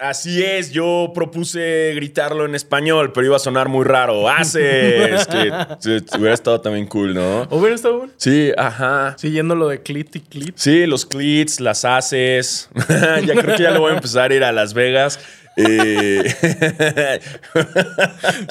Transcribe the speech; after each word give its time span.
Así 0.00 0.42
es, 0.42 0.70
yo 0.72 1.12
propuse 1.14 1.92
gritarlo 1.94 2.44
en 2.44 2.54
español, 2.54 3.12
pero 3.12 3.26
iba 3.26 3.36
a 3.36 3.38
sonar 3.38 3.68
muy 3.68 3.84
raro. 3.84 4.28
¡Aces! 4.28 5.26
que 5.30 5.50
se- 5.78 6.18
hubiera 6.18 6.34
estado 6.34 6.60
también 6.60 6.86
cool, 6.86 7.14
¿no? 7.14 7.46
¿Hubiera 7.50 7.74
estado 7.74 7.98
bueno? 7.98 8.12
Sí, 8.16 8.52
ajá. 8.56 9.14
Siguiendo 9.18 9.54
lo 9.54 9.68
de 9.68 9.82
clit 9.82 10.14
y 10.16 10.20
clit. 10.20 10.56
Sí, 10.56 10.86
los 10.86 11.06
clits, 11.06 11.60
las 11.60 11.84
haces. 11.84 12.68
ya 13.24 13.34
creo 13.34 13.56
que 13.56 13.62
ya 13.62 13.70
le 13.70 13.78
voy 13.78 13.92
a 13.92 13.94
empezar 13.96 14.30
a 14.30 14.34
ir 14.34 14.44
a 14.44 14.52
Las 14.52 14.74
Vegas. 14.74 15.18
Eh, 15.56 16.22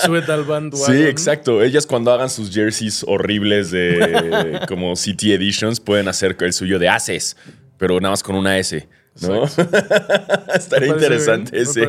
Súbete 0.03 0.31
al 0.31 0.43
bandwagon. 0.43 0.93
sí, 0.95 1.03
exacto. 1.03 1.61
Ellas 1.63 1.85
cuando 1.87 2.11
hagan 2.11 2.29
sus 2.29 2.51
jerseys 2.53 3.03
horribles 3.07 3.71
de 3.71 4.59
como 4.67 4.95
City 4.95 5.33
Editions 5.33 5.79
pueden 5.79 6.07
hacer 6.07 6.35
el 6.39 6.53
suyo 6.53 6.79
de 6.79 6.89
haces, 6.89 7.37
pero 7.77 7.99
nada 7.99 8.11
más 8.11 8.23
con 8.23 8.35
una 8.35 8.57
S. 8.57 8.87
¿no? 9.21 9.43
Estaría 10.55 10.89
interesante 10.89 11.51
bien, 11.51 11.63
ese. 11.63 11.87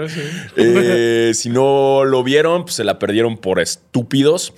Eh, 0.56 1.32
si 1.34 1.50
no 1.50 2.04
lo 2.04 2.22
vieron, 2.22 2.64
pues 2.64 2.74
se 2.76 2.84
la 2.84 2.98
perdieron 2.98 3.36
por 3.38 3.60
estúpidos. 3.60 4.54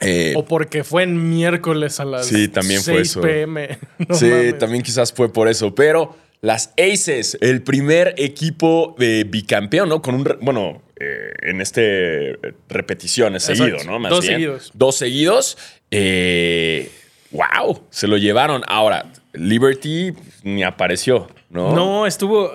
Eh, 0.00 0.34
O 0.36 0.44
porque 0.44 0.84
fue 0.84 1.04
en 1.04 1.30
miércoles 1.30 2.00
a 2.00 2.04
las 2.04 2.26
Sí, 2.26 2.48
también 2.48 2.82
fue 2.82 2.94
6 2.96 3.08
eso. 3.10 3.20
pm. 3.20 3.78
No 4.08 4.14
sí, 4.14 4.26
mames. 4.26 4.58
también 4.58 4.82
quizás 4.82 5.12
fue 5.12 5.32
por 5.32 5.48
eso. 5.48 5.74
Pero 5.74 6.16
las 6.40 6.74
Aces, 6.78 7.38
el 7.40 7.62
primer 7.62 8.14
equipo 8.18 8.94
de 8.98 9.24
bicampeón, 9.24 9.88
¿no? 9.88 10.02
Con 10.02 10.16
un. 10.16 10.24
Bueno, 10.42 10.82
eh, 11.00 11.32
en 11.42 11.60
este. 11.60 12.38
Repeticiones, 12.68 13.48
Exacto. 13.48 13.76
seguido, 13.78 13.90
¿no? 13.90 13.98
Más 13.98 14.10
Dos 14.10 14.20
bien. 14.22 14.34
seguidos. 14.34 14.70
Dos 14.74 14.96
seguidos. 14.96 15.58
Eh, 15.90 16.90
¡Wow! 17.30 17.84
Se 17.90 18.06
lo 18.06 18.16
llevaron. 18.18 18.62
Ahora, 18.66 19.10
Liberty 19.32 20.12
ni 20.42 20.62
apareció, 20.64 21.28
¿no? 21.54 21.74
No, 21.74 22.06
estuvo. 22.06 22.50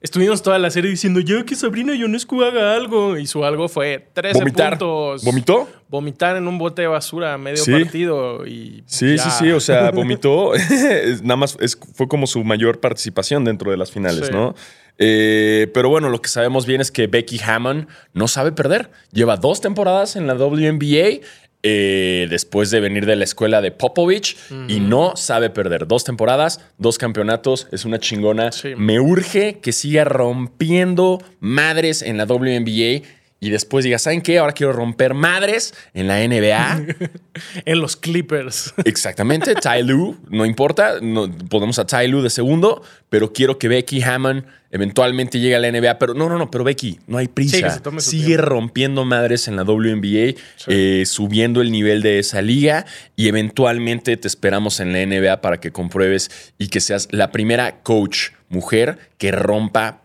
Estuvimos 0.00 0.42
toda 0.42 0.58
la 0.58 0.68
serie 0.72 0.90
diciendo, 0.90 1.20
yo 1.20 1.44
que 1.44 1.54
Sabrina 1.54 1.94
Ionescu 1.94 2.42
haga 2.42 2.74
algo. 2.74 3.16
Y 3.16 3.26
su 3.28 3.44
algo 3.44 3.68
fue 3.68 4.04
13 4.12 4.40
Vomitar. 4.40 4.70
puntos. 4.70 5.22
¿Vomitó? 5.22 5.68
Vomitar 5.88 6.36
en 6.36 6.48
un 6.48 6.58
bote 6.58 6.82
de 6.82 6.88
basura 6.88 7.34
a 7.34 7.38
medio 7.38 7.62
Sí. 7.62 7.70
partido. 7.70 8.44
Y 8.44 8.82
Sí, 8.86 9.16
ya. 9.16 9.22
sí, 9.22 9.30
sí, 9.38 9.50
o 9.52 9.60
sea, 9.60 9.90
vomitó. 9.92 10.50
Nada 11.22 11.36
más 11.36 11.56
es- 11.60 11.78
fue 11.94 12.08
como 12.08 12.26
su 12.26 12.42
mayor 12.42 12.80
participación 12.80 13.44
dentro 13.44 13.70
de 13.70 13.76
las 13.76 13.92
finales, 13.92 14.26
Sí. 14.26 14.32
¿no? 14.32 14.56
Eh, 14.98 15.70
pero 15.72 15.88
bueno, 15.88 16.10
lo 16.10 16.20
que 16.20 16.28
sabemos 16.28 16.66
bien 16.66 16.80
es 16.80 16.90
que 16.90 17.06
Becky 17.06 17.40
Hammond 17.44 17.86
no 18.12 18.28
sabe 18.28 18.52
perder. 18.52 18.90
Lleva 19.12 19.36
dos 19.36 19.60
temporadas 19.60 20.16
en 20.16 20.26
la 20.26 20.34
WNBA. 20.34 21.20
Eh, 21.62 22.26
después 22.28 22.70
de 22.70 22.80
venir 22.80 23.06
de 23.06 23.16
la 23.16 23.24
escuela 23.24 23.60
de 23.60 23.70
Popovich 23.70 24.36
y 24.68 24.80
no 24.80 25.16
sabe 25.16 25.50
perder. 25.50 25.86
Dos 25.86 26.04
temporadas, 26.04 26.60
dos 26.78 26.98
campeonatos, 26.98 27.68
es 27.70 27.84
una 27.84 28.00
chingona. 28.00 28.50
Sí. 28.50 28.74
Me 28.76 28.98
urge 28.98 29.60
que 29.60 29.72
siga 29.72 30.04
rompiendo 30.04 31.22
madres 31.40 32.02
en 32.02 32.16
la 32.16 32.24
WNBA 32.24 33.02
y 33.42 33.50
después 33.50 33.84
diga, 33.84 33.98
¿saben 33.98 34.22
qué? 34.22 34.38
Ahora 34.38 34.52
quiero 34.52 34.72
romper 34.72 35.14
madres 35.14 35.74
en 35.94 36.06
la 36.06 36.24
NBA. 36.24 36.86
En 37.64 37.80
los 37.80 37.96
Clippers. 37.96 38.72
Exactamente, 38.84 39.54
Ty 39.54 39.82
Lue, 39.82 40.16
no 40.28 40.44
importa, 40.44 41.00
no, 41.00 41.28
podemos 41.48 41.78
a 41.78 41.86
Ty 41.86 42.06
Lue 42.06 42.22
de 42.22 42.30
segundo, 42.30 42.82
pero 43.08 43.32
quiero 43.32 43.58
que 43.58 43.68
Becky 43.68 44.02
Hammond 44.02 44.44
eventualmente 44.70 45.40
llegue 45.40 45.56
a 45.56 45.58
la 45.58 45.72
NBA. 45.72 45.98
Pero 45.98 46.14
no, 46.14 46.28
no, 46.28 46.38
no, 46.38 46.50
pero 46.52 46.62
Becky, 46.62 47.00
no 47.08 47.18
hay 47.18 47.26
prisa. 47.26 47.80
Sí, 47.80 47.90
Sigue 47.98 48.26
tiempo. 48.26 48.44
rompiendo 48.44 49.04
madres 49.04 49.48
en 49.48 49.56
la 49.56 49.64
WNBA, 49.64 50.34
eh, 50.68 51.02
subiendo 51.06 51.62
el 51.62 51.72
nivel 51.72 52.02
de 52.02 52.20
esa 52.20 52.42
liga 52.42 52.86
y 53.16 53.26
eventualmente 53.26 54.16
te 54.16 54.28
esperamos 54.28 54.78
en 54.78 54.92
la 54.92 55.04
NBA 55.04 55.40
para 55.40 55.58
que 55.58 55.72
compruebes 55.72 56.52
y 56.58 56.68
que 56.68 56.80
seas 56.80 57.08
la 57.10 57.32
primera 57.32 57.82
coach 57.82 58.30
mujer 58.50 58.98
que 59.18 59.32
rompa 59.32 60.02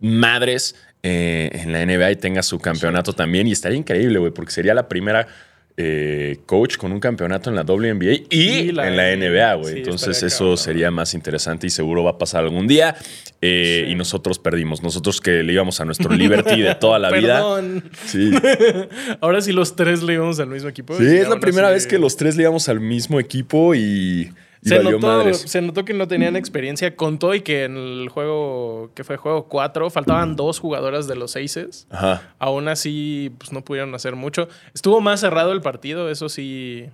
madres 0.00 0.74
eh, 1.06 1.50
en 1.52 1.70
la 1.70 1.84
NBA 1.84 2.12
y 2.12 2.16
tenga 2.16 2.42
su 2.42 2.58
campeonato 2.58 3.12
también. 3.12 3.46
Y 3.46 3.52
estaría 3.52 3.76
increíble, 3.76 4.18
güey, 4.18 4.32
porque 4.32 4.50
sería 4.50 4.72
la 4.72 4.88
primera 4.88 5.28
eh, 5.76 6.38
coach 6.46 6.78
con 6.78 6.92
un 6.92 7.00
campeonato 7.00 7.50
en 7.50 7.56
la 7.56 7.62
WNBA 7.62 8.12
y, 8.12 8.26
Y 8.30 8.72
la 8.72 8.88
en 8.88 8.96
la 8.96 9.14
NBA, 9.14 9.54
güey. 9.56 9.74
Sí, 9.74 9.78
Entonces 9.80 10.22
eso 10.22 10.38
cabrón. 10.44 10.58
sería 10.58 10.90
más 10.90 11.12
interesante 11.12 11.66
y 11.66 11.70
seguro 11.70 12.02
va 12.04 12.12
a 12.12 12.18
pasar 12.18 12.44
algún 12.44 12.66
día. 12.66 12.96
Eh, 13.42 13.82
Sí. 13.84 13.92
Y 13.92 13.94
nosotros 13.96 14.38
perdimos. 14.38 14.82
Nosotros 14.82 15.20
que 15.20 15.42
le 15.42 15.52
íbamos 15.52 15.78
a 15.78 15.84
nuestro 15.84 16.10
Liberty 16.14 16.62
de 16.62 16.74
toda 16.76 16.98
la 16.98 17.10
vida. 17.10 17.60
Sí. 18.06 18.30
Ahora 19.20 19.42
sí 19.42 19.52
los 19.52 19.76
tres 19.76 20.02
le 20.02 20.14
íbamos 20.14 20.40
al 20.40 20.48
mismo 20.48 20.70
equipo. 20.70 20.96
Sí, 20.96 21.04
es 21.04 21.28
la 21.28 21.38
primera 21.38 21.68
vez 21.68 21.86
que 21.86 21.98
los 21.98 22.16
tres 22.16 22.36
le 22.36 22.44
íbamos 22.44 22.70
al 22.70 22.80
mismo 22.80 23.20
equipo 23.20 23.74
y 23.74 24.32
Se 24.64 24.82
notó, 24.82 25.34
se 25.34 25.60
notó 25.60 25.84
que 25.84 25.92
no 25.92 26.08
tenían 26.08 26.36
experiencia 26.36 26.96
con 26.96 27.18
todo 27.18 27.34
y 27.34 27.42
que 27.42 27.64
en 27.64 27.76
el 27.76 28.08
juego, 28.08 28.90
que 28.94 29.04
fue 29.04 29.16
juego 29.18 29.46
4, 29.48 29.90
faltaban 29.90 30.36
dos 30.36 30.58
jugadoras 30.58 31.06
de 31.06 31.16
los 31.16 31.36
Aces. 31.36 31.86
Ajá. 31.90 32.34
Aún 32.38 32.68
así, 32.68 33.30
pues 33.38 33.52
no 33.52 33.62
pudieron 33.62 33.94
hacer 33.94 34.16
mucho. 34.16 34.48
Estuvo 34.74 35.00
más 35.02 35.20
cerrado 35.20 35.52
el 35.52 35.60
partido, 35.60 36.08
eso 36.10 36.28
sí. 36.30 36.86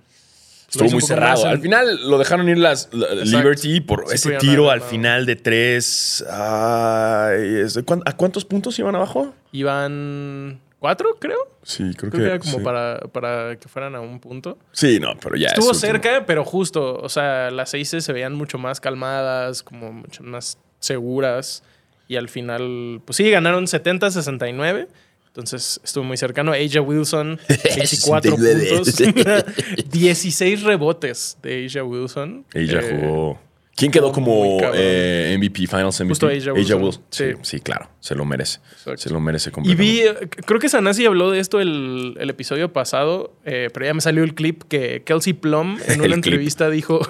Estuvo 0.69 0.89
muy 0.89 1.01
cerrado. 1.01 1.45
Al 1.47 1.59
final 1.59 2.09
lo 2.09 2.17
dejaron 2.17 2.47
ir 2.47 2.57
las 2.57 2.87
la- 2.93 3.13
Liberty 3.15 3.81
por 3.81 4.07
Sí 4.07 4.15
ese 4.15 4.31
tiro 4.37 4.69
al 4.71 4.81
final 4.81 5.25
de 5.25 5.35
tres. 5.35 6.23
ay, 6.29 7.63
¿A 8.05 8.15
cuántos 8.17 8.45
puntos 8.45 8.77
iban 8.79 8.95
abajo? 8.95 9.33
Iban 9.51 10.59
cuatro, 10.81 11.15
creo. 11.19 11.37
Sí, 11.63 11.93
creo, 11.95 12.11
Creo 12.11 12.23
que 12.23 12.29
era 12.31 12.39
como 12.39 12.57
sí. 12.57 12.63
para, 12.63 12.99
para 13.13 13.55
que 13.55 13.69
fueran 13.69 13.93
a 13.95 14.01
un 14.01 14.19
punto. 14.19 14.57
Sí, 14.73 14.99
no, 14.99 15.15
pero 15.21 15.35
ya. 15.37 15.47
Estuvo 15.49 15.71
es 15.71 15.77
último. 15.77 15.93
cerca, 15.93 16.25
pero 16.25 16.43
justo. 16.43 16.95
O 16.95 17.07
sea, 17.07 17.51
las 17.51 17.73
Aces 17.75 18.03
se 18.03 18.11
veían 18.11 18.33
mucho 18.33 18.57
más 18.57 18.81
calmadas, 18.81 19.61
como 19.63 19.93
mucho 19.93 20.23
más 20.23 20.57
seguras. 20.79 21.63
Y 22.07 22.15
al 22.17 22.27
final, 22.27 23.01
pues 23.05 23.15
sí, 23.17 23.29
ganaron 23.29 23.65
70-69. 23.67 24.87
Entonces 25.27 25.79
estuvo 25.83 26.03
muy 26.03 26.17
cercano. 26.17 26.51
Asia 26.51 26.81
Wilson, 26.81 27.39
24 27.47 28.35
puntos. 28.35 28.97
16 29.91 30.63
rebotes 30.63 31.37
de 31.41 31.65
Asia 31.67 31.83
Wilson. 31.85 32.43
Ella 32.53 32.79
Eh, 32.81 32.99
jugó. 32.99 33.39
¿Quién 33.75 33.91
quedó 33.91 34.11
como 34.11 34.57
cabrón. 34.59 34.75
eh, 34.79 35.33
MVP, 35.37 35.65
Finals 35.65 35.99
MVP? 36.01 36.09
Justo 36.09 36.27
A'ja 36.27 36.53
Wilson. 36.53 37.03
Sí, 37.09 37.23
Sí. 37.31 37.33
sí, 37.41 37.59
claro. 37.61 37.89
Se 37.99 38.13
lo 38.15 38.25
merece. 38.25 38.59
Exacto. 38.73 38.97
Se 38.97 39.09
lo 39.09 39.19
merece 39.19 39.49
Y 39.49 39.53
completamente. 39.53 39.91
vi, 39.91 40.01
eh, 40.01 40.29
creo 40.45 40.59
que 40.59 40.69
Sanasi 40.69 41.05
habló 41.05 41.31
de 41.31 41.39
esto 41.39 41.59
el, 41.61 42.15
el 42.19 42.29
episodio 42.29 42.71
pasado, 42.73 43.33
eh, 43.45 43.69
pero 43.73 43.85
ya 43.85 43.93
me 43.93 44.01
salió 44.01 44.23
el 44.23 44.35
clip 44.35 44.63
que 44.67 45.03
Kelsey 45.03 45.33
Plum 45.33 45.77
en 45.87 46.01
una 46.01 46.13
entrevista 46.15 46.69
dijo. 46.69 46.99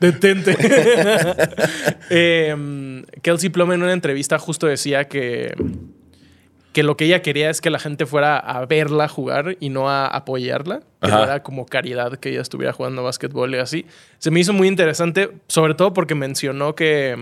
Detente. 0.00 0.56
Eh, 2.10 3.02
Kelsey 3.22 3.48
Plum 3.48 3.72
en 3.72 3.82
una 3.82 3.92
entrevista 3.92 4.38
justo 4.38 4.66
decía 4.66 5.04
que, 5.08 5.54
que 6.74 6.82
lo 6.82 6.96
que 6.98 7.06
ella 7.06 7.22
quería 7.22 7.48
es 7.48 7.60
que 7.62 7.70
la 7.70 7.78
gente 7.78 8.04
fuera 8.04 8.36
a 8.36 8.66
verla 8.66 9.08
jugar 9.08 9.56
y 9.60 9.70
no 9.70 9.88
a 9.88 10.06
apoyarla. 10.06 10.80
Que 11.00 11.10
no 11.10 11.22
era 11.22 11.42
como 11.42 11.66
caridad 11.66 12.18
que 12.18 12.30
ella 12.30 12.40
estuviera 12.42 12.72
jugando 12.72 13.02
básquetbol 13.02 13.54
y 13.54 13.58
así. 13.58 13.86
Se 14.18 14.30
me 14.30 14.40
hizo 14.40 14.52
muy 14.52 14.68
interesante, 14.68 15.30
sobre 15.46 15.74
todo 15.74 15.94
porque 15.94 16.14
mencionó 16.14 16.74
que 16.74 17.16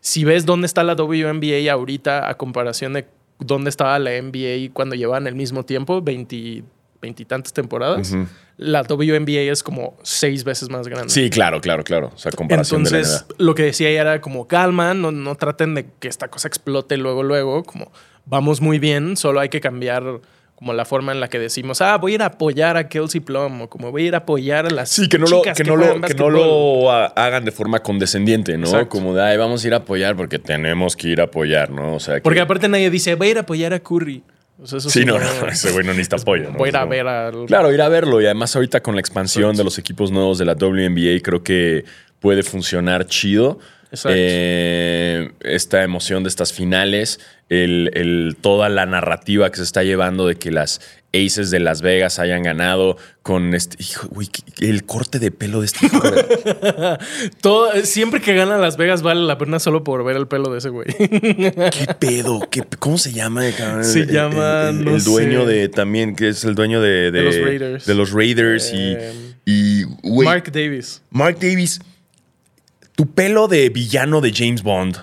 si 0.00 0.24
ves 0.24 0.44
dónde 0.44 0.66
está 0.66 0.84
la 0.84 0.94
WNBA 0.94 1.72
ahorita 1.72 2.28
a 2.28 2.36
comparación 2.36 2.92
de 2.92 3.06
dónde 3.38 3.70
estaba 3.70 3.98
la 3.98 4.10
NBA 4.20 4.72
cuando 4.72 4.94
llevaban 4.94 5.26
el 5.26 5.34
mismo 5.34 5.64
tiempo, 5.64 6.02
20 6.02 6.64
veintitantas 7.00 7.52
temporadas, 7.52 8.12
la 8.56 8.82
WNBA 8.82 9.52
es 9.52 9.62
como 9.62 9.96
seis 10.02 10.42
veces 10.42 10.68
más 10.68 10.88
grande. 10.88 11.10
Sí, 11.10 11.30
claro, 11.30 11.60
claro, 11.60 11.84
claro. 11.84 12.10
O 12.14 12.18
sea, 12.18 12.32
comparación 12.32 12.82
de 12.82 12.90
Entonces, 12.90 13.24
la 13.28 13.44
lo 13.44 13.54
que 13.54 13.62
decía 13.62 13.88
ella 13.88 14.00
era 14.00 14.20
como 14.20 14.48
calma, 14.48 14.94
no, 14.94 15.12
no 15.12 15.36
traten 15.36 15.74
de 15.74 15.86
que 16.00 16.08
esta 16.08 16.28
cosa 16.28 16.48
explote 16.48 16.96
luego, 16.96 17.22
luego, 17.22 17.62
como 17.62 17.92
vamos 18.28 18.60
muy 18.60 18.78
bien, 18.78 19.16
solo 19.16 19.40
hay 19.40 19.48
que 19.48 19.60
cambiar 19.60 20.02
como 20.54 20.72
la 20.72 20.84
forma 20.84 21.12
en 21.12 21.20
la 21.20 21.28
que 21.28 21.38
decimos, 21.38 21.80
ah, 21.82 21.96
voy 21.98 22.12
a 22.12 22.14
ir 22.16 22.22
a 22.22 22.26
apoyar 22.26 22.76
a 22.76 22.88
Kelsey 22.88 23.20
Plum 23.20 23.62
o 23.62 23.68
como 23.70 23.92
voy 23.92 24.02
a 24.04 24.06
ir 24.08 24.14
a 24.14 24.18
apoyar 24.18 24.66
a 24.66 24.70
las 24.70 24.88
Sí, 24.88 25.08
que 25.08 25.16
no, 25.16 25.26
lo, 25.28 25.38
chicas 25.38 25.56
que, 25.56 25.62
no, 25.62 25.76
lo, 25.76 25.86
que 25.86 25.94
no 25.94 26.00
básquetbol". 26.00 26.32
lo 26.32 26.90
ha- 26.90 27.06
hagan 27.06 27.44
de 27.44 27.52
forma 27.52 27.78
condescendiente, 27.80 28.58
¿no? 28.58 28.66
Exacto. 28.66 28.88
Como 28.88 29.14
de, 29.14 29.22
ay, 29.22 29.36
vamos 29.36 29.62
a 29.62 29.66
ir 29.68 29.74
a 29.74 29.76
apoyar 29.78 30.16
porque 30.16 30.40
tenemos 30.40 30.96
que 30.96 31.08
ir 31.10 31.20
a 31.20 31.24
apoyar, 31.24 31.70
¿no? 31.70 31.94
O 31.94 32.00
sea, 32.00 32.16
que- 32.16 32.22
Porque 32.22 32.40
aparte 32.40 32.68
nadie 32.68 32.90
dice, 32.90 33.14
voy 33.14 33.28
a 33.28 33.30
ir 33.30 33.36
a 33.36 33.40
apoyar 33.42 33.72
a 33.72 33.78
Curry. 33.78 34.22
O 34.60 34.66
sea, 34.66 34.78
eso 34.78 34.90
Sí, 34.90 35.04
no, 35.04 35.16
no, 35.20 35.48
ese 35.48 35.70
güey 35.70 35.84
no 35.86 35.92
necesita 35.92 36.16
apoyo. 36.16 36.50
¿no? 36.50 36.58
Voy 36.58 36.66
a 36.66 36.70
ir 36.70 36.76
a 36.76 36.84
ver 36.84 37.06
al... 37.06 37.46
Claro, 37.46 37.72
ir 37.72 37.80
a 37.80 37.88
verlo. 37.88 38.20
Y 38.20 38.24
además 38.24 38.56
ahorita 38.56 38.82
con 38.82 38.96
la 38.96 39.00
expansión 39.00 39.54
de 39.54 39.62
los 39.62 39.78
equipos 39.78 40.10
nuevos 40.10 40.38
de 40.38 40.44
la 40.44 40.54
WNBA 40.54 41.20
creo 41.22 41.44
que 41.44 41.84
puede 42.18 42.42
funcionar 42.42 43.06
chido. 43.06 43.60
Eh, 44.10 45.30
esta 45.40 45.82
emoción 45.82 46.22
de 46.22 46.28
estas 46.28 46.52
finales, 46.52 47.20
el, 47.48 47.90
el- 47.94 48.36
toda 48.40 48.68
la 48.68 48.84
narrativa 48.86 49.50
que 49.50 49.56
se 49.56 49.62
está 49.62 49.82
llevando 49.82 50.26
de 50.26 50.36
que 50.36 50.50
las 50.50 50.80
Aces 51.14 51.50
de 51.50 51.58
Las 51.58 51.80
Vegas 51.80 52.18
hayan 52.18 52.42
ganado 52.42 52.98
con 53.22 53.54
este. 53.54 53.78
Hijo, 53.82 54.08
güey, 54.08 54.28
que- 54.28 54.68
el 54.68 54.84
corte 54.84 55.18
de 55.18 55.30
pelo 55.30 55.60
de 55.60 55.66
este 55.66 55.86
hijo 55.86 56.00
de- 56.02 56.98
Todo, 57.40 57.70
siempre 57.84 58.20
que 58.20 58.34
gana 58.34 58.58
Las 58.58 58.76
Vegas 58.76 59.00
vale 59.00 59.22
la 59.22 59.38
pena 59.38 59.58
solo 59.58 59.82
por 59.84 60.04
ver 60.04 60.16
el 60.16 60.28
pelo 60.28 60.52
de 60.52 60.58
ese 60.58 60.68
güey. 60.68 60.86
¿Qué 60.98 61.86
pedo? 61.98 62.46
¿Qué, 62.50 62.62
¿Cómo 62.78 62.98
se 62.98 63.12
llama? 63.12 63.42
Se 63.82 64.04
llama, 64.06 64.68
El, 64.68 64.78
el- 64.80 64.84
no 64.84 64.96
el 64.96 65.04
dueño 65.04 65.46
sé. 65.46 65.52
de 65.52 65.68
también, 65.70 66.14
que 66.14 66.28
es 66.28 66.44
el 66.44 66.54
dueño 66.54 66.82
de, 66.82 67.10
De 67.10 67.22
los 67.22 67.40
Raiders. 67.40 67.86
De 67.86 67.94
los 67.94 68.12
Raiders 68.12 68.70
Eh, 68.74 69.12
y. 69.46 69.80
y 69.80 69.84
güey, 70.02 70.26
Mark 70.28 70.52
Davis. 70.52 71.00
Mark 71.10 71.38
Davis, 71.40 71.80
tu 72.98 73.06
pelo 73.06 73.46
de 73.46 73.68
villano 73.68 74.20
de 74.20 74.32
James 74.34 74.64
Bond. 74.64 74.96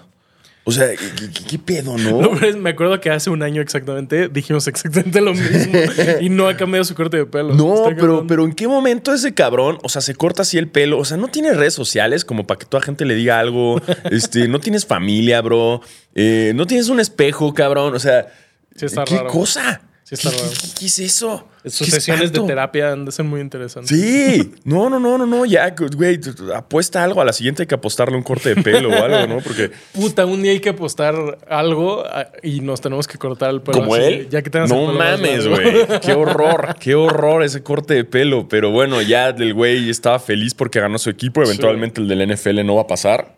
O 0.66 0.72
sea, 0.72 0.90
¿qué, 0.90 1.30
qué- 1.32 1.44
qué 1.48 1.60
pedo, 1.60 1.96
no? 1.98 2.20
No, 2.22 2.32
me 2.58 2.72
acuerdo 2.72 3.00
que 3.00 3.10
hace 3.10 3.30
un 3.30 3.42
año 3.42 3.62
exactamente 3.62 4.28
dijimos 4.28 4.68
exactamente 4.68 5.22
lo 5.22 5.34
mismo 5.34 5.80
y 6.20 6.28
no 6.28 6.50
ha 6.50 6.58
cambiado 6.58 6.84
su 6.84 6.94
corte 6.94 7.16
de 7.16 7.26
pelo. 7.26 7.54
No, 7.54 7.84
pero, 7.86 7.96
cabrón. 7.96 8.28
pero 8.28 8.44
¿en 8.44 8.52
qué 8.54 8.68
momento 8.68 9.14
ese 9.14 9.34
cabrón, 9.34 9.78
o 9.82 9.88
sea, 9.88 10.02
se 10.02 10.14
corta 10.14 10.42
así 10.42 10.58
el 10.58 10.68
pelo? 10.68 10.98
O 11.00 11.06
sea, 11.06 11.16
no 11.16 11.30
tiene 11.30 11.54
redes 11.54 11.74
sociales 11.74 12.26
como 12.26 12.46
para 12.46 12.60
que 12.60 12.66
toda 12.66 12.84
gente 12.84 13.06
le 13.06 13.16
diga 13.16 13.40
algo. 13.40 13.80
este, 14.12 14.50
no 14.50 14.60
tienes 14.60 14.86
familia, 14.86 15.40
bro. 15.42 15.80
Eh, 16.16 16.52
no 16.54 16.68
tienes 16.68 16.90
un 16.90 17.00
espejo, 17.00 17.54
cabrón. 17.54 17.96
O 17.96 18.00
sea, 18.00 18.28
Sí 18.76 18.88
¿qué 19.06 19.16
raro. 19.18 19.30
cosa? 19.30 19.82
Sí 20.08 20.14
está 20.14 20.30
¿Qué, 20.30 20.38
raro. 20.38 20.50
qué- 20.52 20.68
qué 20.82 20.86
es 20.86 21.00
eso? 21.00 21.48
Sus 21.66 21.88
¿Qué 21.88 21.94
sesiones 21.96 22.32
de 22.32 22.40
terapia 22.42 22.92
han 22.92 23.06
de 23.06 23.12
ser 23.12 23.26
muy 23.26 23.42
interesantes. 23.42 23.90
Sí, 23.90 24.54
no, 24.64 24.88
no, 24.88 25.00
no, 25.00 25.18
no, 25.18 25.26
no, 25.26 25.46
ya, 25.48 25.74
güey, 25.98 26.20
apuesta 26.54 27.04
algo. 27.04 27.22
A 27.22 27.26
la 27.26 27.34
siguiente 27.34 27.64
hay 27.64 27.68
que 27.68 27.74
apostarle 27.74 28.16
un 28.16 28.22
corte 28.22 28.54
de 28.54 28.62
pelo 28.62 28.90
o 28.90 29.04
algo, 29.04 29.26
¿no? 29.26 29.42
Porque 29.42 29.72
Puta, 29.94 30.28
un 30.28 30.44
día 30.44 30.52
hay 30.52 30.60
que 30.60 30.70
apostar 30.70 31.40
algo 31.50 32.04
ah, 32.06 32.28
y 32.44 32.60
nos 32.60 32.82
tenemos 32.82 33.08
que 33.08 33.18
cortar 33.18 33.50
el 33.50 33.62
pelo. 33.62 33.80
como 33.80 33.96
él, 33.96 34.28
Ya 34.30 34.44
que 34.44 34.52
tengas 34.52 34.70
el 34.70 34.78
no 34.78 34.86
pelo 34.86 35.00
mames, 35.00 35.48
güey. 35.48 35.88
Qué 36.06 36.14
horror, 36.14 36.76
qué 36.80 36.94
horror 36.94 37.42
ese 37.42 37.64
corte 37.64 37.96
de 37.96 38.04
pelo. 38.04 38.48
Pero 38.48 38.70
bueno, 38.70 39.02
ya 39.02 39.30
el 39.30 39.56
güey 39.56 39.90
estaba 39.90 40.20
feliz 40.20 40.54
porque 40.54 40.80
ganó 40.80 41.00
su 41.00 41.10
equipo. 41.10 41.42
Eventualmente 41.42 42.00
el 42.00 42.08
del 42.08 42.32
NFL 42.32 42.64
no 42.64 42.76
va 42.76 42.84
a 42.84 42.88
pasar. 42.88 43.34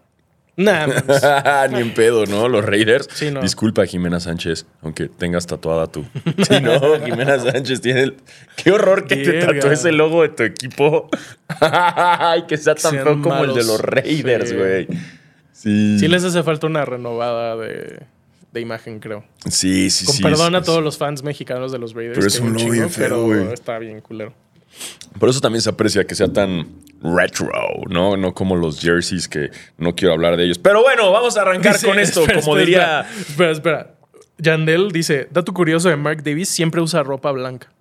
Nah, 0.57 0.87
mames. 1.67 1.71
Ni 1.71 1.79
en 1.81 1.93
pedo, 1.93 2.25
¿no? 2.25 2.49
Los 2.49 2.65
Raiders. 2.65 3.07
Sí, 3.13 3.29
no. 3.31 3.41
Disculpa, 3.41 3.85
Jimena 3.85 4.19
Sánchez, 4.19 4.65
aunque 4.81 5.07
tengas 5.07 5.45
tatuada 5.47 5.87
tú. 5.87 6.03
Sí, 6.47 6.59
no, 6.61 6.99
Jimena 7.05 7.37
Sánchez 7.39 7.79
tiene 7.81 8.01
el... 8.03 8.17
Qué 8.55 8.71
horror 8.71 9.05
que 9.07 9.17
te 9.17 9.39
tatuó 9.45 9.71
ese 9.71 9.91
logo 9.91 10.23
de 10.23 10.29
tu 10.29 10.43
equipo. 10.43 11.09
Ay, 11.61 12.43
que 12.47 12.57
sea 12.57 12.73
tan 12.75 12.91
Sean 12.91 13.03
feo 13.03 13.21
como 13.21 13.43
el 13.43 13.53
de 13.53 13.63
los 13.63 13.79
Raiders, 13.79 14.53
güey. 14.55 14.87
Sí. 15.53 15.97
sí 15.99 16.07
les 16.07 16.23
hace 16.23 16.43
falta 16.43 16.67
una 16.67 16.85
renovada 16.85 17.55
de, 17.55 18.03
de 18.51 18.61
imagen, 18.61 18.99
creo. 18.99 19.23
Sí, 19.49 19.89
sí, 19.89 20.05
Con 20.05 20.15
sí. 20.15 20.23
perdón 20.23 20.55
es- 20.55 20.61
a 20.61 20.65
todos 20.65 20.83
los 20.83 20.97
fans 20.97 21.23
mexicanos 21.23 21.71
de 21.71 21.79
los 21.79 21.93
Raiders. 21.93 22.17
Pero 22.17 22.27
es 22.27 22.39
un 22.39 22.53
logo 22.53 22.69
bien 22.71 22.89
feo, 22.89 23.23
güey. 23.25 23.53
está 23.53 23.77
bien 23.79 24.01
culero. 24.01 24.33
Por 25.19 25.29
eso 25.29 25.41
también 25.41 25.61
se 25.61 25.69
aprecia 25.69 26.05
que 26.05 26.15
sea 26.15 26.31
tan 26.31 26.67
retro, 27.01 27.49
¿no? 27.89 28.17
No 28.17 28.33
como 28.33 28.55
los 28.55 28.79
jerseys 28.79 29.27
que 29.27 29.49
no 29.77 29.95
quiero 29.95 30.13
hablar 30.13 30.37
de 30.37 30.45
ellos. 30.45 30.59
Pero 30.59 30.81
bueno, 30.81 31.11
vamos 31.11 31.37
a 31.37 31.41
arrancar 31.41 31.73
Dice- 31.73 31.87
con 31.87 31.99
esto, 31.99 32.21
espera, 32.21 32.41
como 32.41 32.57
espera, 32.57 32.65
diría... 32.65 33.21
Espera, 33.29 33.51
espera. 33.51 33.93
Yandel 34.39 34.91
dice, 34.91 35.27
dato 35.31 35.53
curioso 35.53 35.89
de 35.89 35.95
Mark 35.95 36.23
Davis, 36.23 36.49
siempre 36.49 36.81
usa 36.81 37.01
ropa 37.01 37.31
blanca. 37.31 37.71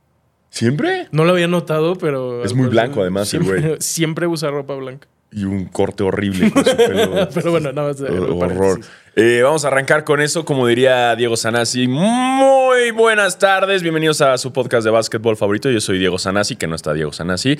¿Siempre? 0.48 1.08
No 1.10 1.24
lo 1.24 1.32
había 1.32 1.48
notado, 1.48 1.96
pero... 1.96 2.42
Es 2.42 2.54
muy 2.54 2.64
pues, 2.66 2.70
blanco, 2.70 3.02
además, 3.02 3.32
el 3.34 3.42
güey. 3.42 3.76
Siempre 3.80 4.26
usa 4.26 4.50
ropa 4.50 4.74
blanca. 4.74 5.06
Y 5.36 5.44
un 5.44 5.66
corte 5.66 6.02
horrible 6.02 6.50
con 6.50 6.64
su 6.64 6.76
pelo. 6.78 7.28
Pero 7.28 7.50
bueno, 7.50 7.70
nada 7.70 7.88
más 7.88 7.98
de 7.98 8.08
Horror. 8.08 8.80
Eh, 9.14 9.42
vamos 9.42 9.66
a 9.66 9.68
arrancar 9.68 10.02
con 10.02 10.22
eso, 10.22 10.46
como 10.46 10.66
diría 10.66 11.14
Diego 11.14 11.36
Sanasi. 11.36 11.86
Muy 11.88 12.90
buenas 12.92 13.38
tardes, 13.38 13.82
bienvenidos 13.82 14.22
a 14.22 14.38
su 14.38 14.50
podcast 14.54 14.86
de 14.86 14.90
básquetbol 14.90 15.36
favorito. 15.36 15.70
Yo 15.70 15.82
soy 15.82 15.98
Diego 15.98 16.18
Sanasi, 16.18 16.56
que 16.56 16.66
no 16.66 16.74
está 16.74 16.94
Diego 16.94 17.12
Sanasi. 17.12 17.58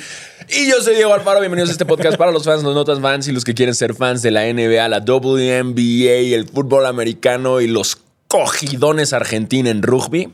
Y 0.49 0.71
yo 0.71 0.81
soy 0.81 0.95
Diego 0.95 1.13
Alfaro, 1.13 1.39
bienvenidos 1.41 1.69
a 1.69 1.73
este 1.73 1.85
podcast 1.85 2.17
para 2.17 2.33
los 2.33 2.45
fans, 2.45 2.63
los 2.63 2.75
notas 2.75 2.99
fans 2.99 3.29
y 3.29 3.33
los 3.33 3.45
que 3.45 3.53
quieren 3.53 3.75
ser 3.75 3.93
fans 3.93 4.23
de 4.23 4.31
la 4.31 4.51
NBA, 4.51 4.89
la 4.89 5.01
WNBA, 5.01 6.35
el 6.35 6.49
fútbol 6.49 6.87
americano 6.87 7.61
y 7.61 7.67
los 7.67 7.99
cogidones 8.27 9.13
argentina 9.13 9.69
en 9.69 9.83
rugby. 9.83 10.33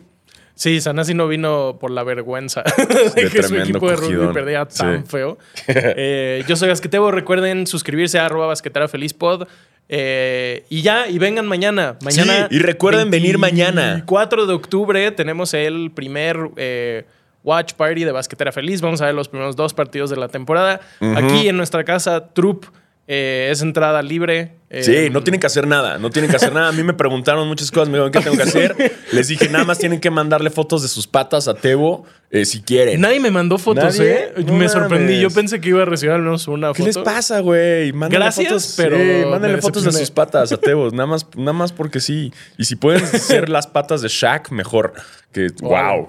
Sí, 0.55 0.81
Sanasi 0.81 1.15
no 1.15 1.27
vino 1.29 1.79
por 1.81 1.91
la 1.91 2.03
vergüenza 2.05 2.63
de 3.17 3.23
De 3.25 3.31
que 3.31 3.43
su 3.43 3.57
equipo 3.57 3.89
de 3.91 3.97
rugby 3.97 4.15
cogidón. 4.15 4.33
perdía 4.35 4.65
tan 4.67 5.03
Sí. 5.05 5.11
feo. 5.11 5.39
Eh, 5.67 6.45
yo 6.47 6.57
soy 6.57 6.69
Basquetebo. 6.69 7.11
Recuerden 7.11 7.67
suscribirse 7.67 8.19
a 8.19 8.27
arroba 8.27 8.47
basquetera 8.49 8.87
feliz 8.89 9.15
pod. 9.15 9.47
Eh, 9.89 10.65
y 10.71 10.83
ya, 10.83 11.09
y 11.09 11.19
vengan 11.19 11.47
mañana. 11.47 11.97
Mañana. 12.03 12.49
Sí, 12.51 12.57
y 12.57 12.59
recuerden 12.61 13.11
venir 13.11 13.39
mañana. 13.39 14.05
4 14.07 14.47
de 14.47 14.55
octubre 14.55 15.11
tenemos 15.11 15.53
el 15.55 15.91
primer 15.91 16.37
eh, 16.57 17.05
Watch 17.45 17.73
Party 17.75 18.05
de 18.05 18.13
Basquetera 18.13 18.53
Feliz. 18.53 18.81
Vamos 18.81 19.01
a 19.03 19.07
ver 19.07 19.15
los 19.15 19.29
primeros 19.29 19.57
dos 19.57 19.75
partidos 19.75 20.09
de 20.11 20.17
la 20.17 20.29
temporada. 20.29 20.81
Aquí 21.17 21.49
en 21.49 21.57
nuestra 21.57 21.85
casa, 21.85 22.29
Troop. 22.33 22.67
eh, 23.09 23.49
es 23.51 23.61
entrada 23.63 24.01
libre. 24.03 24.53
Sí, 24.81 25.11
no 25.11 25.23
tienen 25.23 25.39
que 25.39 25.47
hacer 25.47 25.67
nada, 25.67 25.99
no 25.99 26.09
tienen 26.09 26.31
que 26.31 26.37
hacer 26.37 26.53
nada. 26.53 26.69
A 26.69 26.73
mí 26.73 26.83
me 26.83 26.95
preguntaron 26.95 27.47
muchas 27.47 27.71
cosas, 27.71 27.89
me 27.89 27.99
dijeron, 27.99 28.11
¿qué 28.11 28.21
tengo 28.21 28.37
que 28.37 28.43
hacer? 28.49 28.93
Les 29.13 29.29
dije, 29.29 29.49
nada 29.51 29.65
más 29.65 29.79
tienen 29.79 30.01
que 30.01 30.11
mandarle 30.11 30.49
fotos 30.49 30.81
de 30.83 30.89
sus 30.89 31.07
patas 31.07 31.47
a 31.47 31.55
Tebo 31.55 32.05
eh, 32.31 32.47
si 32.47 32.63
quieren. 32.63 32.99
Nadie 33.01 33.21
me 33.21 33.31
mandó 33.31 33.59
fotos, 33.59 33.99
¿Nadie? 33.99 34.13
¿eh? 34.15 34.33
No 34.47 34.55
me 34.55 34.67
sorprendí. 34.69 35.21
Yo 35.21 35.29
pensé 35.31 35.61
que 35.61 35.69
iba 35.69 35.83
a 35.83 35.85
recibir 35.85 36.15
al 36.15 36.23
menos 36.23 36.49
una 36.49 36.73
¿Qué 36.73 36.85
foto. 36.85 36.87
les 36.87 36.99
pasa, 36.99 37.41
güey? 37.41 37.93
Mándenle 37.93 38.25
Gracias, 38.25 38.49
fotos, 38.49 38.75
pero 38.79 38.97
sí, 38.97 39.27
mándenle 39.29 39.61
fotos 39.61 39.85
de 39.85 39.93
sus 39.93 40.11
patas 40.11 40.53
a 40.53 40.57
Tebo, 40.57 40.91
nada 40.93 41.07
más, 41.07 41.27
nada 41.37 41.53
más 41.53 41.73
porque 41.73 42.01
sí. 42.01 42.33
Y 42.57 42.65
si 42.65 42.77
pueden 42.77 43.07
ser 43.07 43.51
las 43.51 43.67
patas 43.67 44.01
de 44.01 44.09
Shaq, 44.09 44.51
mejor. 44.51 44.95
Que, 45.33 45.49
wow. 45.61 46.09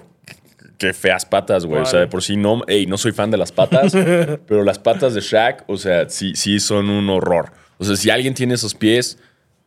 Qué 0.78 0.94
feas 0.94 1.26
patas, 1.26 1.66
güey. 1.66 1.82
O 1.82 1.86
sea, 1.86 2.00
de 2.00 2.08
por 2.08 2.24
sí 2.24 2.38
no, 2.38 2.62
ey, 2.68 2.86
no 2.86 2.98
soy 2.98 3.12
fan 3.12 3.30
de 3.30 3.38
las 3.38 3.52
patas, 3.52 3.94
pero 4.48 4.64
las 4.64 4.80
patas 4.80 5.14
de 5.14 5.22
Shaq, 5.22 5.66
o 5.68 5.76
sea, 5.76 6.10
sí, 6.10 6.34
sí 6.36 6.62
son 6.62 6.90
un 6.90 7.10
horror. 7.10 7.52
O 7.78 7.84
sea, 7.86 7.96
si 7.96 8.10
alguien 8.10 8.34
tiene 8.34 8.54
esos 8.56 8.74
pies, 8.76 9.18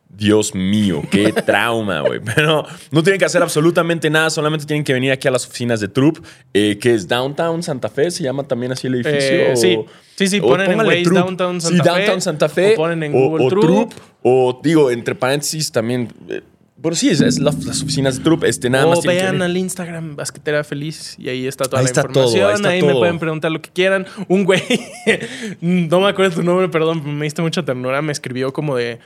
Dios 0.09 0.55
mío, 0.55 1.01
qué 1.11 1.33
trauma, 1.45 1.99
güey. 2.01 2.19
Pero 2.21 2.65
no 2.91 3.03
tienen 3.03 3.19
que 3.19 3.25
hacer 3.25 3.41
absolutamente 3.43 4.09
nada, 4.09 4.29
solamente 4.29 4.65
tienen 4.65 4.83
que 4.85 4.93
venir 4.93 5.11
aquí 5.11 5.27
a 5.27 5.31
las 5.31 5.45
oficinas 5.45 5.79
de 5.81 5.89
Troop, 5.89 6.19
eh, 6.53 6.77
que 6.79 6.93
es 6.93 7.07
Downtown 7.07 7.61
Santa 7.61 7.89
Fe, 7.89 8.09
se 8.11 8.23
llama 8.23 8.43
también 8.47 8.71
así 8.71 8.87
el 8.87 8.95
edificio. 8.95 9.19
Eh, 9.19 9.53
o- 9.53 9.55
sí. 9.57 9.77
Sí, 10.15 10.27
sí, 10.27 10.39
o 10.39 10.47
ponen 10.47 10.71
en 10.71 10.79
Waze 10.79 11.03
Troop. 11.03 11.17
Downtown 11.19 11.61
Sí, 11.61 11.67
Santa 11.77 11.83
Fe, 11.83 11.89
Downtown 11.99 12.21
Santa 12.21 12.49
Fe. 12.49 12.73
o 12.73 12.75
ponen 12.77 13.03
en 13.03 13.11
Google 13.11 13.49
Troop. 13.49 13.91
O 14.23 14.59
digo, 14.63 14.89
entre 14.89 15.13
paréntesis 15.13 15.71
también. 15.71 16.11
eh, 16.29 16.41
pero 16.81 16.95
sí, 16.95 17.09
es, 17.09 17.21
es 17.21 17.39
la- 17.39 17.51
las 17.65 17.81
oficinas 17.81 18.17
de 18.17 18.23
Troop. 18.23 18.43
Este, 18.43 18.69
nada 18.69 18.85
más 18.87 18.99
o 18.99 19.01
que 19.01 19.07
vean 19.09 19.41
al 19.41 19.57
Instagram 19.57 20.15
Basquetera 20.15 20.63
Feliz 20.63 21.15
y 21.17 21.29
ahí 21.29 21.47
está 21.47 21.65
toda 21.65 21.79
Ahí 21.79 21.85
la 21.85 21.89
está 21.89 22.03
todo, 22.03 22.25
información. 22.25 22.65
ahí 22.65 22.77
está 22.77 22.85
me 22.85 22.91
todo. 22.93 23.01
pueden 23.01 23.19
preguntar 23.19 23.51
lo 23.51 23.61
que 23.61 23.69
quieran. 23.71 24.05
Un 24.27 24.43
güey, 24.45 24.61
no 25.61 25.99
me 26.01 26.07
acuerdo 26.09 26.35
tu 26.35 26.43
nombre, 26.43 26.69
perdón, 26.69 27.17
me 27.17 27.25
diste 27.25 27.41
mucha 27.41 27.63
ternura. 27.63 28.01
Me 28.01 28.11
escribió 28.11 28.53
como 28.53 28.75
de, 28.75 28.99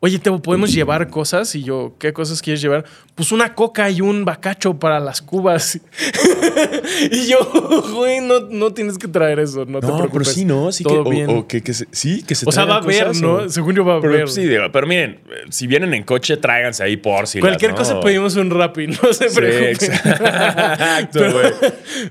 oye, 0.00 0.18
¿te 0.18 0.30
podemos 0.30 0.72
llevar 0.72 1.08
cosas? 1.08 1.54
Y 1.54 1.62
yo, 1.64 1.94
¿qué 1.98 2.12
cosas 2.12 2.40
quieres 2.42 2.60
llevar? 2.60 2.84
Pues 3.14 3.32
una 3.32 3.54
coca 3.54 3.88
y 3.90 4.00
un 4.02 4.24
bacacho 4.24 4.78
para 4.78 5.00
las 5.00 5.22
cubas. 5.22 5.78
y 7.10 7.26
yo, 7.28 7.38
güey, 7.94 8.20
no, 8.20 8.40
no 8.40 8.72
tienes 8.72 8.98
que 8.98 9.08
traer 9.08 9.38
eso, 9.40 9.64
no, 9.64 9.80
te 9.80 9.86
preocupes. 9.86 10.10
pero 10.12 10.24
sí, 10.24 10.44
¿no? 10.44 10.70
Sí 10.70 10.84
Todo 10.84 11.02
que, 11.04 11.08
o- 11.08 11.12
bien. 11.12 11.30
O, 11.30 11.46
que, 11.48 11.62
que 11.62 11.72
se- 11.74 11.88
sí, 11.92 12.22
que 12.22 12.34
se 12.34 12.46
O 12.48 12.52
sea, 12.52 12.64
va 12.66 12.76
a 12.76 12.80
cosas, 12.82 13.20
¿no? 13.22 13.34
o- 13.34 13.48
Según 13.48 13.74
yo 13.74 13.84
va 13.84 13.96
a 13.96 14.00
Pero, 14.00 14.12
ver. 14.12 14.28
sí, 14.28 14.44
digo, 14.44 14.64
pero 14.72 14.86
miren, 14.86 15.20
eh, 15.30 15.44
si 15.50 15.66
vienen 15.66 15.94
en 15.94 16.02
coche, 16.02 16.36
tráiganse 16.36 16.82
ahí 16.82 16.96
por 16.98 17.26
si 17.26 17.40
Cualquier 17.40 17.74
cosa 17.74 17.98
pedimos 18.00 18.36
un 18.36 18.50
Rappi, 18.50 18.86
no 19.02 19.12
se 19.12 19.28
Sí, 19.30 19.34
preocupen. 19.34 19.68
exacto, 19.70 21.08
Pero- 21.20 21.32
güey. 21.32 21.52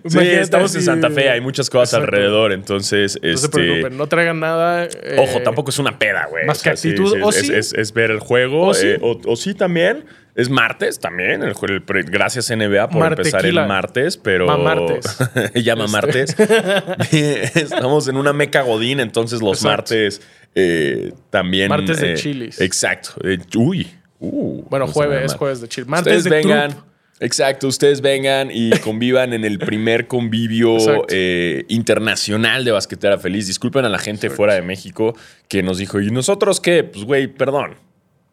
Sí, 0.08 0.20
estamos 0.20 0.74
en 0.76 0.82
Santa 0.82 1.10
Fe, 1.12 1.30
hay 1.30 1.42
muchas 1.42 1.70
cosas 1.70 1.94
Exacto. 1.94 2.06
alrededor, 2.16 2.52
entonces, 2.52 3.20
No 3.22 3.28
se 3.30 3.34
este, 3.46 3.50
preocupen, 3.50 3.98
no 3.98 4.08
traigan 4.08 4.40
nada. 4.40 4.86
eh, 4.86 5.18
Ojo, 5.20 5.42
tampoco 5.42 5.70
es 5.70 5.80
una 5.80 5.98
peda, 6.00 6.28
güey. 6.30 6.46
más 6.46 6.62
que 6.64 6.70
actitud, 6.70 7.14
o 7.22 7.32
sí. 7.32 7.52
es- 7.54 7.74
es 7.74 7.75
ver 7.94 8.12
el 8.12 8.20
juego. 8.20 8.68
O 8.68 8.74
sí. 8.74 8.88
eh, 8.88 9.00
o, 9.02 9.20
o 9.26 9.36
sí 9.36 9.54
también. 9.54 10.06
Es 10.36 10.50
martes 10.50 11.00
también. 11.00 11.44
el 11.44 11.54
el 11.70 12.04
gracias 12.04 12.50
NBA 12.50 12.90
por 12.90 13.06
empezar 13.08 13.46
el 13.46 13.56
martes, 13.56 14.18
pero. 14.18 14.46
Mamartes. 14.48 15.18
Llama 15.56 15.88
martes. 15.88 16.36
Estamos 17.56 18.08
en 18.10 18.18
una 18.18 18.34
meca 18.34 18.62
godín, 18.62 19.00
entonces 19.00 19.42
los 19.42 19.60
Exacto. 19.60 19.68
martes 19.70 20.22
eh, 20.54 21.14
también. 21.30 21.70
Martes 21.70 22.02
de 22.02 22.12
eh, 22.14 22.16
chilis. 22.16 22.60
Exacto. 22.60 23.12
Uy. 23.56 23.88
Uh, 24.20 24.64
Bueno, 24.70 24.88
jueves, 24.88 25.32
mal. 25.32 25.38
jueves 25.38 25.62
de 25.62 25.68
chill. 25.70 25.86
Martes 25.86 26.18
Ustedes 26.18 26.24
de 26.26 26.30
vengan. 26.32 26.76
Exacto, 27.20 27.68
ustedes 27.68 28.02
vengan 28.02 28.50
y 28.52 28.72
convivan 28.84 29.34
en 29.34 29.46
el 29.46 29.60
primer 29.60 30.08
convivio 30.08 30.78
eh, 31.08 31.64
internacional 31.70 32.66
de 32.66 32.72
Basquetera 32.72 33.18
Feliz. 33.18 33.48
Disculpen 33.48 33.86
a 33.86 33.90
la 33.90 34.00
gente 34.00 34.30
fuera 34.30 34.54
de 34.54 34.62
México 34.62 35.16
que 35.48 35.64
nos 35.64 35.78
dijo, 35.78 36.02
¿y 36.02 36.12
nosotros 36.12 36.60
qué? 36.60 36.84
Pues, 36.84 37.06
güey, 37.06 37.28
perdón. 37.28 37.76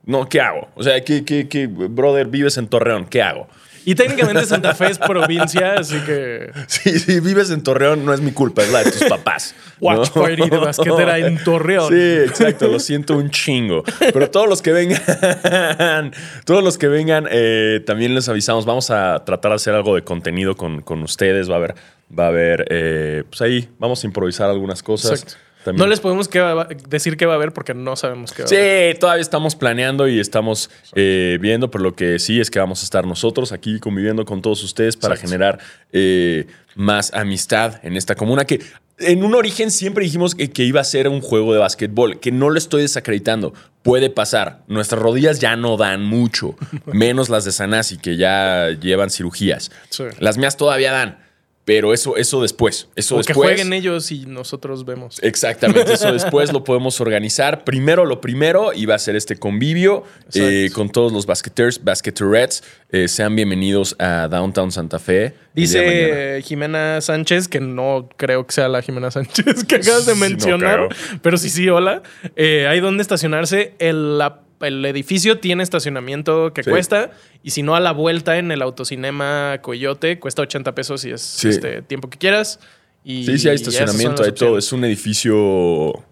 No, 0.05 0.29
¿qué 0.29 0.41
hago? 0.41 0.69
O 0.75 0.83
sea, 0.83 1.03
¿qué, 1.05 1.25
qué, 1.25 1.49
qué, 1.49 1.69
brother, 1.69 2.27
vives 2.27 2.59
en 2.59 2.67
Torreón? 2.67 3.07
¿Qué 3.07 3.23
hago? 3.23 3.47
Y 3.85 3.95
técnicamente 3.95 4.45
Santa 4.47 4.75
Fe 4.75 4.91
es 4.91 4.99
provincia, 4.99 5.75
así 5.79 5.99
que. 6.01 6.51
Sí, 6.67 6.99
sí, 6.99 7.21
vives 7.21 7.51
en 7.51 7.63
Torreón, 7.63 8.05
no 8.05 8.15
es 8.15 8.21
mi 8.21 8.33
culpa, 8.33 8.63
es 8.63 8.73
la 8.73 8.83
de 8.83 8.93
tus 8.93 9.05
papás. 9.05 9.55
Watch 9.81 10.15
¿no? 10.15 10.23
party 10.23 10.49
de 10.49 10.59
basquetera 10.59 11.19
en 11.19 11.43
Torreón. 11.43 11.93
Sí, 11.93 12.31
exacto, 12.31 12.69
lo 12.69 12.79
siento 12.79 13.17
un 13.17 13.31
chingo. 13.31 13.83
Pero 13.99 14.31
todos 14.31 14.49
los 14.49 14.63
que 14.63 14.73
vengan, 14.73 15.01
todos 16.45 16.63
los 16.63 16.79
que 16.79 16.89
vengan, 16.89 17.27
eh, 17.31 17.83
también 17.85 18.15
les 18.15 18.29
avisamos, 18.29 18.65
vamos 18.65 18.91
a 18.91 19.25
tratar 19.25 19.51
de 19.51 19.57
hacer 19.57 19.75
algo 19.75 19.95
de 19.95 20.03
contenido 20.03 20.57
con, 20.57 20.83
con 20.83 21.03
ustedes, 21.03 21.51
va 21.51 21.55
a 21.55 21.59
haber, 21.59 21.75
va 22.17 22.25
a 22.25 22.29
haber, 22.29 22.67
eh, 22.71 23.25
pues 23.29 23.43
ahí 23.43 23.69
vamos 23.79 24.03
a 24.05 24.07
improvisar 24.07 24.49
algunas 24.51 24.83
cosas. 24.83 25.23
Exacto. 25.23 25.52
También- 25.65 25.85
No 25.85 25.87
les 25.89 26.01
podemos 26.01 26.29
va- 26.29 26.69
decir 26.89 27.17
qué 27.17 27.27
va 27.27 27.35
a 27.35 27.37
haber 27.37 27.53
porque 27.53 27.75
no 27.75 27.95
sabemos 27.97 28.33
qué 28.33 28.43
va 28.43 28.49
a 28.49 28.53
haber. 28.53 28.95
Sí, 28.95 29.01
todavía 29.01 29.23
estamos 29.23 29.55
planeando 29.57 30.09
y 30.09 30.19
estamos 30.21 30.71
eh, 30.95 31.39
viendo, 31.41 31.71
pero 31.71 31.85
lo 31.85 31.95
que 31.95 32.19
sí 32.19 32.41
es 32.41 32.51
que 32.51 32.59
vamos 32.59 32.83
a 32.83 32.85
estar 32.85 33.07
nosotros 33.07 33.53
aquí 33.53 33.79
conviviendo 33.81 34.25
con 34.25 34.43
todos 34.43 34.63
ustedes 34.65 34.97
para 34.97 35.15
Exacto. 35.15 35.31
generar 35.31 35.59
eh, 35.93 36.47
más 36.75 37.13
amistad 37.15 37.81
en 37.85 37.97
esta 37.97 38.15
comuna 38.15 38.45
que 38.45 38.61
en 38.99 39.25
un 39.25 39.35
origen 39.35 39.71
siempre 39.71 40.05
dijimos 40.05 40.35
que, 40.35 40.51
que 40.51 40.63
iba 40.65 40.81
a 40.81 40.85
ser 40.85 41.09
un 41.09 41.21
juego 41.23 41.53
de 41.53 41.59
básquetbol, 41.59 42.21
que 42.21 42.31
no 42.31 42.51
lo 42.51 42.59
estoy 42.59 42.83
desacreditando. 42.83 43.53
Puede 43.83 44.11
pasar. 44.11 44.63
Nuestras 44.69 45.03
rodillas 45.03 45.41
ya 45.41 45.57
no 45.57 45.77
dan 45.77 46.05
mucho, 46.05 46.55
menos 46.87 47.29
las 47.29 47.45
de 47.45 47.51
Sanasi, 47.53 47.97
que 47.99 48.17
ya 48.17 48.69
llevan 48.81 49.11
cirugías. 49.11 49.73
Sí. 49.89 50.05
Las 50.21 50.39
mías 50.39 50.57
todavía 50.57 50.93
dan, 50.93 51.19
pero 51.65 51.95
eso, 51.95 52.17
eso 52.17 52.43
después. 52.43 52.89
Eso 52.97 53.15
O 53.17 53.19
que 53.21 53.29
después. 53.29 53.49
jueguen 53.51 53.73
ellos 53.73 54.11
y 54.11 54.27
nosotros 54.27 54.85
vemos. 54.85 55.19
Exactamente, 55.23 55.93
eso 55.93 56.13
después 56.13 56.53
lo 56.53 56.65
podemos 56.65 57.01
organizar. 57.01 57.63
Primero 57.65 58.05
lo 58.05 58.21
primero 58.21 58.73
iba 58.73 58.95
a 58.95 58.99
ser 58.99 59.15
este 59.17 59.37
convivio 59.37 60.03
eh, 60.35 60.71
con 60.75 60.91
todos 60.91 61.13
los 61.13 61.25
basqueters, 61.27 61.83
basqueterettes. 61.85 62.65
Eh, 62.91 63.07
sean 63.09 63.37
bienvenidos 63.37 63.95
a 63.99 64.29
Downtown 64.29 64.73
Santa 64.73 64.99
Fe. 64.99 65.35
Dice 65.55 66.37
eh, 66.39 66.43
Jimena 66.43 67.01
Sánchez, 67.01 67.47
que 67.49 67.61
no 67.61 68.09
creo 68.17 68.47
que 68.47 68.53
sea 68.53 68.69
la 68.69 68.83
Jimena 68.83 69.11
Sánchez 69.11 69.65
que 69.69 69.77
acabas 69.77 70.07
de 70.07 70.15
Sí, 70.15 70.21
no 70.21 70.27
mencionar, 70.29 70.89
pero 71.23 71.37
sí, 71.37 71.49
sí, 71.49 71.69
hola. 71.69 72.03
Eh, 72.37 72.67
hay 72.69 72.81
donde 72.81 73.03
estacionarse. 73.03 73.75
El, 73.79 74.19
la- 74.19 74.41
el 74.63 74.85
edificio 74.85 75.39
tiene 75.39 75.63
estacionamiento 75.63 76.53
que 76.53 76.63
Sí. 76.63 76.71
cuesta, 76.71 77.11
y 77.43 77.51
si 77.51 77.63
no, 77.63 77.75
a 77.75 77.81
la 77.81 77.93
vuelta 77.93 78.39
en 78.39 78.51
el 78.53 78.63
autocinema 78.63 79.59
Coyote 79.63 80.19
cuesta 80.19 80.43
80 80.43 80.75
pesos 80.75 81.01
si 81.03 81.11
es 81.11 81.21
Sí. 81.23 81.49
este, 81.49 81.83
tiempo 81.83 82.09
que 82.11 82.19
quieras. 82.19 82.61
Y 83.05 83.25
Sí, 83.27 83.39
sí, 83.39 83.49
hay 83.49 83.57
estacionamiento, 83.57 84.23
hay 84.23 84.33
todo. 84.33 84.59
Es 84.59 84.73
un 84.73 84.85
edificio. 84.85 86.05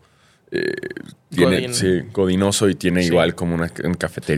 Eh, 0.52 0.72
tiene, 1.30 1.56
Godín. 1.60 1.74
sí, 1.74 2.00
godinoso 2.12 2.68
y 2.68 2.74
tiene 2.74 3.02
Sí. 3.02 3.08
igual 3.08 3.34
como 3.36 3.54
una, 3.54 3.70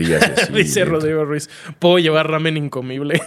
y 0.03 0.13
así. 0.13 0.53
Dice 0.53 0.85
Rodrigo 0.85 1.25
Ruiz, 1.25 1.49
puedo 1.79 1.97
llevar 1.97 2.29
ramen 2.29 2.55
incomible. 2.57 3.19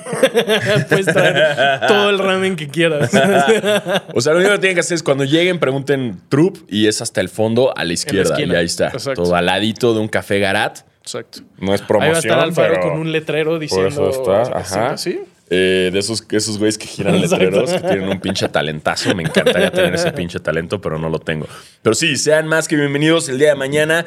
Puedes 0.88 1.06
traer 1.06 1.80
todo 1.88 2.10
el 2.10 2.18
ramen 2.18 2.54
que 2.56 2.68
quieras. 2.68 3.10
O 4.14 4.20
sea, 4.20 4.32
lo 4.32 4.38
único 4.38 4.52
que 4.54 4.58
tienen 4.60 4.74
que 4.76 4.80
hacer 4.80 4.94
es 4.94 5.02
cuando 5.02 5.24
lleguen, 5.24 5.58
pregunten 5.58 6.20
Troop 6.28 6.58
y 6.68 6.86
es 6.86 7.02
hasta 7.02 7.20
el 7.20 7.28
fondo 7.28 7.76
a 7.76 7.84
la 7.84 7.92
izquierda. 7.92 8.34
esquina. 8.34 8.54
Y 8.54 8.56
ahí 8.58 8.66
está. 8.66 8.88
Exacto. 8.88 9.22
Todo 9.24 9.34
al 9.34 9.46
ladito 9.46 9.92
de 9.94 10.00
un 10.00 10.08
café 10.08 10.38
Garat. 10.38 10.80
Exacto. 11.02 11.40
No 11.58 11.74
es 11.74 11.80
Ahí 11.80 11.82
va 11.82 11.84
a 11.84 11.86
promoción, 11.88 12.16
estar 12.18 12.38
Alfaro 12.40 12.74
pero 12.74 12.88
con 12.90 13.00
un 13.00 13.12
letrero 13.12 13.50
por 13.52 13.60
diciendo. 13.60 14.10
eso 14.10 14.22
está. 14.22 14.58
Ajá. 14.58 14.96
¿Sí? 14.96 15.20
Eh, 15.48 15.90
de 15.92 15.98
esos, 16.00 16.24
esos 16.30 16.58
güeyes 16.58 16.76
que 16.76 16.86
giran 16.86 17.14
Exacto. 17.14 17.44
letreros, 17.44 17.72
que 17.72 17.80
tienen 17.80 18.08
un 18.08 18.20
pinche 18.20 18.48
talentazo. 18.48 19.14
Me 19.14 19.22
encantaría 19.22 19.70
tener 19.70 19.94
ese 19.94 20.12
pinche 20.12 20.40
talento, 20.40 20.80
pero 20.80 20.98
no 20.98 21.08
lo 21.08 21.20
tengo. 21.20 21.46
Pero 21.82 21.94
sí, 21.94 22.16
sean 22.16 22.48
más 22.48 22.66
que 22.66 22.76
bienvenidos 22.76 23.28
el 23.28 23.38
día 23.38 23.50
de 23.50 23.54
mañana. 23.54 24.06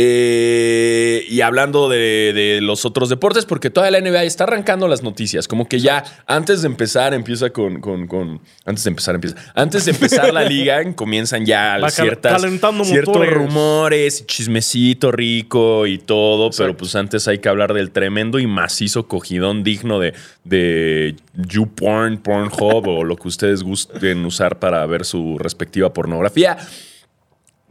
Eh, 0.00 1.24
y 1.28 1.40
hablando 1.40 1.88
de, 1.88 2.32
de 2.32 2.60
los 2.60 2.84
otros 2.84 3.08
deportes, 3.08 3.44
porque 3.46 3.68
toda 3.68 3.90
la 3.90 4.00
NBA 4.00 4.22
está 4.22 4.44
arrancando 4.44 4.86
las 4.86 5.02
noticias. 5.02 5.48
Como 5.48 5.68
que 5.68 5.80
ya 5.80 6.04
antes 6.26 6.62
de 6.62 6.68
empezar 6.68 7.14
empieza 7.14 7.50
con. 7.50 7.80
con- 7.80 8.06
con- 8.06 8.40
antes 8.64 8.84
de 8.84 8.90
empezar 8.90 9.16
empieza. 9.16 9.36
Antes 9.54 9.86
de 9.86 9.90
empezar 9.90 10.32
la 10.32 10.44
liga 10.44 10.82
comienzan 10.94 11.44
ya 11.44 11.78
Va 11.78 11.90
ciertas, 11.90 12.32
calentando 12.40 12.84
ciertos 12.84 13.14
motores. 13.16 13.34
rumores, 13.34 14.26
chismecito 14.26 15.10
rico 15.10 15.86
y 15.88 15.98
todo. 15.98 16.50
Pero 16.56 16.76
pues 16.76 16.94
antes 16.94 17.26
hay 17.26 17.38
que 17.38 17.48
hablar 17.48 17.74
del 17.74 17.90
tremendo 17.90 18.38
y 18.38 18.46
macizo 18.46 19.08
cogidón 19.08 19.64
digno 19.64 19.98
de, 19.98 20.14
de 20.44 21.16
YouPorn, 21.34 22.18
Pornhub 22.18 22.86
o 22.86 23.02
lo 23.04 23.16
que 23.16 23.26
ustedes 23.26 23.64
gusten 23.64 24.24
usar 24.24 24.60
para 24.60 24.86
ver 24.86 25.04
su 25.04 25.38
respectiva 25.38 25.92
pornografía. 25.92 26.56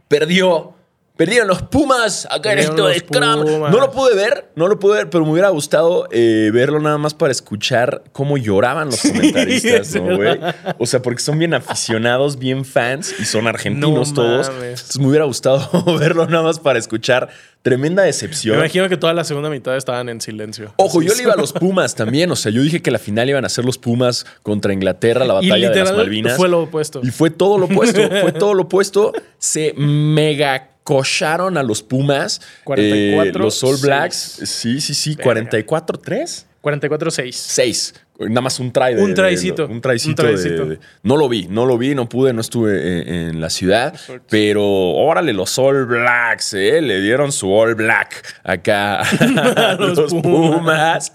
Perdió. 0.08 0.74
Perdieron 1.18 1.48
los 1.48 1.62
Pumas 1.62 2.26
acá 2.30 2.52
en 2.52 2.60
esto 2.60 2.86
de 2.86 2.94
los 2.94 2.96
Scrum. 2.98 3.44
Pumas. 3.44 3.72
No 3.72 3.80
lo 3.80 3.90
pude 3.90 4.14
ver, 4.14 4.50
no 4.54 4.68
lo 4.68 4.78
pude 4.78 4.94
ver, 4.98 5.10
pero 5.10 5.24
me 5.26 5.32
hubiera 5.32 5.48
gustado 5.50 6.08
eh, 6.12 6.50
verlo 6.54 6.78
nada 6.80 6.96
más 6.96 7.12
para 7.12 7.32
escuchar 7.32 8.04
cómo 8.12 8.38
lloraban 8.38 8.86
los 8.88 9.02
comentaristas, 9.02 9.94
¿no, 9.96 10.16
güey? 10.16 10.38
O 10.78 10.86
sea, 10.86 11.02
porque 11.02 11.20
son 11.20 11.36
bien 11.38 11.54
aficionados, 11.54 12.38
bien 12.38 12.64
fans 12.64 13.14
y 13.18 13.24
son 13.24 13.48
argentinos 13.48 14.10
No 14.10 14.14
todos. 14.14 14.48
mames. 14.48 14.80
Entonces 14.80 14.98
me 15.00 15.08
hubiera 15.08 15.24
gustado 15.24 15.68
verlo 15.98 16.24
nada 16.28 16.44
más 16.44 16.60
para 16.60 16.78
escuchar 16.78 17.28
tremenda 17.62 18.02
Me 18.02 18.06
decepción. 18.06 18.56
imagino 18.56 18.88
que 18.88 18.96
toda 18.96 19.12
la 19.12 19.24
segunda 19.24 19.50
mitad 19.50 19.76
estaban 19.76 20.08
en 20.08 20.20
silencio. 20.20 20.72
Ojo, 20.76 21.02
yo 21.02 21.12
le 21.16 21.22
iba 21.24 21.32
a 21.34 21.36
los 21.36 21.52
Pumas 21.52 21.96
también. 21.96 22.30
O 22.30 22.36
sea, 22.36 22.52
yo 22.52 22.62
dije 22.62 22.80
que 22.80 22.92
la 22.92 23.00
final 23.00 23.28
iban 23.28 23.44
a 23.44 23.48
ser 23.48 23.64
los 23.64 23.76
Pumas 23.76 24.24
contra 24.44 24.72
Inglaterra, 24.72 25.24
la 25.24 25.42
Y 25.42 25.48
batalla 25.50 25.70
de 25.70 25.80
las 25.84 25.96
Malvinas. 25.96 26.36
fue 26.36 26.48
lo 26.48 26.62
opuesto. 26.62 27.00
Y 27.02 27.10
fue 27.10 27.30
todo 27.30 27.58
lo 27.58 27.64
opuesto. 27.66 28.00
fue 28.20 28.30
todo 28.30 28.54
lo 28.54 28.62
opuesto. 28.62 29.12
Se 29.38 29.74
mega 29.76 30.68
cocharon 30.88 31.58
a 31.58 31.62
los 31.62 31.82
Pumas. 31.82 32.40
44, 32.64 33.28
Eh, 33.28 33.44
los 33.44 33.62
All 33.62 33.76
Blacks. 33.76 34.16
Sí, 34.44 34.80
sí, 34.80 34.94
sí. 34.94 35.16
Verga. 35.16 35.50
44-3. 35.50 36.46
44-6. 36.62 37.32
6. 37.32 37.94
Nada 38.20 38.40
más 38.40 38.58
un 38.58 38.72
try 38.72 38.96
de. 38.96 39.02
Un 39.02 39.14
trycito. 39.14 39.66
un 39.68 39.80
trycito. 39.80 40.22
Un 40.24 40.28
de- 40.28 40.34
trycito. 40.34 40.66
de- 40.66 40.78
no 41.04 41.16
lo 41.16 41.28
vi, 41.28 41.46
no 41.48 41.66
lo 41.66 41.78
vi, 41.78 41.94
no 41.94 42.08
pude, 42.08 42.32
no 42.32 42.40
estuve 42.40 43.00
en, 43.02 43.08
en 43.36 43.40
la 43.40 43.48
ciudad. 43.48 43.94
Pero 44.28 44.64
órale, 44.66 45.32
los 45.32 45.56
All 45.56 45.86
Blacks, 45.86 46.52
¿eh? 46.54 46.82
Le 46.82 47.00
dieron 47.00 47.30
su 47.30 47.48
All 47.52 47.76
Black 47.76 48.40
acá 48.42 49.00
a 49.02 49.74
los, 49.78 49.96
los 49.96 50.14
Pumas. 50.14 51.12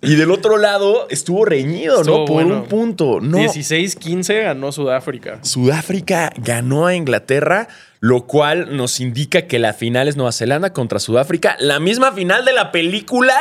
y 0.00 0.14
del 0.14 0.30
otro 0.30 0.56
lado 0.58 1.08
estuvo 1.10 1.44
reñido, 1.44 2.04
¿no? 2.04 2.24
Por 2.24 2.44
bueno. 2.44 2.60
un 2.60 2.64
punto. 2.66 3.20
No. 3.20 3.38
16-15 3.38 4.44
ganó 4.44 4.70
Sudáfrica. 4.70 5.40
Sudáfrica 5.42 6.32
ganó 6.36 6.86
a 6.86 6.94
Inglaterra, 6.94 7.66
lo 7.98 8.26
cual 8.28 8.76
nos 8.76 9.00
indica 9.00 9.42
que 9.48 9.58
la 9.58 9.72
final 9.72 10.06
es 10.06 10.16
Nueva 10.16 10.30
Zelanda 10.30 10.72
contra 10.72 11.00
Sudáfrica. 11.00 11.56
La 11.58 11.80
misma 11.80 12.12
final 12.12 12.44
de 12.44 12.52
la 12.52 12.70
película 12.70 13.34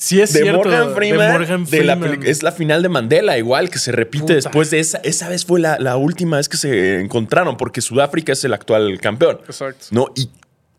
Sí, 0.00 0.20
es 0.20 0.32
de 0.32 0.42
cierto. 0.42 0.58
Morgan 0.60 0.94
Freeman. 0.94 1.26
de 1.26 1.32
Morgan 1.32 1.64
de 1.64 1.84
la 1.84 1.96
Freeman. 1.96 2.24
es 2.24 2.44
la 2.44 2.52
final 2.52 2.82
de 2.84 2.88
Mandela, 2.88 3.36
igual 3.36 3.68
que 3.68 3.80
se 3.80 3.90
repite 3.90 4.22
Puta. 4.22 4.34
después 4.34 4.70
de 4.70 4.78
esa. 4.78 4.98
Esa 4.98 5.28
vez 5.28 5.44
fue 5.44 5.58
la, 5.58 5.76
la 5.80 5.96
última 5.96 6.36
vez 6.36 6.48
que 6.48 6.56
se 6.56 7.00
encontraron, 7.00 7.56
porque 7.56 7.80
Sudáfrica 7.80 8.32
es 8.32 8.44
el 8.44 8.52
actual 8.52 9.00
campeón. 9.00 9.40
Exacto. 9.44 9.86
¿no? 9.90 10.06
Y 10.14 10.30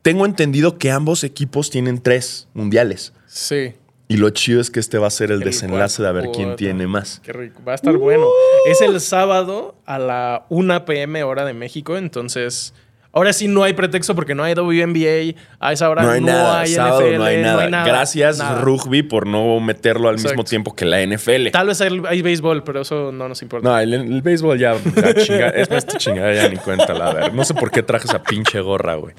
tengo 0.03 0.25
entendido 0.25 0.77
que 0.77 0.89
ambos 0.89 1.25
equipos 1.25 1.69
tienen 1.69 2.01
tres 2.01 2.47
mundiales. 2.53 3.11
Sí. 3.27 3.73
Y 4.07 4.15
lo 4.15 4.29
chido 4.29 4.61
es 4.61 4.71
que 4.71 4.79
este 4.79 4.97
va 4.97 5.07
a 5.07 5.11
ser 5.11 5.31
el, 5.31 5.39
El 5.39 5.49
desenlace 5.49 6.01
de 6.01 6.07
a 6.07 6.13
ver 6.13 6.29
quién 6.33 6.55
tiene 6.55 6.87
más. 6.87 7.19
Qué 7.21 7.33
rico. 7.33 7.61
Va 7.67 7.73
a 7.73 7.75
estar 7.75 7.97
bueno. 7.97 8.25
Es 8.67 8.79
el 8.79 9.01
sábado 9.01 9.75
a 9.85 9.99
la 9.99 10.45
1 10.47 10.85
pm 10.85 11.23
hora 11.23 11.43
de 11.43 11.53
México. 11.53 11.97
Entonces, 11.97 12.73
ahora 13.13 13.33
sí 13.33 13.47
no 13.47 13.63
hay 13.63 13.73
pretexto 13.73 14.15
porque 14.15 14.35
no 14.35 14.43
hay 14.43 14.53
WNBA. 14.53 15.39
A 15.59 15.73
esa 15.73 15.89
hora 15.89 16.01
No 16.03 16.07
no 16.07 16.13
hay 16.13 16.19
hay, 16.19 16.25
nada, 16.25 16.65
sábado 16.67 17.01
NFL. 17.01 17.17
no 17.17 17.23
hay 17.25 17.41
nada. 17.41 17.83
Gracias, 17.85 18.37
nada. 18.37 18.61
rugby, 18.61 19.03
por 19.03 19.27
no 19.27 19.59
meterlo 19.59 20.07
al 20.09 20.15
mismo 20.17 20.43
tiempo 20.43 20.73
que 20.75 20.85
la 20.85 21.01
NFL. 21.05 21.49
Tal 21.51 21.67
vez 21.67 21.81
hay, 21.81 22.01
hay 22.07 22.21
béisbol, 22.21 22.63
pero 22.63 22.81
eso 22.81 23.11
no 23.11 23.27
nos 23.27 23.41
importa. 23.41 23.67
No, 23.69 23.77
el, 23.79 23.93
el 23.93 24.21
béisbol 24.21 24.57
ya, 24.57 24.75
la 24.95 25.13
chinga, 25.15 25.49
es 25.49 25.69
más 25.69 25.85
chingada 25.85 26.33
ya 26.33 26.47
ni 26.49 26.57
cuenta, 26.57 26.93
la 26.93 27.13
verdad. 27.13 27.31
No 27.33 27.43
sé 27.43 27.53
por 27.53 27.71
qué 27.71 27.83
traje 27.83 28.05
esa 28.07 28.23
pinche 28.23 28.61
gorra, 28.61 28.95
güey. 28.95 29.13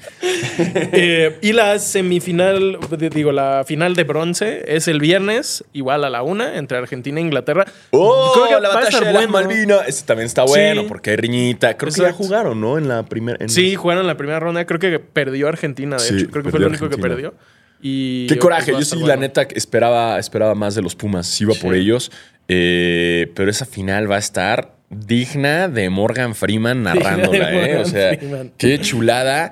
Eh, 0.57 1.37
y 1.41 1.53
la 1.53 1.77
semifinal, 1.79 2.77
digo, 3.13 3.31
la 3.31 3.63
final 3.65 3.95
de 3.95 4.03
bronce 4.03 4.63
es 4.67 4.87
el 4.87 4.99
viernes, 4.99 5.63
igual 5.73 6.03
a 6.03 6.09
la 6.09 6.23
1, 6.23 6.53
entre 6.55 6.77
Argentina 6.77 7.19
e 7.19 7.23
Inglaterra. 7.23 7.65
¡Oh! 7.91 8.31
Creo 8.33 8.47
que 8.57 8.61
la 8.61 8.69
batalla 8.73 8.99
de 8.99 9.11
bueno. 9.13 9.29
Malvinas. 9.31 9.87
Ese 9.87 10.05
también 10.05 10.25
está 10.25 10.41
Sí. 10.47 10.53
bueno 10.53 10.85
porque 10.87 11.11
hay 11.11 11.15
riñita. 11.17 11.77
Creo 11.77 11.93
que 11.93 12.01
ya 12.01 12.11
jugaron, 12.13 12.59
¿no? 12.59 12.77
En 12.77 12.87
la 12.87 13.03
primera. 13.03 13.37
en- 13.39 13.49
Sí, 13.49 13.75
jugaron 13.81 14.07
la 14.07 14.15
primera 14.17 14.39
ronda. 14.39 14.65
Creo 14.65 14.79
que 14.79 14.99
perdió 14.99 15.47
Argentina, 15.47 15.97
de 15.97 16.01
Sí, 16.01 16.15
hecho. 16.17 16.29
Creo 16.29 16.43
que 16.43 16.49
fue 16.51 16.59
el 16.59 16.65
único 16.67 16.89
que 16.89 16.97
perdió. 16.97 17.33
Y 17.81 18.27
Qué 18.27 18.37
coraje. 18.37 18.71
Yo 18.71 18.81
sí, 18.83 18.99
la 19.03 19.15
neta, 19.17 19.41
esperaba, 19.41 20.19
esperaba 20.19 20.53
más 20.55 20.75
de 20.75 20.81
los 20.83 20.95
Pumas. 20.95 21.27
Sí 21.27 21.43
iba 21.43 21.53
por 21.55 21.73
ellos. 21.75 22.11
Eh, 22.47 23.31
pero 23.35 23.49
esa 23.49 23.65
final 23.65 24.09
va 24.11 24.17
a 24.17 24.19
estar 24.19 24.75
digna 24.89 25.67
de 25.67 25.89
Morgan 25.89 26.35
Freeman 26.35 26.83
narrándola, 26.83 27.53
¿eh? 27.53 27.77
O 27.77 27.85
sea, 27.85 28.15
Freeman. 28.17 28.51
qué 28.57 28.79
chulada. 28.79 29.51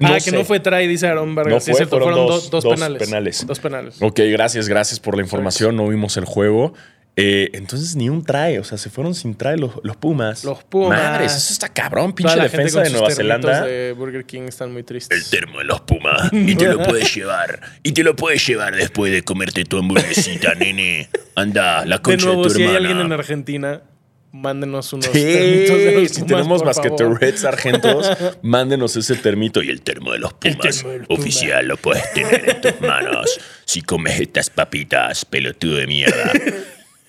ah, 0.00 0.18
que 0.24 0.30
no 0.32 0.44
fue 0.44 0.60
try, 0.60 0.86
dice 0.86 1.08
Aaron 1.08 1.34
Vargas. 1.34 1.66
No 1.68 1.74
fue, 1.74 1.86
fueron 1.86 2.08
fueron, 2.08 2.26
dos- 2.26 2.42
dos, 2.44 2.50
dos 2.50 2.64
dos 2.64 2.74
penales. 2.74 3.02
penales. 3.02 3.46
Dos 3.46 3.60
penales. 3.60 3.96
Ok, 4.00 4.20
gracias, 4.30 4.68
gracias 4.68 4.98
por 5.00 5.16
la 5.16 5.22
información. 5.22 5.76
No 5.76 5.88
vimos 5.88 6.16
el 6.16 6.24
juego. 6.24 6.72
Eh, 7.20 7.50
entonces 7.52 7.96
ni 7.96 8.08
un 8.08 8.24
trae, 8.24 8.58
o 8.58 8.64
sea, 8.64 8.78
se 8.78 8.88
fueron 8.90 9.14
sin 9.14 9.34
trae 9.34 9.56
los, 9.58 9.72
los 9.82 9.96
Pumas. 9.96 10.42
Los 10.44 10.64
Pumas. 10.64 10.98
Madres, 11.02 11.36
eso 11.36 11.52
está 11.52 11.68
cabrón, 11.68 12.14
pinche 12.14 12.34
la 12.36 12.42
gente 12.48 12.56
defensa 12.64 12.78
con 12.78 12.84
de 12.84 12.90
Nueva 12.98 13.14
Zelanda. 13.14 13.64
de 13.66 13.92
Burger 13.92 14.24
King 14.24 14.42
están 14.48 14.72
muy 14.72 14.82
tristes. 14.82 15.28
termo 15.30 15.58
de 15.58 15.64
los 15.64 15.80
Pumas 15.82 16.28
y 16.32 16.54
te 16.54 16.66
lo 16.66 16.82
puedes 16.82 17.14
llevar. 17.14 17.60
Y 17.82 17.92
te 17.92 18.02
lo 18.02 18.16
puedes 18.16 18.46
llevar 18.46 18.74
después 18.74 19.12
de 19.12 19.22
comerte 19.22 19.64
tu 19.64 19.78
hamburguesita, 19.78 20.54
nene. 20.58 21.08
Anda, 21.34 21.84
la 21.84 21.96
De 21.96 22.02
concha 22.02 22.26
de, 22.26 22.26
nuevo, 22.26 22.42
tu 22.44 22.50
si 22.50 22.62
hay 22.62 22.68
hermana. 22.68 22.78
alguien 22.88 23.06
en 23.06 23.12
Argentina, 23.12 23.82
mándenos 24.32 24.92
unos 24.92 25.06
Sí, 25.06 25.12
termitos 25.12 25.78
de 25.78 25.92
los 25.92 26.08
si 26.08 26.14
Pumas, 26.22 26.26
tenemos 26.28 26.62
por 26.62 26.74
favor. 26.74 26.92
basqueterets 27.18 27.44
argentos, 27.44 28.10
mándenos 28.42 28.96
ese 28.96 29.16
termito. 29.16 29.62
Y 29.62 29.68
el 29.70 29.82
termo 29.82 30.12
de 30.12 30.18
los 30.20 30.32
Pumas 30.34 30.58
termo 30.78 30.90
de 30.92 30.98
los 31.00 31.06
Pumas. 31.08 31.20
oficial 31.20 31.66
lo 31.68 31.76
puedes 31.76 32.12
tener 32.14 32.48
en 32.48 32.60
tus 32.60 32.80
manos 32.80 33.40
si 33.66 33.82
comes 33.82 34.18
estas 34.20 34.50
papitas, 34.50 35.24
pelotudo 35.24 35.76
de 35.76 35.86
mierda. 35.86 36.32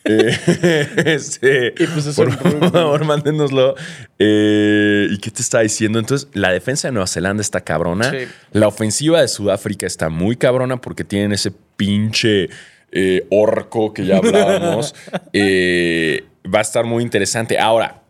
Este, 1.06 1.74
Y 1.78 1.88
pues 1.88 2.06
eso 2.08 2.24
por 2.24 2.72
favor, 2.72 3.06
mándenoslo. 3.06 3.76
Eh, 4.18 5.08
¿Y 5.12 5.18
qué 5.20 5.32
te 5.32 5.42
está 5.42 5.60
diciendo? 5.60 6.00
Entonces, 6.00 6.28
la 6.34 6.52
defensa 6.52 6.88
de 6.88 6.94
Nueva 6.94 7.08
Zelanda 7.08 7.42
está 7.42 7.62
cabrona. 7.62 8.10
Sí. 8.10 8.28
La 8.52 8.68
ofensiva 8.68 9.22
de 9.22 9.28
Sudáfrica 9.28 9.86
está 9.86 10.10
muy 10.10 10.36
cabrona 10.36 10.78
porque 10.78 11.04
tienen 11.04 11.34
ese 11.34 11.52
pinche 11.78 12.50
eh, 12.92 13.26
orco 13.30 13.94
que 13.94 14.06
ya 14.06 14.18
hablábamos. 14.18 14.96
Eh, 15.34 16.26
va 16.54 16.60
a 16.60 16.62
estar 16.62 16.86
muy 16.86 17.04
interesante. 17.04 17.58
Ahora, 17.58 18.02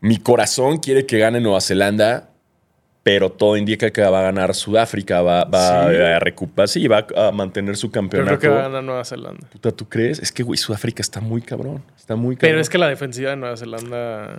mi 0.00 0.18
corazón 0.18 0.78
quiere 0.78 1.06
que 1.06 1.18
gane 1.18 1.40
Nueva 1.40 1.60
Zelanda. 1.60 2.30
Pero 3.04 3.30
todo 3.30 3.56
indica 3.58 3.90
que 3.90 4.00
va 4.02 4.18
a 4.20 4.22
ganar 4.22 4.54
Sudáfrica, 4.54 5.20
va, 5.22 5.44
va 5.44 5.90
Sí. 5.90 5.96
a 5.96 6.18
recuperar, 6.18 6.68
sí, 6.68 6.88
va 6.88 7.06
a 7.16 7.30
mantener 7.30 7.76
su 7.76 7.90
campeonato. 7.90 8.38
creo 8.38 8.40
que 8.40 8.48
va 8.56 8.60
a 8.60 8.68
ganar 8.68 8.82
Nueva 8.82 9.04
Zelanda. 9.04 9.46
Puta, 9.52 9.70
¿tú 9.72 9.86
crees? 9.88 10.18
Es 10.20 10.32
que, 10.32 10.42
güey, 10.42 10.56
Sudáfrica 10.56 11.02
está 11.02 11.20
muy 11.20 11.42
cabrón. 11.42 11.84
Está 11.96 12.16
muy 12.16 12.34
cabrón. 12.34 12.50
Pero 12.50 12.60
es 12.60 12.68
que 12.70 12.78
la 12.78 12.88
defensiva 12.88 13.30
de 13.30 13.36
Nueva 13.36 13.56
Zelanda. 13.56 14.38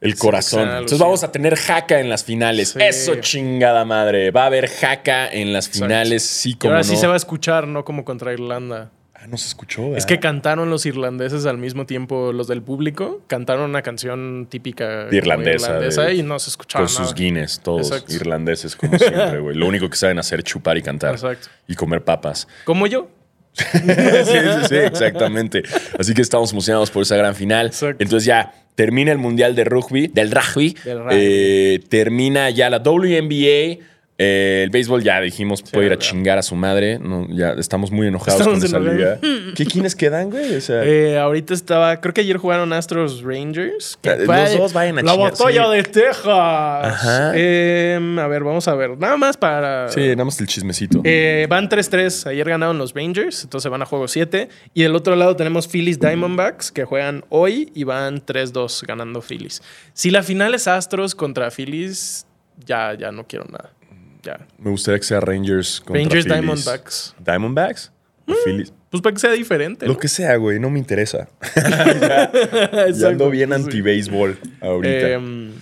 El 0.00 0.16
corazón. 0.16 0.68
Entonces 0.68 0.98
vamos 0.98 1.22
a 1.24 1.32
tener 1.32 1.54
jaca 1.56 2.00
en 2.00 2.08
las 2.10 2.24
finales. 2.24 2.70
Sí. 2.70 2.78
Eso 2.82 3.14
chingada 3.16 3.84
madre. 3.84 4.30
Va 4.30 4.44
a 4.44 4.46
haber 4.46 4.68
jaca 4.68 5.26
en 5.28 5.52
las 5.52 5.66
Exacto. 5.68 5.86
finales, 5.86 6.22
sí 6.22 6.50
Y 6.50 6.54
como 6.56 6.72
ahora 6.72 6.78
no. 6.80 6.84
sí 6.84 6.96
se 6.96 7.06
va 7.06 7.14
a 7.14 7.16
escuchar, 7.16 7.66
no 7.66 7.84
como 7.84 8.04
contra 8.04 8.32
Irlanda. 8.32 8.90
Ah, 9.26 9.28
no 9.30 9.36
se 9.36 9.48
escuchó, 9.48 9.82
¿verdad? 9.82 9.98
Es 9.98 10.06
que 10.06 10.20
cantaron 10.20 10.70
los 10.70 10.86
irlandeses 10.86 11.44
al 11.46 11.58
mismo 11.58 11.84
tiempo, 11.84 12.32
los 12.32 12.46
del 12.46 12.62
público, 12.62 13.22
cantaron 13.26 13.68
una 13.70 13.82
canción 13.82 14.46
típica 14.48 15.08
irlandesa, 15.10 15.66
irlandesa 15.70 16.02
de- 16.02 16.14
y 16.14 16.22
no 16.22 16.38
se 16.38 16.50
escuchaba 16.50 16.84
Con 16.86 16.94
nada. 16.94 17.06
sus 17.06 17.14
guines, 17.14 17.60
todos 17.62 17.90
Exacto. 17.90 18.14
irlandeses 18.14 18.76
como 18.76 18.96
siempre, 18.98 19.40
güey. 19.40 19.56
Lo 19.56 19.66
único 19.68 19.90
que 19.90 19.96
saben 19.96 20.18
hacer 20.18 20.38
es 20.40 20.44
chupar 20.44 20.76
y 20.78 20.82
cantar. 20.82 21.14
Exacto. 21.14 21.48
Y 21.66 21.74
comer 21.74 22.04
papas. 22.04 22.46
Como 22.64 22.86
yo. 22.86 23.08
sí, 23.56 23.78
sí, 23.78 24.38
sí, 24.68 24.74
exactamente. 24.76 25.62
Así 25.98 26.12
que 26.14 26.22
estamos 26.22 26.52
emocionados 26.52 26.90
por 26.90 27.02
esa 27.02 27.16
gran 27.16 27.34
final. 27.34 27.66
Exacto. 27.66 28.02
Entonces 28.02 28.26
ya 28.26 28.52
termina 28.74 29.12
el 29.12 29.18
Mundial 29.18 29.54
de 29.54 29.64
Rugby, 29.64 30.08
del 30.08 30.30
Rugby. 30.30 30.76
Del 30.84 30.98
rugby. 30.98 31.14
Eh, 31.18 31.80
termina 31.88 32.50
ya 32.50 32.68
la 32.68 32.78
WNBA. 32.80 33.78
Eh, 34.18 34.62
el 34.64 34.70
béisbol 34.70 35.02
ya 35.02 35.20
dijimos 35.20 35.60
puede 35.62 35.86
ir 35.88 35.92
a 35.92 35.98
chingar 35.98 36.38
a 36.38 36.42
su 36.42 36.54
madre. 36.54 36.98
No, 36.98 37.26
ya 37.28 37.50
estamos 37.52 37.90
muy 37.90 38.06
enojados 38.06 38.40
Estamos 38.40 38.60
con 38.60 38.66
esa 38.66 38.78
liga. 38.78 39.18
¿Qué 39.54 39.66
quiénes 39.66 39.94
quedan, 39.94 40.30
güey? 40.30 40.56
O 40.56 40.60
sea, 40.62 40.82
Eh, 40.84 41.18
ahorita 41.18 41.52
estaba, 41.52 42.00
creo 42.00 42.14
que 42.14 42.22
ayer 42.22 42.38
jugaron 42.38 42.72
Astros 42.72 43.22
Rangers. 43.22 43.98
que 44.00 44.08
Eh, 44.10 44.22
fue 44.24 44.40
los 44.40 44.56
dos 44.56 44.72
vayan 44.72 44.98
a 44.98 45.02
La 45.02 45.12
chingar, 45.12 45.30
batalla 45.32 45.64
sí. 45.66 45.76
de 45.76 45.82
Texas. 45.82 46.26
Ajá. 46.26 47.32
Eh, 47.34 48.16
a 48.18 48.26
ver, 48.26 48.42
vamos 48.42 48.66
a 48.68 48.74
ver. 48.74 48.96
Nada 48.96 49.16
más 49.18 49.36
para. 49.36 49.88
sí, 49.90 50.00
nada 50.10 50.24
más 50.24 50.40
el 50.40 50.46
chismecito. 50.46 51.02
Eh, 51.04 51.46
van 51.50 51.68
3-3. 51.68 52.26
Ayer 52.28 52.48
ganaron 52.48 52.78
los 52.78 52.94
Rangers, 52.94 53.44
entonces 53.44 53.70
van 53.70 53.82
a 53.82 53.86
juego 53.86 54.08
7. 54.08 54.48
Y 54.72 54.82
del 54.82 54.94
otro 54.96 55.14
lado 55.16 55.36
tenemos 55.36 55.68
Phillies 55.68 56.00
Diamondbacks, 56.00 56.72
que 56.72 56.84
juegan 56.84 57.24
hoy 57.28 57.70
y 57.74 57.84
van 57.84 58.24
3-2 58.24 58.86
ganando 58.86 59.20
Phillies. 59.20 59.62
Si 59.92 60.10
la 60.10 60.22
final 60.22 60.54
es 60.54 60.66
Astros 60.68 61.14
contra 61.14 61.50
Phillies, 61.50 62.26
ya, 62.64 62.94
ya 62.94 63.12
no 63.12 63.26
quiero 63.26 63.44
nada. 63.50 63.72
Ya. 64.26 64.46
Me 64.58 64.70
gustaría 64.70 64.98
que 64.98 65.06
sea 65.06 65.20
Rangers 65.20 65.80
contra 65.80 66.02
Rangers 66.02 66.24
Phillies. 66.24 66.42
Diamondbacks. 66.42 67.14
¿Diamondbacks? 67.24 67.92
¿O 68.26 68.34
Phillies? 68.44 68.72
Pues 68.90 69.02
para 69.02 69.14
que 69.14 69.20
sea 69.20 69.32
diferente. 69.32 69.86
Lo 69.86 69.92
¿no? 69.92 69.98
que 69.98 70.08
sea, 70.08 70.34
güey, 70.36 70.58
no 70.58 70.68
me 70.68 70.80
interesa. 70.80 71.28
ya, 72.92 73.08
ando 73.08 73.30
bien 73.30 73.52
anti-béisbol 73.52 74.38
ahorita. 74.60 75.10
Em, 75.10 75.52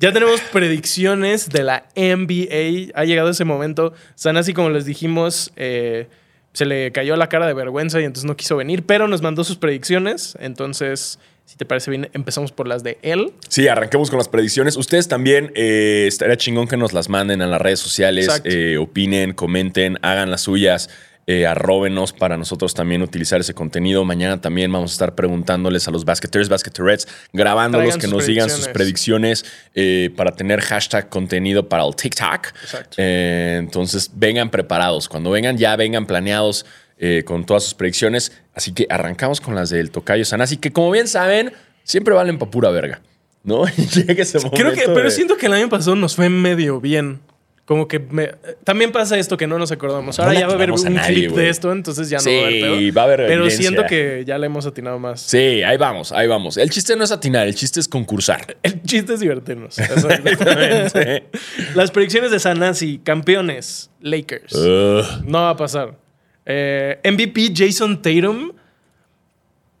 ya 0.00 0.12
tenemos 0.12 0.40
predicciones 0.40 1.50
de 1.50 1.62
la 1.62 1.86
NBA. 1.94 2.98
Ha 2.98 3.04
llegado 3.04 3.30
ese 3.30 3.44
momento. 3.44 3.92
Sanasi, 4.16 4.54
como 4.54 4.70
les 4.70 4.86
dijimos, 4.86 5.52
eh, 5.54 6.08
se 6.52 6.64
le 6.64 6.90
cayó 6.90 7.16
la 7.16 7.28
cara 7.28 7.46
de 7.46 7.54
vergüenza 7.54 8.00
y 8.00 8.04
entonces 8.04 8.24
no 8.24 8.36
quiso 8.36 8.56
venir, 8.56 8.84
pero 8.86 9.06
nos 9.06 9.22
mandó 9.22 9.44
sus 9.44 9.56
predicciones. 9.56 10.36
Entonces, 10.40 11.20
si 11.50 11.56
te 11.56 11.64
parece 11.64 11.90
bien, 11.90 12.08
empezamos 12.12 12.52
por 12.52 12.68
las 12.68 12.84
de 12.84 12.98
él. 13.02 13.32
Sí, 13.48 13.66
arranquemos 13.66 14.08
con 14.08 14.18
las 14.18 14.28
predicciones. 14.28 14.76
Ustedes 14.76 15.08
también, 15.08 15.50
eh, 15.56 16.04
estaría 16.06 16.36
chingón 16.36 16.68
que 16.68 16.76
nos 16.76 16.92
las 16.92 17.08
manden 17.08 17.42
a 17.42 17.48
las 17.48 17.60
redes 17.60 17.80
sociales, 17.80 18.28
eh, 18.44 18.76
opinen, 18.78 19.32
comenten, 19.32 19.98
hagan 20.00 20.30
las 20.30 20.42
suyas, 20.42 20.88
eh, 21.26 21.48
arróbenos 21.48 22.12
para 22.12 22.36
nosotros 22.36 22.72
también 22.72 23.02
utilizar 23.02 23.40
ese 23.40 23.52
contenido. 23.52 24.04
Mañana 24.04 24.40
también 24.40 24.70
vamos 24.70 24.92
a 24.92 24.94
estar 24.94 25.16
preguntándoles 25.16 25.88
a 25.88 25.90
los 25.90 26.04
basqueteers, 26.04 26.48
basqueterets, 26.48 27.08
grabándolos, 27.32 27.90
Traigan 27.90 28.00
que 28.00 28.16
nos 28.16 28.26
digan 28.26 28.48
sus 28.48 28.68
predicciones 28.68 29.44
eh, 29.74 30.10
para 30.16 30.30
tener 30.30 30.60
hashtag 30.60 31.08
contenido 31.08 31.68
para 31.68 31.84
el 31.84 31.96
TikTok. 31.96 32.46
Exacto. 32.62 32.96
Eh, 32.98 33.56
entonces, 33.58 34.12
vengan 34.14 34.50
preparados. 34.50 35.08
Cuando 35.08 35.30
vengan, 35.30 35.58
ya 35.58 35.74
vengan 35.74 36.06
planeados 36.06 36.64
eh, 37.00 37.24
con 37.24 37.44
todas 37.44 37.64
sus 37.64 37.74
predicciones. 37.74 38.30
Así 38.54 38.72
que 38.72 38.86
arrancamos 38.88 39.40
con 39.40 39.54
las 39.56 39.70
del 39.70 39.90
Tocayo 39.90 40.24
Sanasi, 40.24 40.58
que 40.58 40.70
como 40.70 40.90
bien 40.92 41.08
saben, 41.08 41.52
siempre 41.82 42.14
valen 42.14 42.38
pa' 42.38 42.50
pura 42.50 42.70
verga. 42.70 43.00
¿No? 43.42 43.64
Y 43.76 43.86
llega 43.86 44.22
ese 44.22 44.38
momento. 44.38 44.56
Creo 44.58 44.72
que, 44.74 44.82
pero 44.92 45.10
siento 45.10 45.36
que 45.36 45.46
el 45.46 45.54
año 45.54 45.68
pasado 45.68 45.96
nos 45.96 46.14
fue 46.14 46.28
medio 46.28 46.78
bien. 46.80 47.20
Como 47.64 47.86
que 47.86 48.00
me- 48.00 48.32
también 48.64 48.90
pasa 48.90 49.16
esto 49.16 49.36
que 49.36 49.46
no 49.46 49.56
nos 49.56 49.70
acordamos. 49.70 50.18
Ahora 50.18 50.32
No 50.34 50.40
ya 50.40 50.46
va 50.48 50.52
a 50.54 50.56
haber 50.56 50.72
un 50.72 50.78
atinamos 50.78 50.98
a 50.98 51.08
nadie, 51.08 51.26
clip 51.26 51.36
de 51.36 51.48
esto, 51.50 51.70
entonces 51.70 52.10
ya 52.10 52.16
no 52.18 52.24
Sí, 52.24 52.30
va 52.36 52.42
a 52.42 52.46
haber 52.48 52.60
pedo. 52.60 52.94
va 52.96 53.00
a 53.00 53.04
haber 53.04 53.16
Pero 53.28 53.32
evidencia. 53.44 53.58
siento 53.68 53.84
que 53.88 54.24
ya 54.26 54.38
le 54.38 54.46
hemos 54.46 54.66
atinado 54.66 54.98
más. 54.98 55.20
Sí, 55.20 55.62
ahí 55.62 55.76
vamos, 55.76 56.10
ahí 56.10 56.26
vamos. 56.26 56.56
El 56.56 56.68
chiste 56.68 56.96
no 56.96 57.04
es 57.04 57.12
atinar, 57.12 57.46
el 57.46 57.54
chiste 57.54 57.78
es 57.78 57.86
concursar. 57.86 58.56
El 58.64 58.82
chiste 58.82 59.14
es 59.14 59.20
divertirnos. 59.20 59.76
Las 61.74 61.90
predicciones 61.92 62.30
de 62.32 62.40
Sanasi, 62.40 62.98
campeones, 62.98 63.90
Lakers. 64.00 64.52
No 65.24 65.38
va 65.42 65.50
a 65.50 65.56
pasar. 65.56 65.94
Eh, 66.46 66.98
MVP 67.04 67.52
Jason 67.54 68.00
Tatum. 68.02 68.52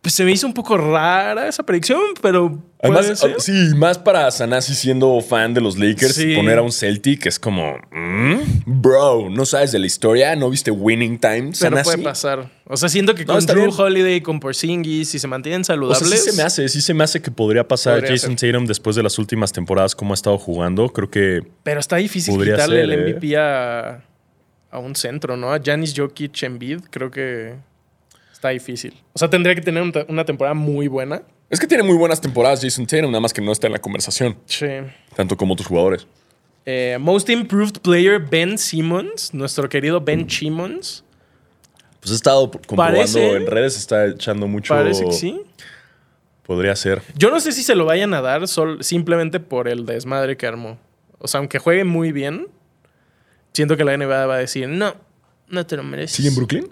Pues 0.02 0.14
se 0.14 0.24
me 0.24 0.32
hizo 0.32 0.46
un 0.46 0.54
poco 0.54 0.78
rara 0.78 1.46
esa 1.46 1.62
predicción, 1.62 2.00
pero. 2.22 2.58
puede 2.80 2.98
Además, 3.00 3.18
ser. 3.18 3.38
sí, 3.38 3.52
más 3.76 3.98
para 3.98 4.30
Sanasi 4.30 4.74
siendo 4.74 5.20
fan 5.20 5.52
de 5.52 5.60
los 5.60 5.76
Lakers, 5.76 6.14
Sí. 6.14 6.34
poner 6.34 6.56
a 6.56 6.62
un 6.62 6.72
Celtic 6.72 7.26
es 7.26 7.38
como, 7.38 7.74
mm, 7.92 8.38
bro, 8.64 9.28
no 9.28 9.44
sabes 9.44 9.72
de 9.72 9.78
la 9.78 9.84
historia, 9.84 10.34
no 10.36 10.48
viste 10.48 10.70
Winning 10.70 11.18
Time, 11.18 11.40
pero 11.42 11.54
Sanasi. 11.54 11.84
puede 11.84 11.98
pasar. 12.02 12.50
O 12.64 12.78
sea, 12.78 12.88
siento 12.88 13.14
que 13.14 13.26
No, 13.26 13.34
con 13.34 13.44
Drew 13.44 13.66
bien. 13.66 13.74
Holiday, 13.76 14.20
con 14.22 14.40
Porzingis, 14.40 15.10
si 15.10 15.18
se 15.18 15.28
mantienen 15.28 15.60
O 15.60 15.64
sea, 15.64 15.74
saludables. 15.74 16.08
sí 16.24 16.30
se 16.30 16.34
me 16.38 16.44
hace, 16.44 16.66
sí 16.70 16.80
se 16.80 16.94
me 16.94 17.04
hace 17.04 17.20
que 17.20 17.30
podría 17.30 17.68
pasar 17.68 17.96
Podría 17.96 18.12
Jason 18.12 18.36
Tatum 18.36 18.64
después 18.64 18.96
de 18.96 19.02
las 19.02 19.18
últimas 19.18 19.52
temporadas 19.52 19.94
como 19.94 20.12
ha 20.12 20.14
estado 20.14 20.38
jugando. 20.38 20.88
Creo 20.88 21.10
que 21.10 21.42
Pero 21.62 21.78
está 21.78 21.96
difícil 21.96 22.34
quitarle 22.42 22.76
ser, 22.76 22.84
el 22.84 22.92
¿eh? 22.92 22.96
MVP 23.12 23.36
a, 23.36 24.02
a 24.70 24.78
un 24.78 24.94
centro, 24.94 25.36
¿no? 25.36 25.52
A 25.52 25.60
Janis 25.62 25.94
Jokic 25.96 26.42
Embiid, 26.42 26.80
creo 26.90 27.10
que 27.10 27.54
está 28.32 28.50
difícil. 28.50 28.94
O 29.12 29.18
sea, 29.18 29.28
tendría 29.28 29.54
que 29.54 29.60
tener 29.60 29.82
un 29.82 29.92
te- 29.92 30.06
una 30.08 30.24
temporada 30.24 30.54
muy 30.54 30.88
buena. 30.88 31.22
es 31.50 31.58
que 31.58 31.66
tiene 31.66 31.82
muy 31.82 31.96
buenas 31.96 32.20
temporadas 32.20 32.60
Jason 32.62 32.86
Tatum, 32.86 33.10
nada 33.10 33.20
más 33.20 33.32
que 33.32 33.40
no 33.42 33.50
está 33.50 33.66
en 33.66 33.72
la 33.72 33.80
conversación, 33.80 34.36
Sí. 34.46 34.66
tanto 35.16 35.36
como 35.36 35.54
otros 35.54 35.66
jugadores. 35.66 36.06
Eh, 36.64 36.96
Most 37.00 37.28
Improved 37.28 37.80
Player 37.82 38.20
Ben 38.20 38.56
Simmons, 38.58 39.34
nuestro 39.34 39.68
querido 39.68 40.00
Ben 40.00 40.30
Simmons. 40.30 41.02
Pues 42.00 42.12
he 42.12 42.14
estado 42.14 42.50
comprobando 42.50 42.98
Parece- 42.98 43.36
en 43.36 43.46
redes, 43.46 43.76
está 43.76 44.06
echando 44.06 44.46
mucho. 44.46 44.72
Parece 44.74 45.04
que 45.04 45.12
sí. 45.12 45.40
Podría 46.44 46.74
ser. 46.76 47.02
Yo 47.16 47.30
no 47.30 47.38
sé 47.40 47.52
si 47.52 47.62
se 47.62 47.74
lo 47.74 47.84
vayan 47.84 48.12
a 48.14 48.20
dar 48.20 48.46
sol- 48.48 48.82
simplemente 48.82 49.38
por 49.40 49.68
el 49.68 49.86
desmadre 49.86 50.36
que 50.36 50.46
armó. 50.46 50.78
O 51.18 51.28
sea, 51.28 51.38
aunque 51.38 51.58
juegue 51.58 51.84
muy 51.84 52.12
bien, 52.12 52.48
siento 53.52 53.76
que 53.76 53.84
la 53.84 53.96
NBA 53.96 54.26
va 54.26 54.34
a 54.36 54.38
decir, 54.38 54.68
no, 54.68 54.94
no 55.48 55.66
te 55.66 55.76
lo 55.76 55.82
mereces. 55.82 56.16
¿Sigue 56.16 56.28
en 56.28 56.34
Brooklyn? 56.36 56.68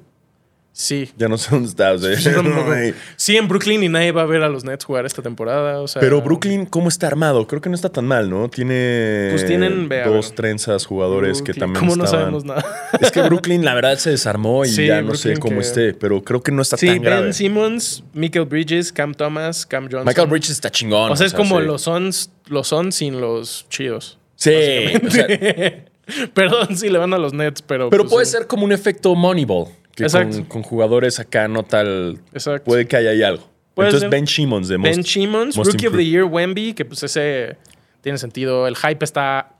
Sí. 0.71 1.11
Ya 1.17 1.27
no 1.27 1.37
sé 1.39 1.51
dónde 1.51 1.69
está. 1.71 1.91
o 1.93 1.99
sea, 1.99 2.35
tampoco. 2.37 2.67
güey. 2.67 2.95
Sí, 3.17 3.37
en 3.37 3.49
Brooklyn 3.49 3.83
y 3.83 3.89
nadie 3.89 4.13
va 4.13 4.23
a 4.23 4.27
ver 4.27 4.45
a 4.45 4.49
los 4.49 4.63
Nets 4.63 4.85
jugar 4.85 5.07
esta 5.07 5.23
temporada. 5.23 5.81
O 5.81 5.89
sea, 5.89 5.99
Pero 5.99 6.23
Brooklyn, 6.23 6.67
¿cómo 6.67 6.89
está 6.89 7.09
armado? 7.09 7.49
Creo 7.49 7.61
que 7.61 7.69
no 7.69 7.75
está 7.75 7.89
tan 7.89 8.07
mal, 8.07 8.31
¿no? 8.31 8.49
Tiene 8.49 9.27
Pues 9.33 9.45
tienen, 9.45 9.89
dos 9.89 10.37
trenzas 10.37 10.87
jugadores 10.87 11.43
que 11.43 11.53
también 11.53 11.81
¿Cómo 11.81 11.97
no 11.97 12.05
estaban- 12.05 12.27
sabemos 12.27 12.45
nada? 12.45 12.65
Es 13.01 13.11
que 13.11 13.23
Brooklyn, 13.23 13.65
la 13.65 13.75
verdad, 13.75 13.99
se 13.99 14.11
desarmó 14.11 14.65
y 14.65 14.69
Sí, 14.69 14.87
ya 14.87 15.03
no 15.03 15.17
sé 15.17 15.37
cómo 15.39 15.57
que- 15.57 15.63
esté, 15.63 15.95
pero 15.95 16.23
creo 16.23 16.45
que 16.45 16.53
no 16.53 16.63
está 16.63 16.77
Sí, 16.77 16.87
tan 16.87 17.03
grave. 17.03 17.23
Ben 17.25 17.35
Simmons, 17.35 18.05
Michael 18.13 18.45
Bridges, 18.45 18.93
Cam 18.93 19.15
Thomas, 19.15 19.67
Cam 19.67 19.85
Johnson. 19.87 20.05
Michael 20.07 20.29
Bridges 20.29 20.51
está 20.51 20.71
chingón. 20.71 21.11
O 21.11 21.17
sea, 21.17 21.27
es 21.27 21.35
como 21.35 21.59
sí. 21.59 21.67
los 21.67 21.83
Suns, 21.83 22.31
los 22.47 22.69
Suns 22.69 22.95
sin 22.95 23.21
los 23.21 23.67
chidos. 23.69 24.17
Sí, 24.37 24.53
o 25.05 25.11
sea, 25.11 25.27
Perdón 26.35 26.77
si 26.77 26.89
le 26.89 26.99
van 26.99 27.13
a 27.15 27.19
los 27.19 27.33
Nets, 27.33 27.63
pero. 27.63 27.91
pero 27.91 28.05
pues, 28.05 28.13
puede 28.13 28.27
sí. 28.27 28.33
ser 28.33 28.47
como 28.47 28.65
un 28.65 28.73
efecto 28.73 29.15
Moneyball. 29.15 29.69
que 29.95 30.05
Exacto. 30.05 30.37
con, 30.39 30.45
con 30.45 30.63
jugadores 30.63 31.19
acá 31.21 31.49
no 31.49 31.63
tal. 31.65 32.21
Exacto. 32.33 32.65
Puede 32.65 32.87
que 32.87 32.97
haya 32.97 33.11
ahí 33.11 33.23
algo. 33.23 33.49
Puede 33.75 33.89
Entonces, 33.91 34.01
ser. 34.07 34.11
Ben 34.11 34.27
Simmons 34.27 34.69
de 34.69 34.77
Ben 34.79 34.97
Most- 34.97 35.07
Simmons, 35.09 35.57
Most 35.57 35.71
Rookie 35.73 35.87
of 35.87 35.97
the. 35.97 36.05
Year, 36.05 36.25
Wemby, 36.25 36.75
que 36.75 36.85
pues 36.85 37.03
ese 37.03 37.57
tiene 38.01 38.19
sentido. 38.19 38.67
El 38.67 38.77
hype 38.77 39.05
está 39.05 39.53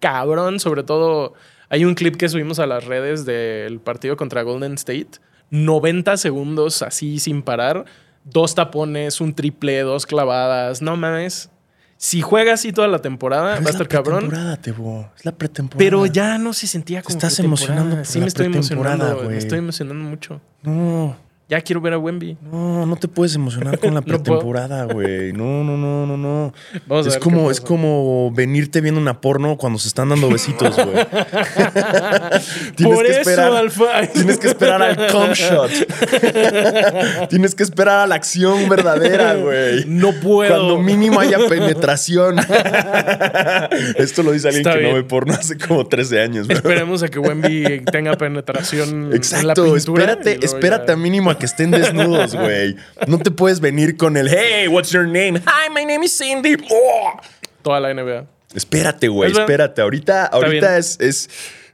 cabrón, 0.00 0.60
sobre 0.60 0.82
todo 0.82 1.34
hay 1.68 1.84
un 1.84 1.94
clip 1.94 2.16
que 2.16 2.28
subimos 2.28 2.58
a 2.58 2.66
las 2.66 2.84
redes 2.84 3.24
del 3.24 3.80
partido 3.80 4.16
contra 4.16 4.42
Golden 4.42 4.74
State. 4.74 5.18
90 5.50 6.16
segundos 6.16 6.82
así 6.82 7.18
sin 7.18 7.42
parar. 7.42 7.84
Dos 8.24 8.54
tapones, 8.54 9.20
un 9.20 9.34
triple, 9.34 9.80
dos 9.80 10.06
clavadas. 10.06 10.82
No 10.82 10.96
mames. 10.96 11.50
Si 11.98 12.20
juega 12.20 12.52
así 12.54 12.72
toda 12.72 12.88
la 12.88 13.00
temporada, 13.00 13.54
Pero 13.54 13.54
va 13.54 13.56
a 13.56 13.58
es 13.58 13.64
la 13.64 13.70
estar 13.70 13.88
cabrón. 13.88 14.18
pretemporada, 14.20 14.56
Tebo. 14.58 15.10
Es 15.16 15.24
la 15.24 15.32
pretemporada. 15.32 15.78
Pero 15.78 16.06
ya 16.06 16.36
no 16.38 16.52
se 16.52 16.66
sentía 16.66 17.02
como 17.02 17.14
estás 17.16 17.38
emocionando 17.40 17.96
por 17.96 18.04
Sí 18.06 18.18
la 18.18 18.24
me 18.24 18.28
estoy 18.28 18.48
pretemporada, 18.50 18.94
emocionando. 18.94 19.16
güey. 19.24 19.28
Me 19.30 19.38
estoy 19.38 19.58
emocionando 19.58 20.04
mucho. 20.10 20.40
No, 20.62 21.16
Ya 21.48 21.60
quiero 21.60 21.80
ver 21.80 21.92
a 21.92 21.98
Wemby. 21.98 22.38
no, 22.42 22.86
no 22.86 22.96
te 22.96 23.06
puedes 23.06 23.36
emocionar 23.36 23.78
con 23.78 23.94
la 23.94 24.02
pretemporada, 24.02 24.84
güey. 24.86 25.32
No, 25.32 25.62
no, 25.62 25.76
no, 25.76 26.04
no, 26.04 26.16
no. 26.16 26.52
Vamos 26.88 27.06
es 27.06 27.18
como, 27.18 27.52
es 27.52 27.60
como 27.60 28.32
venirte 28.32 28.80
viendo 28.80 29.00
una 29.00 29.20
porno 29.20 29.56
cuando 29.56 29.78
se 29.78 29.86
están 29.86 30.08
dando 30.08 30.28
besitos, 30.28 30.74
güey. 30.74 31.06
tienes 32.74 32.96
Por 32.96 33.04
que 33.04 33.10
eso, 33.12 33.20
esperar. 33.20 33.52
Alfa. 33.52 34.06
Tienes 34.12 34.38
que 34.38 34.48
esperar 34.48 34.82
al 34.82 34.96
cum 35.12 35.30
shot. 35.34 35.70
tienes 37.28 37.54
que 37.54 37.62
esperar 37.62 38.00
a 38.00 38.06
la 38.08 38.16
acción 38.16 38.68
verdadera, 38.68 39.34
güey. 39.34 39.84
No 39.86 40.10
puedo. 40.20 40.50
Cuando 40.52 40.78
mínimo 40.78 41.20
haya 41.20 41.38
penetración. 41.48 42.38
Esto 43.96 44.22
lo 44.22 44.32
dice 44.32 44.48
alguien 44.48 44.66
Está 44.66 44.78
que 44.78 44.86
no 44.88 44.94
ve 44.94 45.02
porno 45.04 45.34
hace 45.34 45.56
como 45.58 45.86
13 45.86 46.20
años. 46.20 46.46
güey. 46.46 46.56
Esperemos 46.56 47.02
a 47.02 47.08
que 47.08 47.18
Wemby 47.18 47.82
tenga 47.90 48.16
penetración 48.16 48.88
en 48.88 49.10
la 49.10 49.16
Exacto, 49.16 49.64
pintura. 49.74 50.04
espérate, 50.04 50.44
espérate 50.44 50.86
ya. 50.88 50.92
a 50.94 50.96
mínimo 50.96 51.30
a 51.30 51.38
que 51.38 51.46
estén 51.46 51.70
desnudos, 51.70 52.34
güey. 52.34 52.76
No 53.06 53.18
te 53.18 53.30
puedes 53.30 53.60
venir 53.60 53.96
con 53.96 54.16
el 54.16 54.28
Hey, 54.28 54.68
what's 54.68 54.90
your 54.90 55.04
name? 55.06 55.38
Hi, 55.46 55.70
my 55.74 55.84
name 55.84 56.04
is 56.04 56.16
Cindy. 56.16 56.56
Oh. 56.70 57.12
Toda 57.62 57.80
la 57.80 57.92
NBA. 57.94 58.26
Espérate, 58.54 59.08
güey, 59.08 59.32
espérate. 59.32 59.82
Ahorita, 59.82 60.26
ahorita 60.26 60.78
es, 60.78 60.98
es, 61.00 61.28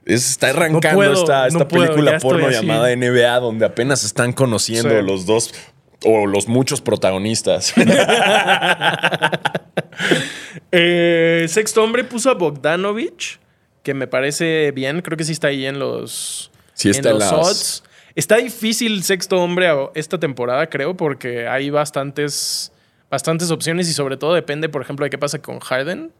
es- 0.05 0.29
está 0.31 0.49
arrancando 0.49 0.97
puedo, 0.97 1.13
esta, 1.13 1.47
esta 1.47 1.59
no 1.59 1.67
película 1.67 2.17
porno 2.19 2.49
llamada 2.49 2.93
NBA, 2.95 3.39
donde 3.39 3.65
apenas 3.65 4.03
están 4.03 4.33
conociendo 4.33 4.89
Sí. 4.89 5.05
los 5.05 5.25
dos 5.25 5.53
o 6.05 6.25
los 6.27 6.47
muchos 6.47 6.81
protagonistas. 6.81 7.73
Eh, 10.71 11.45
sexto 11.49 11.83
hombre 11.83 12.03
puso 12.03 12.29
a 12.29 12.33
Bogdanovich, 12.33 13.39
que 13.83 13.93
me 13.93 14.07
parece 14.07 14.71
bien. 14.71 15.01
Creo 15.01 15.17
que 15.17 15.23
sí 15.23 15.31
está 15.31 15.47
ahí 15.49 15.65
en 15.65 15.79
los, 15.79 16.51
Sí 16.73 16.89
está 16.89 17.09
en 17.09 17.19
los 17.19 17.31
las- 17.31 17.33
odds. 17.33 17.83
Está 18.15 18.37
difícil 18.37 19.03
sexto 19.03 19.37
hombre 19.41 19.67
esta 19.95 20.19
temporada, 20.19 20.67
creo, 20.67 20.95
porque 20.95 21.47
hay 21.47 21.69
bastantes, 21.69 22.71
bastantes 23.09 23.49
opciones 23.49 23.89
y 23.89 23.93
sobre 23.93 24.17
todo 24.17 24.33
depende, 24.33 24.69
por 24.69 24.81
ejemplo, 24.81 25.03
de 25.03 25.09
qué 25.09 25.17
pasa 25.17 25.41
con 25.41 25.59
Harden. 25.59 26.11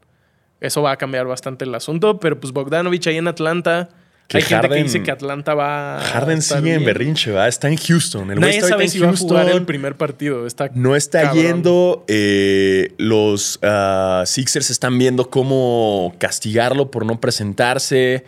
Eso 0.60 0.82
va 0.82 0.92
a 0.92 0.98
cambiar 0.98 1.28
bastante 1.28 1.66
el 1.66 1.76
asunto, 1.76 2.20
pero 2.20 2.40
pues 2.40 2.54
Bogdanovich 2.54 3.08
ahí 3.08 3.18
en 3.18 3.28
Atlanta. 3.28 3.90
Que 4.34 4.38
hay 4.40 4.44
gente 4.44 4.70
que 4.70 4.84
dice 4.84 5.04
que 5.04 5.12
Atlanta 5.12 5.54
va. 5.56 5.98
a 5.98 6.02
Harden 6.02 6.42
sigue 6.42 6.74
en 6.74 6.84
berrinche, 6.86 7.32
¿va? 7.32 7.48
Está 7.48 7.70
en 7.70 7.78
Houston. 7.78 8.32
El 8.32 8.40
Nadie 8.40 8.62
sabe 8.62 8.84
en 8.84 8.90
si 8.90 9.00
va 9.00 9.10
a 9.10 9.16
jugar 9.16 9.44
el 9.44 9.48
Houston. 9.50 9.66
primer 9.66 9.96
partido. 9.96 10.46
Está 10.46 10.70
No 10.74 10.96
está 10.96 11.22
cabrón. 11.24 11.44
yendo. 11.44 12.06
eh, 12.08 12.94
los 12.98 13.60
ah, 13.62 14.24
Sixers 14.26 14.70
están 14.70 14.98
viendo 14.98 15.30
cómo 15.30 16.16
castigarlo 16.18 16.92
por 16.92 17.06
no 17.06 17.20
presentarse. 17.22 18.26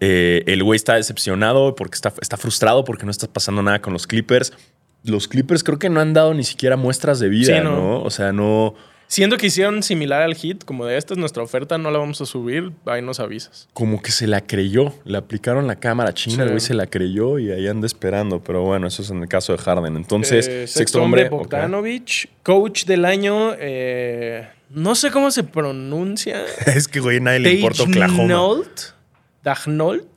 Eh, 0.00 0.42
el 0.46 0.62
güey 0.64 0.76
está 0.76 0.94
decepcionado 0.94 1.74
porque 1.74 1.94
está, 1.94 2.12
está 2.20 2.36
frustrado 2.36 2.84
porque 2.84 3.04
no 3.04 3.10
está 3.10 3.26
pasando 3.26 3.62
nada 3.62 3.80
con 3.80 3.92
los 3.92 4.06
Clippers. 4.06 4.52
Los 5.04 5.26
Clippers 5.28 5.64
creo 5.64 5.78
que 5.78 5.90
no 5.90 6.00
han 6.00 6.12
dado 6.14 6.32
ni 6.32 6.44
siquiera 6.44 6.76
muestras 6.76 7.18
de 7.18 7.28
vida, 7.28 7.58
Sí, 7.58 7.64
no. 7.64 7.72
¿no? 7.72 8.02
O 8.02 8.10
sea, 8.10 8.32
no. 8.32 8.74
Siendo 9.12 9.36
que 9.36 9.48
hicieron 9.48 9.82
similar 9.82 10.22
al 10.22 10.34
hit, 10.34 10.64
como 10.64 10.86
de 10.86 10.96
esta 10.96 11.12
es 11.12 11.18
nuestra 11.18 11.42
oferta, 11.42 11.76
no 11.76 11.90
la 11.90 11.98
vamos 11.98 12.22
a 12.22 12.24
subir, 12.24 12.72
ahí 12.86 13.02
nos 13.02 13.20
avisas. 13.20 13.68
Como 13.74 14.00
que 14.00 14.10
se 14.10 14.26
la 14.26 14.40
creyó. 14.40 14.94
Le 15.04 15.18
aplicaron 15.18 15.66
la 15.66 15.76
cámara 15.76 16.14
china, 16.14 16.44
Sí. 16.44 16.48
güey 16.48 16.60
se 16.60 16.72
la 16.72 16.86
creyó 16.86 17.38
y 17.38 17.50
ahí 17.52 17.68
anda 17.68 17.86
esperando. 17.86 18.42
Pero 18.42 18.62
bueno, 18.62 18.86
eso 18.86 19.02
es 19.02 19.10
en 19.10 19.20
el 19.20 19.28
caso 19.28 19.52
de 19.52 19.58
Harden. 19.58 19.96
Entonces, 19.98 20.48
Eh, 20.48 20.66
sexto, 20.66 21.02
hombre. 21.02 21.26
ok. 21.26 21.30
Bogdanovich, 21.30 22.30
coach 22.42 22.86
del 22.86 23.04
año, 23.04 23.52
eh, 23.58 24.48
no 24.70 24.94
sé 24.94 25.10
cómo 25.10 25.30
se 25.30 25.44
pronuncia. 25.44 26.42
Es 26.74 26.88
que, 26.88 27.00
güey, 27.00 27.20
nadie 27.20 27.40
le 27.40 27.52
importa 27.52 27.82
Oklahoma. 27.82 28.62
Dagnold. 29.42 30.08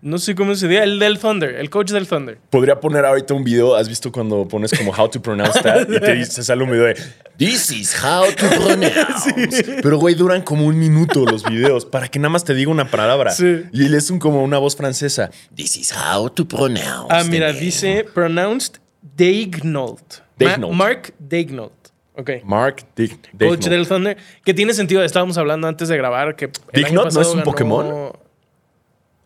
No 0.00 0.18
sé 0.18 0.36
cómo 0.36 0.54
se 0.54 0.68
dice. 0.68 0.82
El 0.84 1.00
del 1.00 1.18
Thunder, 1.18 1.56
el 1.56 1.70
coach 1.70 1.90
del 1.90 2.06
Thunder. 2.06 2.38
Podría 2.50 2.78
poner 2.78 3.04
ahorita 3.04 3.34
un 3.34 3.42
video. 3.42 3.74
¿Has 3.74 3.88
visto 3.88 4.12
cuando 4.12 4.46
pones 4.46 4.70
como 4.72 4.92
how 4.92 5.08
to 5.08 5.20
pronounce 5.20 5.60
that? 5.60 5.88
Y 5.90 5.98
te 5.98 6.14
dice, 6.14 6.44
sale 6.44 6.62
un 6.62 6.70
video 6.70 6.84
de 6.84 6.96
This 7.36 7.72
is 7.72 7.96
how 8.00 8.24
to 8.30 8.46
pronounce. 8.64 9.80
Pero, 9.82 9.98
güey, 9.98 10.14
duran 10.14 10.42
como 10.42 10.66
un 10.66 10.78
minuto 10.78 11.24
los 11.24 11.42
videos 11.44 11.84
para 11.84 12.06
que 12.08 12.18
nada 12.20 12.28
más 12.30 12.44
te 12.44 12.54
diga 12.54 12.70
una 12.70 12.88
palabra. 12.88 13.32
Sí. 13.32 13.62
Y 13.72 13.86
él 13.86 13.94
es 13.94 14.08
un, 14.10 14.20
como 14.20 14.44
una 14.44 14.58
voz 14.58 14.76
francesa. 14.76 15.30
This 15.56 15.76
is 15.76 15.92
how 15.92 16.30
to 16.30 16.46
pronounce. 16.46 17.08
Ah, 17.10 17.24
mira, 17.28 17.48
name. 17.48 17.58
dice 17.60 18.04
pronounced. 18.14 18.76
Dagnold. 19.16 20.22
Ma- 20.38 20.56
Mark 20.68 21.12
Dagnold. 21.18 21.72
Ok. 22.14 22.30
Mark 22.44 22.84
Dick. 22.96 23.18
Coach 23.38 23.66
del 23.66 23.86
Thunder. 23.86 24.16
Que 24.44 24.54
tiene 24.54 24.74
sentido. 24.74 25.02
Estábamos 25.02 25.38
hablando 25.38 25.66
antes 25.66 25.88
de 25.88 25.96
grabar 25.96 26.36
que. 26.36 26.50
Dignot 26.72 27.12
no 27.12 27.20
es 27.20 27.28
un 27.28 27.38
ganó- 27.38 27.44
Pokémon? 27.44 28.12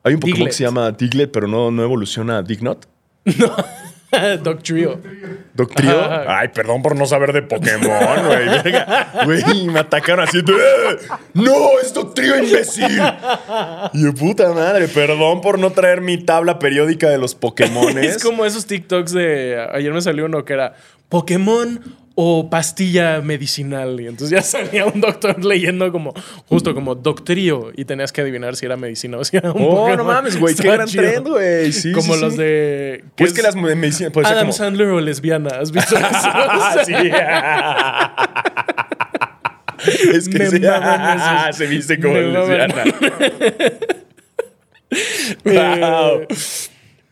Hay 0.04 0.14
un 0.14 0.20
Pokémon 0.20 0.36
Diglett. 0.38 0.48
que 0.52 0.56
se 0.56 0.64
llama 0.64 0.90
Diglett, 0.92 1.30
pero 1.30 1.46
no, 1.46 1.70
no 1.70 1.82
evoluciona 1.82 2.38
a 2.38 2.42
Dignot. 2.42 2.86
Dog 4.42 4.62
Trio. 4.62 5.00
¿Doctrio? 5.54 5.98
Ajá. 5.98 6.40
Ay, 6.40 6.48
perdón 6.48 6.82
por 6.82 6.94
no 6.94 7.06
saber 7.06 7.32
de 7.32 7.40
Pokémon, 7.42 8.26
güey. 8.26 8.46
Güey, 9.42 9.66
me 9.68 9.80
atacaron 9.80 10.28
así. 10.28 10.38
"Eh, 10.40 10.96
¡No, 11.32 11.78
es 11.82 11.94
Doctrio, 11.94 12.36
imbécil! 12.42 13.00
Y 13.94 14.02
de 14.02 14.12
puta 14.12 14.52
madre, 14.52 14.88
perdón 14.88 15.40
por 15.40 15.58
no 15.58 15.70
traer 15.72 16.02
mi 16.02 16.18
tabla 16.18 16.58
periódica 16.58 17.08
de 17.08 17.16
los 17.16 17.34
Pokémones. 17.34 18.16
Es 18.16 18.22
como 18.22 18.44
esos 18.44 18.66
TikToks 18.66 19.12
de. 19.12 19.66
Ayer 19.72 19.92
me 19.94 20.02
salió 20.02 20.26
uno 20.26 20.44
que 20.44 20.52
era 20.52 20.74
Pokémon 21.08 21.80
o 22.14 22.48
pastilla 22.50 23.20
medicinal. 23.20 24.00
Y 24.00 24.06
entonces 24.06 24.30
ya 24.30 24.42
salía 24.46 24.86
un 24.86 25.00
doctor 25.00 25.44
leyendo 25.44 25.90
como, 25.92 26.12
justo 26.46 26.74
como 26.74 26.94
Doctrio. 26.94 27.72
Y 27.76 27.84
tenías 27.84 28.12
que 28.12 28.20
adivinar 28.20 28.54
si 28.56 28.66
era 28.66 28.76
medicina 28.76 29.18
o 29.18 29.24
si 29.24 29.36
era 29.36 29.52
un 29.52 29.62
Oh, 29.62 29.70
Pokémon. 29.76 29.96
no 29.98 30.04
mames, 30.04 30.38
güey. 30.38 30.54
Qué 30.60 30.70
gran 30.70 30.86
chido. 30.88 31.02
trend, 31.02 31.28
güey. 31.28 31.72
Sí, 31.72 31.92
como 31.92 32.14
sí, 32.14 32.20
los 32.20 32.32
sí. 32.34 32.38
de. 32.40 33.04
Pues 33.16 33.30
es 33.30 33.36
que 33.36 33.42
las 33.42 33.54
de 33.54 33.76
medicina. 33.76 34.10
Puede 34.10 34.26
ser 34.26 34.34
Adam 34.36 34.46
como. 34.48 34.52
Sandler 34.56 34.88
o 34.88 35.00
lesbiana. 35.00 35.50
¿Has 35.60 35.72
visto 35.72 35.96
eso? 35.96 36.06
Ah, 36.24 36.76
sí. 36.84 36.92
es 40.14 40.28
que 40.28 40.38
Me 40.38 40.46
sí. 40.50 40.60
maman 40.60 41.18
esos. 41.48 41.56
se 41.56 41.66
viste 41.66 41.98
como 42.00 42.14
Me 42.14 42.22
maman. 42.28 42.48
lesbiana. 42.48 42.84
Eh, 45.44 46.26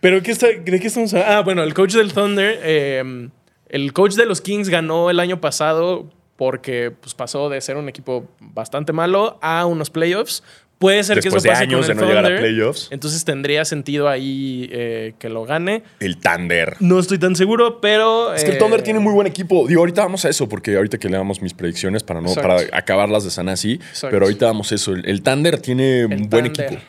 Pero 0.01 0.23
¿qué 0.23 0.31
está, 0.31 0.47
¿de 0.49 0.81
qué 0.81 0.87
estamos 0.87 1.13
hablando? 1.15 1.35
Ah, 1.35 1.41
bueno, 1.43 1.63
el 1.63 1.75
coach 1.75 1.95
del 1.95 2.13
Thunder, 2.13 2.59
eh, 2.63 3.29
el 3.71 3.93
coach 3.93 4.15
de 4.15 4.27
los 4.27 4.41
Kings 4.41 4.69
ganó 4.69 5.11
el 5.11 5.21
año 5.21 5.41
pasado 5.41 6.11
porque 6.37 6.91
pues, 6.91 7.15
pasó 7.15 7.49
de 7.49 7.61
ser 7.61 7.77
un 7.77 7.89
equipo 7.89 8.27
bastante 8.41 8.93
malo 8.93 9.39
a 9.43 9.67
unos 9.67 9.91
playoffs. 9.91 10.43
Puede 10.79 11.05
ser 11.05 11.17
Después 11.17 11.43
que 11.43 11.49
de 11.49 11.53
eso 11.53 11.61
pase 11.61 11.63
años 11.65 11.87
con 11.87 11.91
el 11.91 11.97
de 11.99 12.03
no 12.03 12.09
llegar 12.09 12.33
a 12.33 12.39
playoffs. 12.39 12.89
Entonces 12.91 13.23
tendría 13.27 13.67
sentido 13.67 14.09
ahí 14.09 14.67
eh, 14.73 15.13
que 15.19 15.29
lo 15.29 15.45
gane. 15.45 15.83
El 16.01 16.17
Thunder. 16.17 16.77
No 16.81 16.99
estoy 16.99 17.19
tan 17.19 17.37
seguro, 17.37 17.83
pero... 17.83 18.33
Es 18.33 18.45
que 18.45 18.53
el 18.53 18.57
eh, 18.57 18.59
Thunder 18.59 18.81
tiene 18.81 18.99
muy 18.99 19.13
buen 19.13 19.27
equipo. 19.27 19.69
Digo, 19.69 19.81
ahorita 19.81 20.01
vamos 20.01 20.25
a 20.25 20.31
eso, 20.31 20.49
porque 20.49 20.75
ahorita 20.77 20.97
que 20.97 21.11
le 21.11 21.19
damos 21.19 21.43
mis 21.43 21.53
predicciones 21.53 22.03
para 22.03 22.23
no 22.23 22.29
Exacto. 22.29 22.49
para 22.49 22.79
acabarlas 22.79 23.25
de 23.25 23.31
sana 23.31 23.53
así. 23.53 23.75
Exacto. 23.75 24.09
Pero 24.11 24.25
ahorita 24.25 24.47
vamos 24.47 24.73
a 24.73 24.77
eso. 24.77 24.95
El, 24.95 25.07
el 25.07 25.23
Thunder 25.23 25.61
tiene 25.61 26.01
el 26.01 26.07
un 26.07 26.31
buen 26.31 26.51
Thunder. 26.51 26.65
equipo. 26.65 26.83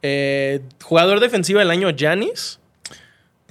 Eh, 0.00 0.60
jugador 0.82 1.20
defensivo 1.20 1.58
del 1.58 1.70
año, 1.70 1.90
Giannis. 1.90 2.60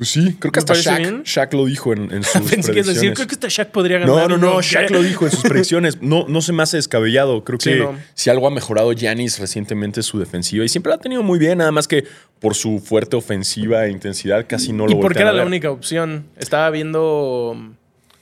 Pues 0.02 0.10
sí, 0.10 0.36
creo 0.40 0.52
que 0.52 0.58
¿Me 0.60 0.62
hasta 0.62 0.74
Shaq? 0.74 1.24
Shaq 1.26 1.54
lo 1.54 1.66
dijo 1.68 1.94
en, 1.94 2.12
en 2.12 2.24
sus 2.24 2.32
Pensé 2.42 2.56
que 2.56 2.82
predicciones. 2.82 2.88
decir, 2.96 3.14
creo 3.14 3.28
que 3.28 3.36
hasta 3.36 3.48
Shaq 3.50 3.70
podría 3.70 4.00
ganar. 4.00 4.16
No, 4.16 4.28
no, 4.30 4.38
no, 4.40 4.60
Shaq 4.60 4.90
lo 4.90 5.04
dijo 5.04 5.26
en 5.26 5.32
sus 5.32 5.44
predicciones. 5.48 6.02
No, 6.02 6.26
no 6.28 6.42
se 6.42 6.54
me 6.54 6.64
hace 6.64 6.78
descabellado. 6.78 7.44
Creo 7.44 7.60
Sí, 7.60 7.70
que 7.70 7.76
no. 7.82 7.96
si 8.16 8.32
algo 8.32 8.48
ha 8.48 8.50
mejorado 8.50 8.92
Giannis 8.94 9.38
recientemente 9.38 10.00
es 10.00 10.08
su 10.08 10.18
defensiva 10.18 10.66
y 10.66 10.70
siempre 10.70 10.90
la 10.90 10.96
ha 10.96 11.00
tenido 11.00 11.22
muy 11.22 11.38
bien, 11.38 11.60
nada 11.60 11.72
más 11.72 11.88
que 11.88 12.04
por 12.40 12.56
su 12.56 12.80
fuerte 12.80 13.16
ofensiva 13.16 13.86
e 13.86 13.92
intensidad 13.92 14.48
casi 14.50 14.74
no 14.74 14.88
lo 14.88 14.94
¿Y 14.94 14.96
por 14.96 15.02
qué 15.14 15.20
voltean 15.20 15.28
era 15.28 15.34
la 15.38 15.46
única 15.46 15.70
opción? 15.70 16.26
Estaba 16.36 16.72
viendo. 16.72 17.56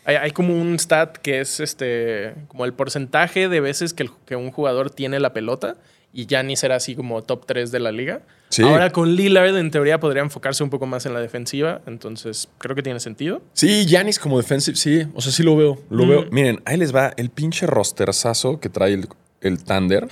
Hay, 0.04 0.18
hay 0.18 0.32
como 0.32 0.60
un 0.60 0.78
stat 0.80 1.16
que 1.16 1.40
es 1.40 1.62
este. 1.62 2.34
como 2.50 2.66
el 2.66 2.74
porcentaje 2.74 3.48
de 3.48 3.62
veces 3.62 3.94
que, 3.94 4.04
el- 4.04 4.12
que 4.26 4.36
un 4.36 4.52
jugador 4.52 4.90
tiene 4.90 5.22
la 5.22 5.32
pelota. 5.32 5.78
Y 6.12 6.26
Giannis 6.26 6.64
era 6.64 6.76
así 6.76 6.96
como 6.96 7.22
top 7.22 7.46
3 7.46 7.72
de 7.72 7.80
la 7.80 7.92
liga. 7.92 8.22
Sí. 8.50 8.64
Ahora 8.64 8.90
con 8.90 9.16
Lillard, 9.16 9.56
en 9.56 9.70
teoría, 9.70 10.00
podría 10.00 10.24
enfocarse 10.24 10.64
un 10.64 10.72
poco 10.72 10.88
más 10.88 11.06
en 11.06 11.14
la 11.14 11.20
defensiva. 11.22 11.82
Entonces, 11.86 12.50
creo 12.58 12.76
que 12.76 12.82
tiene 12.82 13.00
sentido. 13.00 13.42
Sí, 13.54 13.86
Giannis 13.86 14.18
como 14.18 14.38
defensive, 14.38 14.76
sí. 14.76 15.04
O 15.14 15.22
sea, 15.22 15.32
sí 15.32 15.44
lo 15.44 15.56
veo. 15.56 15.78
Lo 15.92 16.06
Mm. 16.06 16.10
veo. 16.10 16.26
Miren, 16.32 16.62
ahí 16.66 16.78
les 16.78 16.96
va 16.96 17.14
el 17.18 17.30
pinche 17.30 17.68
rosterzazo 17.68 18.60
que 18.60 18.70
trae 18.70 18.94
el, 18.94 19.08
el 19.42 19.64
Thunder. 19.64 20.08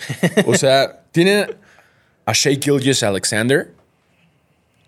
O 0.46 0.54
sea, 0.54 1.02
tienen 1.12 1.56
a 2.26 2.34
Shea 2.34 2.58
Gilgis 2.62 3.02
Alexander. 3.04 3.72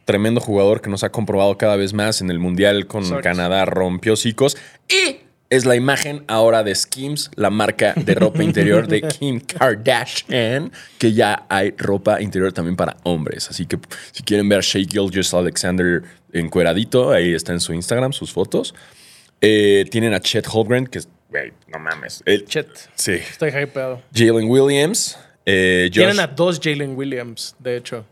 tremendo 0.05 0.41
jugador 0.41 0.81
que 0.81 0.89
nos 0.89 1.03
ha 1.03 1.11
comprobado 1.11 1.57
cada 1.57 1.75
vez 1.75 1.93
más 1.93 2.21
en 2.21 2.29
el 2.31 2.39
Mundial 2.39 2.87
con. 2.87 3.03
Canadá, 3.21 3.65
rompió 3.65 4.13
hocicos. 4.13 4.57
Y 4.87 5.17
es 5.49 5.65
la 5.65 5.75
imagen 5.75 6.23
ahora 6.27 6.63
de 6.63 6.75
Skims, 6.75 7.31
la 7.35 7.49
marca 7.49 7.93
de 7.95 8.13
ropa 8.15 8.43
interior 8.43 8.87
de 8.87 9.01
Kim 9.19 9.39
Kardashian, 9.39 10.71
que 10.97 11.13
ya 11.13 11.45
hay 11.49 11.73
ropa 11.77 12.21
interior 12.21 12.53
también 12.53 12.75
para 12.75 12.97
hombres. 13.03 13.49
Así 13.49 13.65
que 13.65 13.79
si 14.11 14.23
quieren 14.23 14.47
ver 14.47 14.59
a 14.59 14.61
Shea 14.61 14.83
Gilgis 14.87 15.33
Alexander 15.33 16.03
encueradito, 16.33 17.11
ahí 17.11 17.33
está 17.33 17.53
en 17.53 17.59
su 17.59 17.73
Instagram, 17.73 18.13
sus 18.13 18.31
fotos. 18.31 18.75
Eh, 19.41 19.85
tienen 19.89 20.13
a 20.13 20.19
Chet 20.19 20.45
Holmgren, 20.51 20.85
que 20.85 20.99
es, 20.99 21.07
güey, 21.29 21.53
no 21.67 21.79
mames. 21.79 22.21
El- 22.25 22.45
Chet. 22.45 22.67
Sí. 22.95 23.13
Estoy 23.13 23.49
hypeado. 23.49 24.01
Jalen 24.13 24.49
Williams. 24.49 25.17
eh, 25.45 25.85
Josh. 25.89 25.95
Tienen 26.03 26.19
a 26.19 26.27
dos 26.27 26.59
Jalen 26.61 26.95
Williams, 26.95 27.55
de 27.57 27.77
hecho. 27.77 28.05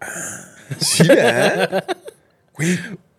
Sí, 0.80 1.04
¿verdad? 1.08 1.86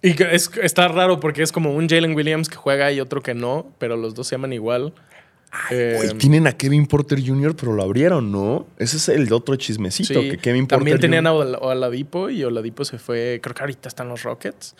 Y 0.03 0.23
es, 0.23 0.51
está 0.63 0.87
raro 0.89 1.19
porque 1.21 1.43
es 1.43 1.51
como 1.53 1.75
un 1.75 1.89
Jalen 1.89 2.15
Williams 2.15 2.49
que 2.49 2.57
juega 2.57 2.93
y 2.93 3.01
otro 3.01 3.21
que 3.23 3.35
no, 3.35 3.73
pero 3.79 3.97
los 3.97 4.15
dos 4.15 4.29
se 4.29 4.37
llaman 4.37 4.53
igual. 4.53 4.93
Eh, 5.71 5.95
Güey, 5.97 6.11
tienen 6.19 6.47
a 6.47 6.53
Kevin 6.53 6.87
Porter 6.87 7.19
Jr., 7.27 7.57
pero 7.57 7.73
lo 7.73 7.83
abrieron, 7.83 8.31
¿no? 8.31 8.67
Ese 8.79 8.99
es 8.99 9.09
el 9.09 9.33
otro 9.33 9.57
chismecito, 9.57 10.21
sí. 10.21 10.31
que 10.31 10.37
Kevin 10.39 10.67
Porter 10.67 10.79
También 10.79 11.01
tenían 11.01 11.27
a 11.27 11.33
Oladipo 11.33 12.29
y 12.29 12.45
Oladipo 12.45 12.85
se 12.85 12.99
fue, 12.99 13.41
creo 13.43 13.55
que 13.55 13.63
ahorita 13.63 13.89
están 13.89 14.11
los 14.11 14.23
Rockets. 14.25 14.77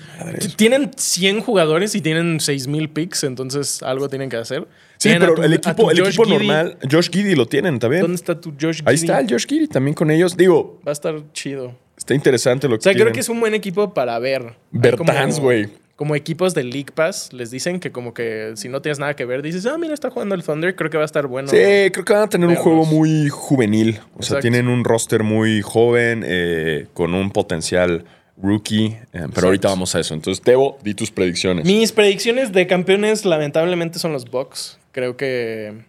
Tienen 0.57 0.91
100 0.95 1.41
jugadores 1.41 1.95
y 1.95 2.03
tienen 2.03 2.39
6000 2.39 2.91
picks, 2.91 3.25
entonces 3.25 3.83
algo 3.83 4.11
tienen 4.11 4.29
que 4.29 4.37
hacer. 4.37 4.69
Sí, 4.99 5.09
Tienen 5.09 5.21
pero 5.23 5.35
tu- 5.37 5.43
el 5.43 5.55
equipo, 5.55 5.91
el 5.91 5.99
Josh 6.01 6.09
equipo 6.09 6.27
normal, 6.27 6.77
Josh 6.91 7.09
Giddy 7.11 7.35
lo 7.35 7.47
tienen 7.47 7.79
también. 7.79 8.03
¿Dónde 8.03 8.17
está 8.17 8.39
tu 8.39 8.51
Josh 8.51 8.83
Ahí 8.85 8.97
Giddey? 8.99 9.11
está 9.11 9.21
el 9.21 9.31
Josh 9.31 9.47
Giddy 9.47 9.69
también 9.69 9.95
con 9.95 10.11
ellos. 10.11 10.37
Digo, 10.37 10.81
Va 10.87 10.91
a 10.91 10.93
estar 10.93 11.15
chido. 11.33 11.75
Está 11.99 12.15
interesante 12.15 12.69
lo 12.69 12.77
que 12.77 12.81
O 12.81 12.83
sea, 12.83 12.95
creo 12.95 13.13
que 13.13 13.21
es 13.21 13.29
un 13.29 13.41
buen 13.41 13.55
equipo 13.55 13.93
para 13.93 14.19
ver. 14.19 14.55
Bertans, 14.71 15.41
güey. 15.41 15.69
Como 15.97 16.15
equipos 16.15 16.55
de 16.55 16.63
League 16.63 16.93
Pass 16.95 17.33
les 17.33 17.51
dicen 17.51 17.81
que 17.81 17.91
como 17.91 18.15
que 18.15 18.53
si 18.55 18.69
no 18.69 18.81
tienes 18.81 19.01
nada 19.01 19.17
que 19.17 19.25
ver, 19.25 19.43
dices, 19.43 19.67
ah, 19.67 19.77
mira, 19.79 19.95
está 19.95 20.11
jugando 20.11 20.37
el 20.37 20.45
Thunder, 20.45 20.77
creo 20.77 20.91
que 20.91 20.97
va 20.97 21.03
a 21.03 21.07
estar 21.07 21.27
bueno. 21.27 21.49
Sí, 21.49 21.57
creo 21.57 22.05
que 22.05 22.13
van 22.13 22.23
a 22.23 22.29
tener 22.29 22.49
un 22.49 22.55
juego 22.55 22.87
muy 22.87 23.29
juvenil. 23.29 23.99
O 24.17 24.23
sea, 24.23 24.39
tienen 24.39 24.69
un 24.69 24.85
roster 24.85 25.25
muy 25.25 25.61
joven, 25.61 26.23
eh, 26.25 26.87
con 26.95 27.15
un 27.15 27.33
potencial 27.33 28.05
rookie. 28.41 28.97
eh, 29.13 29.27
pero 29.35 29.49
ahorita 29.49 29.69
vamos 29.69 29.95
a 29.95 30.01
eso. 30.01 30.15
Entonces, 30.15 30.43
Tebo, 30.43 30.79
di 30.85 30.95
tus 30.95 31.11
predicciones. 31.11 31.65
Mis 31.65 31.91
predicciones 31.91 32.53
de 32.53 32.67
campeones 32.69 33.25
lamentablemente 33.25 33.99
son 33.99 34.13
los 34.13 34.31
Bucks. 34.31 34.79
Creo 34.93 35.17
que... 35.17 35.88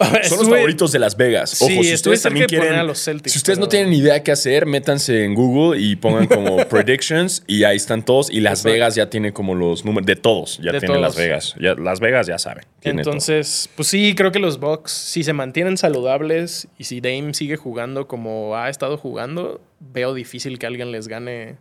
Son 0.24 0.38
los 0.38 0.48
favoritos 0.48 0.92
de 0.92 0.98
Las 0.98 1.16
Vegas. 1.16 1.50
Sí, 1.50 1.64
Ojo, 1.74 1.82
si 1.84 1.94
ustedes 1.94 2.22
también 2.22 2.46
quieren. 2.46 2.74
a 2.74 2.82
los 2.82 3.02
Celtics, 3.04 3.32
si 3.32 3.38
ustedes 3.38 3.58
no 3.58 3.68
tienen 3.68 3.92
idea 3.92 4.22
qué 4.22 4.32
hacer, 4.32 4.66
métanse 4.66 5.24
en 5.24 5.34
Google 5.34 5.80
y 5.80 5.96
pongan 5.96 6.26
como 6.26 6.56
predictions 6.68 7.42
y 7.46 7.64
ahí 7.64 7.76
están 7.76 8.04
todos. 8.04 8.30
Y 8.30 8.40
Las 8.40 8.60
Exacto. 8.60 8.72
Vegas 8.72 8.94
ya 8.94 9.10
tiene 9.10 9.32
como 9.32 9.54
los 9.54 9.84
números 9.84 10.06
de 10.06 10.16
todos. 10.16 10.58
Ya 10.58 10.72
De 10.72 10.80
tiene 10.80 10.86
todos. 10.94 11.00
Las 11.00 11.16
Vegas. 11.16 11.54
Ya, 11.60 11.74
Las 11.74 12.00
Vegas 12.00 12.26
ya 12.26 12.38
saben. 12.38 12.64
todo. 12.80 12.92
Entonces, 12.92 13.68
pues 13.76 13.88
sí, 13.88 14.14
creo 14.14 14.32
que 14.32 14.38
los 14.38 14.58
Bucks, 14.58 14.92
si 14.92 15.22
se 15.22 15.32
mantienen 15.32 15.76
saludables 15.76 16.68
y 16.78 16.84
si 16.84 17.00
Dame 17.00 17.34
sigue 17.34 17.56
jugando 17.56 18.06
como 18.08 18.56
ha 18.56 18.68
estado 18.70 18.96
jugando, 18.96 19.60
veo 19.80 20.14
difícil 20.14 20.58
que 20.58 20.66
alguien 20.66 20.92
les 20.92 21.08
gane 21.08 21.56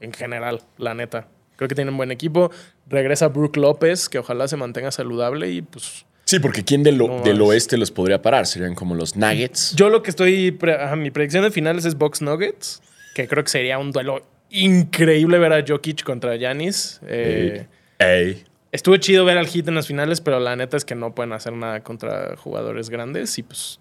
en 0.00 0.12
general, 0.12 0.62
la 0.78 0.94
neta. 0.94 1.28
Creo 1.56 1.68
que 1.68 1.74
tienen 1.74 1.96
buen 1.96 2.10
equipo. 2.12 2.50
Regresa 2.88 3.28
Brook 3.28 3.56
López, 3.56 4.08
que 4.08 4.18
ojalá 4.18 4.46
se 4.48 4.56
mantenga 4.56 4.90
saludable 4.92 5.50
y 5.50 5.62
pues 5.62 6.06
Sí, 6.28 6.40
porque 6.40 6.62
¿quién 6.62 6.82
del, 6.82 6.98
No 6.98 7.22
del 7.22 7.40
oeste 7.40 7.78
los 7.78 7.90
podría 7.90 8.20
parar? 8.20 8.46
Serían 8.46 8.74
como 8.74 8.94
los 8.94 9.16
Nuggets. 9.16 9.74
Yo 9.76 9.88
lo 9.88 10.02
que 10.02 10.10
estoy. 10.10 10.50
pre- 10.50 10.94
mi 10.96 11.10
predicción 11.10 11.42
de 11.42 11.50
finales 11.50 11.86
es 11.86 11.94
Box 11.94 12.20
Nuggets, 12.20 12.82
que 13.14 13.26
creo 13.26 13.42
que 13.42 13.48
sería 13.48 13.78
un 13.78 13.92
duelo 13.92 14.22
increíble 14.50 15.38
ver 15.38 15.54
a 15.54 15.64
Jokic 15.66 16.02
contra 16.02 16.36
Giannis. 16.36 17.00
Eh, 17.06 17.66
Ey. 17.98 18.44
Estuvo 18.72 18.98
chido 18.98 19.24
ver 19.24 19.38
al 19.38 19.46
Heat 19.46 19.68
en 19.68 19.74
las 19.74 19.86
finales, 19.86 20.20
pero 20.20 20.38
la 20.38 20.54
neta 20.54 20.76
es 20.76 20.84
que 20.84 20.94
no 20.94 21.14
pueden 21.14 21.32
hacer 21.32 21.54
nada 21.54 21.82
contra 21.82 22.36
jugadores 22.36 22.90
grandes. 22.90 23.38
Y 23.38 23.42
pues. 23.42 23.80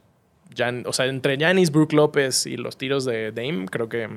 O 0.85 0.93
sea, 0.93 1.05
entre 1.07 1.35
Giannis, 1.35 1.69
Brook 1.69 1.91
López 1.91 2.45
y 2.45 2.55
los 2.55 2.77
tiros 2.77 3.03
de 3.03 3.33
Dame, 3.33 3.65
creo 3.65 3.89
que. 3.89 4.07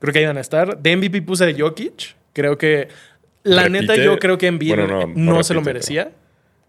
Creo 0.00 0.12
que 0.12 0.18
ahí 0.18 0.26
van 0.26 0.38
a 0.38 0.40
estar. 0.40 0.78
De 0.78 0.96
MVP 0.96 1.22
puse 1.22 1.44
a 1.44 1.54
Jokic. 1.56 2.16
Creo 2.32 2.58
que. 2.58 2.88
La 3.44 3.62
Repite. 3.62 3.80
neta, 3.82 3.96
yo 4.02 4.18
creo 4.18 4.36
que 4.36 4.48
Embiid 4.48 4.70
Bueno, 4.74 4.88
no, 4.88 5.06
no, 5.14 5.32
no 5.34 5.42
se 5.44 5.54
lo 5.54 5.62
merecía. 5.62 6.10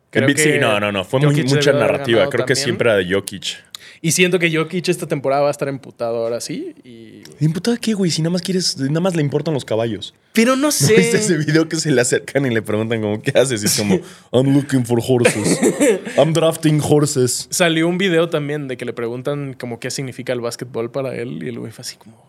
Creo 0.10 0.28
Embiid, 0.28 0.43
sí, 0.43 0.52
que 0.54 0.60
no, 0.60 0.80
no, 0.80 0.91
no. 0.91 1.04
Fue 1.04 1.20
muy, 1.20 1.43
mucha 1.43 1.74
narrativa. 1.74 2.30
Creo 2.30 2.46
que 2.46 2.56
siempre 2.56 2.89
era 2.89 2.98
de 2.98 3.13
Jokic. 3.13 3.58
Y 4.02 4.12
siento 4.12 4.38
que 4.39 4.56
Jokic 4.56 4.88
esta 4.89 5.08
temporada 5.08 5.41
va 5.41 5.48
a 5.48 5.52
estar 5.52 5.67
emputado 5.67 6.17
ahora 6.17 6.39
sí. 6.39 6.76
Y... 6.84 7.24
¿Imputada 7.43 7.78
qué, 7.78 7.93
güey? 7.93 8.12
Si 8.12 8.22
nada 8.22 8.32
más 8.32 8.41
quieres, 8.41 8.78
nada 8.78 9.00
más 9.00 9.15
le 9.15 9.22
importan 9.22 9.54
los 9.54 9.65
caballos. 9.65 10.13
Pero 10.34 10.56
no 10.56 10.62
¿No 10.67 10.72
sé. 10.72 10.96
viste 10.96 11.17
ese 11.17 11.38
video 11.38 11.67
que 11.67 11.78
se 11.78 11.91
le 11.91 12.02
acercan 12.02 12.46
y 12.46 12.50
le 12.50 12.62
preguntan 12.62 13.02
como, 13.02 13.22
¿qué 13.22 13.38
haces? 13.38 13.63
Y 13.63 13.65
es 13.65 13.78
como, 13.78 14.00
I'm 14.32 14.54
looking 14.54 14.86
for 14.86 15.00
horses. 15.06 15.60
I'm 16.17 16.34
drafting 16.34 16.80
horses. 16.82 17.48
Salió 17.50 17.88
un 17.88 17.98
video 17.98 18.30
también 18.30 18.67
de 18.67 18.78
que 18.78 18.86
le 18.86 18.93
preguntan 18.93 19.54
como 19.54 19.80
qué 19.80 19.89
significa 19.89 20.34
el 20.34 20.41
básquetbol 20.41 20.91
para 20.91 21.15
él. 21.15 21.43
Y 21.43 21.50
el 21.50 21.60
güey 21.60 21.72
fue 21.72 21.82
así 21.82 21.98
como, 21.98 22.27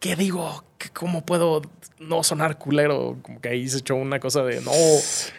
¿qué, 0.00 0.16
digo? 0.16 0.64
¿Qué- 0.78 0.90
¿Cómo 0.90 1.24
puedo 1.24 1.62
no 1.98 2.22
sonar 2.22 2.58
culero? 2.58 3.16
Como 3.22 3.40
que 3.40 3.48
ahí 3.48 3.68
se 3.68 3.78
echó 3.78 3.96
una 3.96 4.20
cosa 4.20 4.42
de 4.44 4.60
no. 4.60 4.70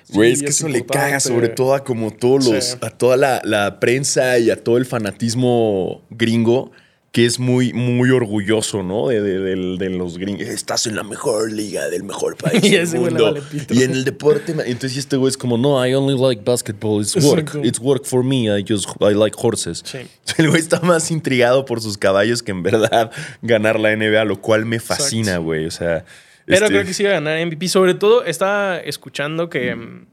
Güey, 0.09 0.35
sí, 0.35 0.39
es 0.39 0.41
que 0.43 0.49
eso 0.49 0.67
le 0.67 0.79
importante". 0.79 1.07
caga 1.07 1.19
sobre 1.19 1.49
todo 1.49 1.73
a 1.75 1.83
como 1.83 2.11
todos 2.11 2.45
los, 2.47 2.63
Sí. 2.65 2.77
a 2.81 2.89
toda 2.89 3.15
la, 3.17 3.41
la 3.43 3.79
prensa 3.79 4.37
y 4.39 4.49
a 4.49 4.61
todo 4.61 4.77
el 4.77 4.85
fanatismo 4.85 6.01
gringo 6.09 6.71
que 7.11 7.25
es 7.25 7.39
muy, 7.39 7.73
muy 7.73 8.11
orgulloso, 8.11 8.83
¿no? 8.83 9.07
De, 9.07 9.19
de- 9.21 9.89
los 9.89 10.17
gringos. 10.19 10.47
Estás 10.47 10.85
en 10.85 10.95
la 10.95 11.01
mejor 11.03 11.51
liga 11.51 11.89
del 11.89 12.03
mejor 12.03 12.35
país 12.41 12.63
Y 12.63 12.69
del 12.77 12.87
mundo. 12.99 13.23
vale 13.33 13.41
en 13.83 13.91
el 13.91 14.03
deporte, 14.05 14.51
entonces 14.51 14.97
este 14.97 15.17
güey 15.17 15.29
es 15.31 15.37
como, 15.37 15.57
no, 15.57 15.83
I 15.85 15.95
only 15.95 16.15
like 16.15 16.43
basketball. 16.45 17.01
It's 17.01 17.15
work. 17.15 17.39
Exacto. 17.39 17.61
It's 17.67 17.79
work 17.79 18.05
for 18.05 18.23
me. 18.23 18.43
I 18.55 18.63
just, 18.67 18.87
I 19.01 19.13
like 19.15 19.35
horses. 19.41 19.81
Sí. 19.83 19.99
El 20.37 20.49
güey 20.49 20.61
está 20.61 20.79
más 20.81 21.09
intrigado 21.09 21.65
por 21.65 21.81
sus 21.81 21.97
caballos 21.97 22.43
que 22.43 22.51
en 22.51 22.61
verdad 22.61 23.11
ganar 23.41 23.79
la 23.79 23.95
NBA, 23.95 24.23
lo 24.25 24.39
cual 24.39 24.65
me 24.65 24.79
fascina, 24.79 25.37
güey. 25.39 25.65
O 25.65 25.71
sea... 25.71 26.05
Pero 26.45 26.65
este- 26.65 26.75
creo 26.75 26.85
que 26.85 26.93
sí 26.93 27.03
iba 27.03 27.11
a 27.11 27.15
ganar 27.15 27.43
MVP. 27.45 27.67
Sobre 27.69 27.95
todo, 27.95 28.23
estaba 28.23 28.77
escuchando 28.77 29.49
que 29.49 29.75
mm, 29.75 30.05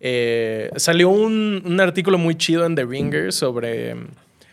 eh, 0.00 0.70
salió 0.76 1.08
un, 1.10 1.62
un 1.64 1.80
artículo 1.80 2.18
muy 2.18 2.36
chido 2.36 2.64
en 2.66 2.74
The 2.76 2.84
Ringer 2.84 3.32
sobre. 3.32 3.96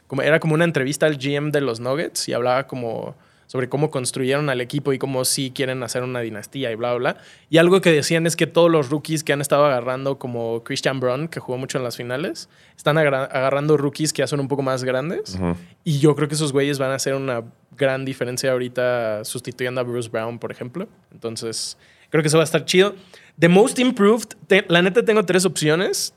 Como, 0.07 0.21
era 0.21 0.39
como 0.39 0.53
una 0.53 0.63
entrevista 0.63 1.05
al 1.05 1.17
GM 1.17 1.51
de 1.51 1.61
los 1.61 1.79
Nuggets 1.79 2.27
y 2.29 2.33
hablaba 2.33 2.65
como 2.67 3.15
sobre 3.45 3.69
cómo 3.69 3.89
construyeron 3.91 4.49
al 4.49 4.59
equipo 4.59 4.91
y 4.91 4.97
cómo 4.99 5.23
sí 5.23 5.51
quieren 5.55 5.81
hacer 5.81 6.03
una 6.03 6.19
dinastía 6.19 6.69
y 6.69 6.75
bla, 6.75 6.93
bla, 6.95 7.13
bla. 7.13 7.21
Y 7.49 7.59
algo 7.59 7.79
que 7.79 7.93
decían 7.93 8.27
es 8.27 8.35
que 8.35 8.45
todos 8.45 8.69
los 8.69 8.89
rookies 8.89 9.23
que 9.23 9.31
han 9.31 9.39
estado 9.39 9.65
agarrando, 9.65 10.19
como 10.19 10.65
Christian 10.65 10.99
Brown, 10.99 11.29
que 11.29 11.39
jugó 11.39 11.57
mucho 11.57 11.77
en 11.77 11.85
las 11.85 11.95
finales, 11.95 12.49
están 12.75 12.97
agarrando 12.97 13.77
rookies 13.77 14.11
que 14.11 14.21
ya 14.21 14.27
son 14.27 14.41
un 14.41 14.49
poco 14.49 14.63
más 14.63 14.83
grandes. 14.83 15.37
Y 15.85 15.99
yo 15.99 16.13
creo 16.15 16.27
que 16.27 16.35
esos 16.35 16.51
güeyes 16.51 16.77
van 16.77 16.91
a 16.91 16.95
hacer 16.95 17.13
una 17.13 17.43
gran 17.77 18.03
diferencia 18.03 18.51
ahorita 18.51 19.23
sustituyendo 19.23 19.79
a 19.79 19.85
Bruce 19.85 20.09
Brown, 20.09 20.39
por 20.39 20.51
ejemplo. 20.51 20.89
Entonces, 21.13 21.77
creo 22.09 22.21
que 22.21 22.27
eso 22.27 22.37
va 22.37 22.43
a 22.43 22.45
estar 22.45 22.65
chido. 22.65 22.95
The 23.39 23.47
Most 23.47 23.79
Improved, 23.79 24.27
te- 24.47 24.65
la 24.67 24.81
neta 24.81 25.05
tengo 25.05 25.23
tres 25.23 25.45
opciones. 25.45 26.13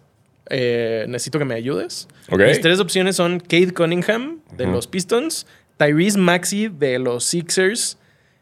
Eh, 0.50 1.06
necesito 1.08 1.38
que 1.38 1.44
me 1.44 1.54
ayudes. 1.54 2.08
Mis 2.30 2.60
tres 2.60 2.80
opciones 2.80 3.16
son 3.16 3.40
Kate 3.40 3.72
Cunningham 3.72 4.40
de 4.56 4.66
los 4.66 4.86
Pistons, 4.86 5.46
Tyrese 5.76 6.18
Maxey 6.18 6.68
de 6.68 6.98
los 6.98 7.24
Sixers, 7.24 7.96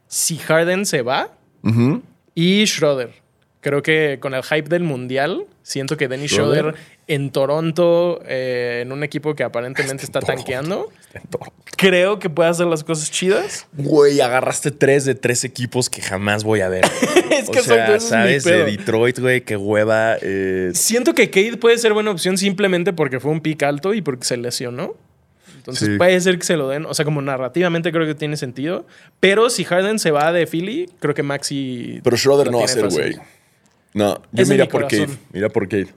si 0.07 0.39
Harden 0.39 0.87
se 0.87 1.03
va, 1.03 1.31
y 2.35 2.67
Schroeder. 2.67 3.13
Creo 3.61 3.83
que 3.83 4.19
con 4.21 4.35
el 4.35 4.43
hype 4.43 4.69
del 4.69 4.83
mundial, 4.83 5.45
siento 5.63 5.97
que 5.97 6.09
Dennis 6.09 6.31
Schroeder. 6.31 6.75
Schroeder 6.75 6.98
en 7.09 7.31
Toronto, 7.31 8.21
eh, 8.27 8.81
en 8.83 8.93
un 8.93 9.03
equipo 9.03 9.35
que 9.35 9.43
aparentemente 9.43 10.05
está 10.05 10.21
tanqueando, 10.21 10.91
creo 11.77 12.19
que 12.19 12.29
puede 12.31 12.51
hacer 12.51 12.67
las 12.67 12.85
cosas 12.85 13.11
chidas. 13.11 13.67
Güey, 13.73 14.21
agarraste 14.21 14.71
tres 14.71 15.05
de 15.05 15.15
tres 15.15 15.43
equipos 15.45 15.89
que 15.91 16.03
jamás 16.03 16.45
voy 16.45 16.61
a 16.61 16.69
ver. 16.69 16.85
Es 17.39 17.49
que 17.51 17.61
o 17.61 17.63
sea, 17.63 17.89
mi 17.95 18.01
sabes, 18.01 18.45
de. 18.45 18.65
Detroit, 18.65 19.19
güey, 19.21 19.41
qué 19.43 19.57
hueva. 19.57 20.17
eh, 20.21 20.71
Siento 20.75 21.15
que 21.15 21.31
Cade 21.31 21.57
puede 21.57 21.79
ser 21.79 21.93
buena 21.95 22.11
opción 22.11 22.37
simplemente 22.37 22.93
porque 22.93 23.21
fue 23.21 23.31
un 23.31 23.41
pick 23.41 23.63
alto 23.63 23.95
y 23.95 24.03
porque 24.03 24.25
se 24.25 24.37
lesionó. 24.37 24.95
Entonces 25.57 25.89
Sí. 25.89 25.97
puede 25.99 26.21
ser 26.21 26.39
que 26.39 26.45
se 26.45 26.57
lo 26.57 26.69
den. 26.69 26.85
O 26.87 26.95
sea, 26.95 27.05
como 27.05 27.23
narrativamente 27.23 27.93
creo 27.93 28.07
que 28.07 28.15
tiene 28.15 28.37
sentido. 28.37 28.87
Pero 29.21 29.51
si 29.51 29.65
Harden 29.65 29.99
se 29.99 30.11
va 30.11 30.33
de 30.33 30.47
Philly, 30.47 30.91
creo 30.99 31.15
que 31.15 31.23
Maxi. 31.23 32.01
Pero 32.03 32.17
Schroeder 32.17 32.51
no 32.51 32.59
va 32.59 32.65
a 32.65 32.69
ser, 32.69 32.89
güey. 32.89 33.17
No, 33.95 34.21
yo 34.33 34.43
Es 34.43 34.49
mira 34.49 34.65
mi 34.65 34.71
por 34.71 34.89
Cade. 34.89 35.09
Mira 35.33 35.49
por 35.49 35.69
Cade. 35.69 35.89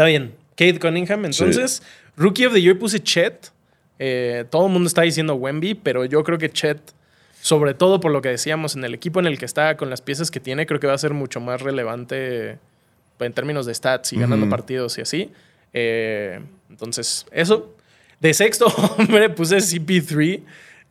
Está 0.00 0.08
bien. 0.08 0.34
Kate 0.56 0.78
Cunningham. 0.78 1.26
Entonces, 1.26 1.82
Rookie 2.16 2.46
of 2.46 2.54
the 2.54 2.62
Year 2.62 2.78
puse 2.78 3.00
Chet. 3.00 3.52
Eh, 3.98 4.46
todo 4.48 4.64
el 4.64 4.72
mundo 4.72 4.86
está 4.86 5.02
diciendo 5.02 5.34
Wemby, 5.34 5.74
pero 5.74 6.06
yo 6.06 6.24
creo 6.24 6.38
que 6.38 6.48
Chet, 6.48 6.80
sobre 7.42 7.74
todo 7.74 8.00
por 8.00 8.10
lo 8.10 8.22
que 8.22 8.30
decíamos, 8.30 8.76
en 8.76 8.84
el 8.84 8.94
equipo 8.94 9.20
en 9.20 9.26
el 9.26 9.38
que 9.38 9.44
está, 9.44 9.76
con 9.76 9.90
las 9.90 10.00
piezas 10.00 10.30
que 10.30 10.40
tiene, 10.40 10.64
creo 10.64 10.80
que 10.80 10.86
va 10.86 10.94
a 10.94 10.98
ser 10.98 11.12
mucho 11.12 11.38
más 11.42 11.60
relevante 11.60 12.56
en 13.18 13.32
términos 13.34 13.66
de 13.66 13.74
stats 13.74 14.14
y 14.14 14.16
ganando 14.18 14.48
partidos 14.48 14.96
y 14.96 15.02
así. 15.02 15.30
Eh, 15.74 16.40
entonces, 16.70 17.26
eso. 17.30 17.76
De 18.20 18.32
sexto 18.32 18.68
hombre 18.98 19.28
puse 19.28 19.58
CP3. 19.58 20.40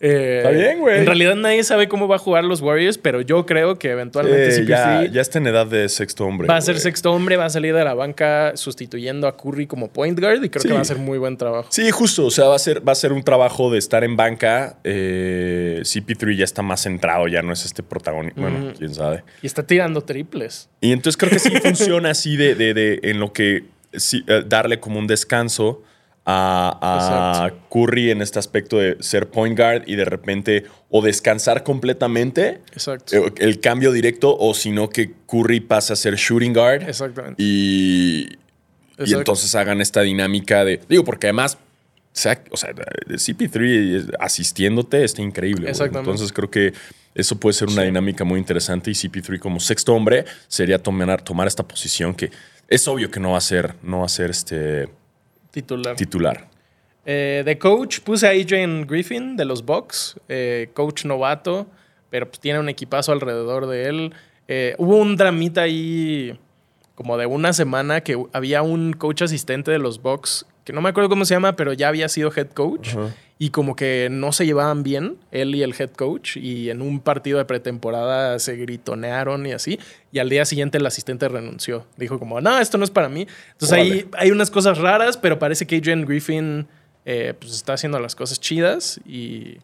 Eh, 0.01 0.37
Está 0.37 0.51
bien, 0.51 0.79
güey. 0.79 0.99
En 0.99 1.05
realidad 1.05 1.35
nadie 1.35 1.61
sabe 1.63 1.89
cómo 1.89 2.07
va 2.07 2.15
a 2.15 2.19
jugar 2.19 2.45
los 2.45 2.61
Warriors, 2.61 2.97
pero 2.97 3.19
yo 3.19 3.45
creo 3.45 3.77
que 3.77 3.89
eventualmente 3.91 4.47
Eh, 4.47 4.51
CP3 4.63 4.67
ya, 4.67 5.05
ya 5.11 5.21
está 5.21 5.39
en 5.39 5.47
edad 5.47 5.67
de 5.67 5.89
sexto 5.89 6.25
hombre. 6.25 6.47
va 6.47 6.55
a 6.55 6.61
ser 6.61 6.79
sexto 6.79 7.11
hombre, 7.11 7.35
va 7.35 7.45
a 7.45 7.49
salir 7.49 7.75
de 7.75 7.83
la 7.83 7.93
banca 7.93 8.55
sustituyendo 8.55 9.27
a 9.27 9.35
Curry 9.35 9.67
como 9.67 9.89
point 9.91 10.17
guard 10.17 10.41
y 10.43 10.49
creo 10.49 10.61
Sí. 10.61 10.69
que 10.69 10.73
va 10.73 10.79
a 10.81 10.85
ser 10.85 10.97
muy 10.99 11.17
buen 11.17 11.35
trabajo. 11.35 11.67
Sí, 11.69 11.91
justo. 11.91 12.25
O 12.25 12.31
sea, 12.31 12.45
va 12.45 12.55
a 12.55 12.59
ser, 12.59 12.87
va 12.87 12.93
a 12.93 12.95
ser 12.95 13.11
un 13.11 13.23
trabajo 13.23 13.69
de 13.71 13.77
estar 13.77 14.03
en 14.05 14.15
banca. 14.15 14.77
Eh, 14.85 15.81
CP3 15.83 16.37
ya 16.37 16.45
está 16.45 16.61
más 16.61 16.81
centrado, 16.83 17.27
ya 17.27 17.41
no 17.41 17.51
es 17.51 17.65
este 17.65 17.83
protagonista. 17.83 18.39
Bueno, 18.39 18.73
quién 18.77 18.93
sabe. 18.93 19.23
Y 19.41 19.47
está 19.47 19.63
tirando 19.67 20.01
triples. 20.01 20.69
Y 20.81 20.91
entonces 20.93 21.17
creo 21.17 21.31
que 21.31 21.39
sí 21.39 21.49
funciona 21.61 22.11
así 22.11 22.37
de, 22.37 22.55
de- 22.55 22.73
de- 22.73 22.99
en 23.03 23.19
lo 23.19 23.33
que 23.33 23.63
sí, 23.93 24.23
eh, 24.27 24.43
darle 24.47 24.79
como 24.79 24.97
un 24.99 25.07
descanso 25.07 25.83
a, 26.31 27.45
a 27.45 27.53
Curry 27.69 28.11
en 28.11 28.21
este 28.21 28.37
aspecto 28.39 28.77
de 28.77 28.97
ser 28.99 29.29
point 29.29 29.57
guard 29.57 29.83
y 29.87 29.95
de 29.95 30.05
repente 30.05 30.65
o 30.89 31.01
descansar 31.01 31.63
completamente 31.63 32.61
Exacto. 32.73 33.15
eh, 33.15 33.33
el 33.37 33.59
cambio 33.59 33.91
directo 33.91 34.35
o 34.37 34.53
sino 34.53 34.89
que 34.89 35.13
Curry 35.27 35.59
pase 35.61 35.93
a 35.93 35.95
ser 35.95 36.15
shooting 36.15 36.53
guard 36.53 36.83
Exactamente. 36.87 37.41
y, 37.41 38.37
y 38.99 39.13
entonces 39.13 39.55
hagan 39.55 39.81
esta 39.81 40.01
dinámica 40.01 40.63
de 40.63 40.79
digo 40.87 41.03
porque 41.03 41.27
además 41.27 41.57
o 42.11 42.21
sea, 42.21 42.43
o 42.51 42.57
sea, 42.57 42.71
CP3 42.73 44.15
asistiéndote 44.19 45.03
está 45.03 45.21
increíble. 45.21 45.69
Exactamente. 45.69 46.09
Entonces 46.09 46.33
creo 46.33 46.49
que 46.49 46.73
eso 47.13 47.39
puede 47.39 47.53
ser 47.53 47.69
una 47.69 47.83
dinámica 47.83 48.23
muy 48.23 48.39
interesante 48.39 48.89
y 48.91 48.93
CP3 48.93 49.39
como 49.39 49.59
sexto 49.59 49.93
hombre 49.93 50.25
sería 50.47 50.79
tomar, 50.79 51.21
tomar 51.21 51.47
esta 51.47 51.67
posición 51.67 52.13
que 52.15 52.31
es 52.67 52.87
obvio 52.87 53.09
que 53.09 53.19
no 53.19 53.31
va 53.31 53.37
a 53.37 53.41
ser, 53.41 53.75
no 53.83 53.99
va 53.99 54.05
a 54.05 54.09
ser 54.09 54.31
este 54.31 54.89
Titular. 55.51 55.95
titular. 55.95 56.47
Eh, 57.05 57.41
de 57.43 57.57
coach 57.57 58.01
puse 58.01 58.27
a 58.27 58.31
Adrian 58.31 58.85
Griffin 58.85 59.35
de 59.35 59.45
los 59.45 59.65
Bucks, 59.65 60.19
eh, 60.27 60.69
coach 60.73 61.05
novato, 61.05 61.67
pero 62.09 62.27
pues 62.27 62.39
tiene 62.39 62.59
un 62.59 62.69
equipazo 62.69 63.11
alrededor 63.11 63.67
de 63.67 63.89
él. 63.89 64.13
Eh, 64.47 64.75
hubo 64.77 64.97
un 64.97 65.15
dramita 65.15 65.61
ahí 65.61 66.37
como 66.99 67.17
de 67.17 67.27
una 67.27 67.53
semana 67.53 68.01
que 68.01 68.21
había 68.33 68.61
un 68.61 68.91
coach 68.91 69.21
asistente 69.21 69.71
de 69.71 69.79
los 69.79 70.01
Bucks, 70.01 70.45
que 70.65 70.73
no 70.73 70.81
me 70.81 70.89
acuerdo 70.89 71.07
cómo 71.07 71.23
se 71.23 71.33
llama, 71.33 71.55
pero 71.55 71.71
ya 71.71 71.87
había 71.87 72.09
sido 72.09 72.29
head 72.35 72.49
coach. 72.49 72.89
Y 73.37 73.51
como 73.51 73.77
que 73.77 74.09
no 74.11 74.33
se 74.33 74.45
llevaban 74.45 74.83
bien, 74.83 75.15
él 75.31 75.55
y 75.55 75.63
el 75.63 75.73
head 75.79 75.91
coach, 75.91 76.35
y 76.35 76.69
en 76.69 76.81
un 76.81 76.99
partido 76.99 77.37
de 77.37 77.45
pretemporada 77.45 78.37
se 78.39 78.57
gritonearon 78.57 79.47
y 79.47 79.53
así, 79.53 79.79
y 80.11 80.19
al 80.19 80.27
día 80.27 80.43
siguiente 80.43 80.77
el 80.77 80.85
asistente 80.85 81.29
renunció. 81.29 81.85
Dijo 81.95 82.19
como, 82.19 82.41
no, 82.41 82.59
esto 82.59 82.77
no 82.77 82.83
es 82.83 82.91
para 82.91 83.07
mí. 83.07 83.27
Entonces 83.53 83.77
ahí 83.77 84.05
hay 84.17 84.31
unas 84.31 84.51
cosas 84.51 84.77
raras, 84.77 85.15
pero 85.15 85.39
parece 85.39 85.65
que 85.65 85.77
Adrian 85.77 86.03
Griffin 86.03 86.67
eh, 87.05 87.33
pues 87.39 87.53
está 87.53 87.71
haciendo 87.75 87.97
las 88.01 88.13
cosas 88.13 88.41
chidas 88.41 88.99
y 89.05 89.59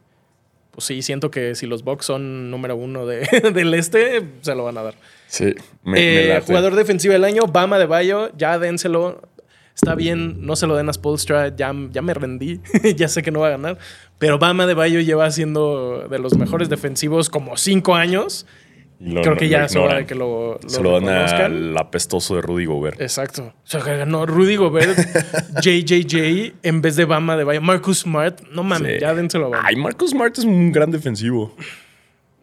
pues 0.75 0.85
sí, 0.85 1.01
siento 1.01 1.31
que 1.31 1.55
si 1.55 1.65
los 1.65 1.83
Bucks 1.83 2.05
son 2.05 2.51
número 2.51 2.75
uno 2.75 3.05
de- 3.05 3.21
del 3.53 3.73
este, 3.73 4.23
se 4.41 4.53
lo 4.55 4.65
van 4.65 4.77
a 4.77 4.83
dar. 4.83 4.95
Sí, 5.27 5.55
me, 5.83 5.91
me 5.93 6.23
Eh, 6.25 6.27
late. 6.29 6.45
jugador 6.45 6.75
defensivo 6.75 7.13
del 7.13 7.23
año, 7.23 7.43
Bama 7.47 7.79
de 7.79 7.85
Bayo, 7.87 8.29
ya 8.37 8.59
dénselo. 8.59 9.21
Está 9.73 9.93
bien, 9.95 10.45
no 10.45 10.55
se 10.55 10.67
lo 10.67 10.75
den 10.77 10.87
a 10.87 10.93
Spolstra, 10.93 11.53
ya, 11.53 11.73
ya 11.91 12.01
me 12.01 12.13
rendí, 12.13 12.61
ya 12.95 13.09
sé 13.09 13.21
que 13.23 13.31
no 13.31 13.41
va 13.41 13.47
a 13.47 13.51
ganar. 13.51 13.77
Pero 14.19 14.39
Bama 14.39 14.65
de 14.67 14.73
Bayo 14.73 15.01
lleva 15.01 15.29
siendo 15.31 16.07
de 16.09 16.17
los 16.19 16.37
mejores 16.37 16.69
defensivos 16.69 17.29
como 17.29 17.57
cinco 17.57 17.95
años. 17.95 18.45
Lo- 18.99 19.21
Creo 19.21 19.35
que 19.35 19.49
ya 19.49 19.65
es 19.65 19.75
hora 19.75 19.97
de 19.97 20.05
que 20.05 20.15
lo, 20.15 20.57
lo 20.61 20.69
Se 20.69 20.81
lo 20.81 20.99
dan 20.99 21.09
al 21.09 21.77
apestoso 21.77 22.35
de 22.35 22.41
Rudy 22.41 22.65
Gobert. 22.65 23.01
Exacto. 23.01 23.43
O 23.43 23.67
sea, 23.67 23.81
que 23.81 23.97
ganó 23.97 24.25
Rudy 24.25 24.55
Gobert, 24.55 24.97
JJJ 25.61 26.53
en 26.63 26.81
vez 26.81 26.95
de 26.95 27.05
Bama 27.05 27.35
de 27.37 27.43
Bayo. 27.43 27.61
Marcus 27.61 27.99
Smart, 27.99 28.41
no 28.51 28.63
mames, 28.63 28.93
Sí. 28.95 28.99
ya 29.01 29.13
dénselo 29.13 29.47
a 29.47 29.49
Bama. 29.49 29.63
Ay, 29.67 29.75
Marcus 29.75 30.11
Smart 30.11 30.37
es 30.37 30.45
un 30.45 30.71
gran 30.71 30.91
defensivo. 30.91 31.53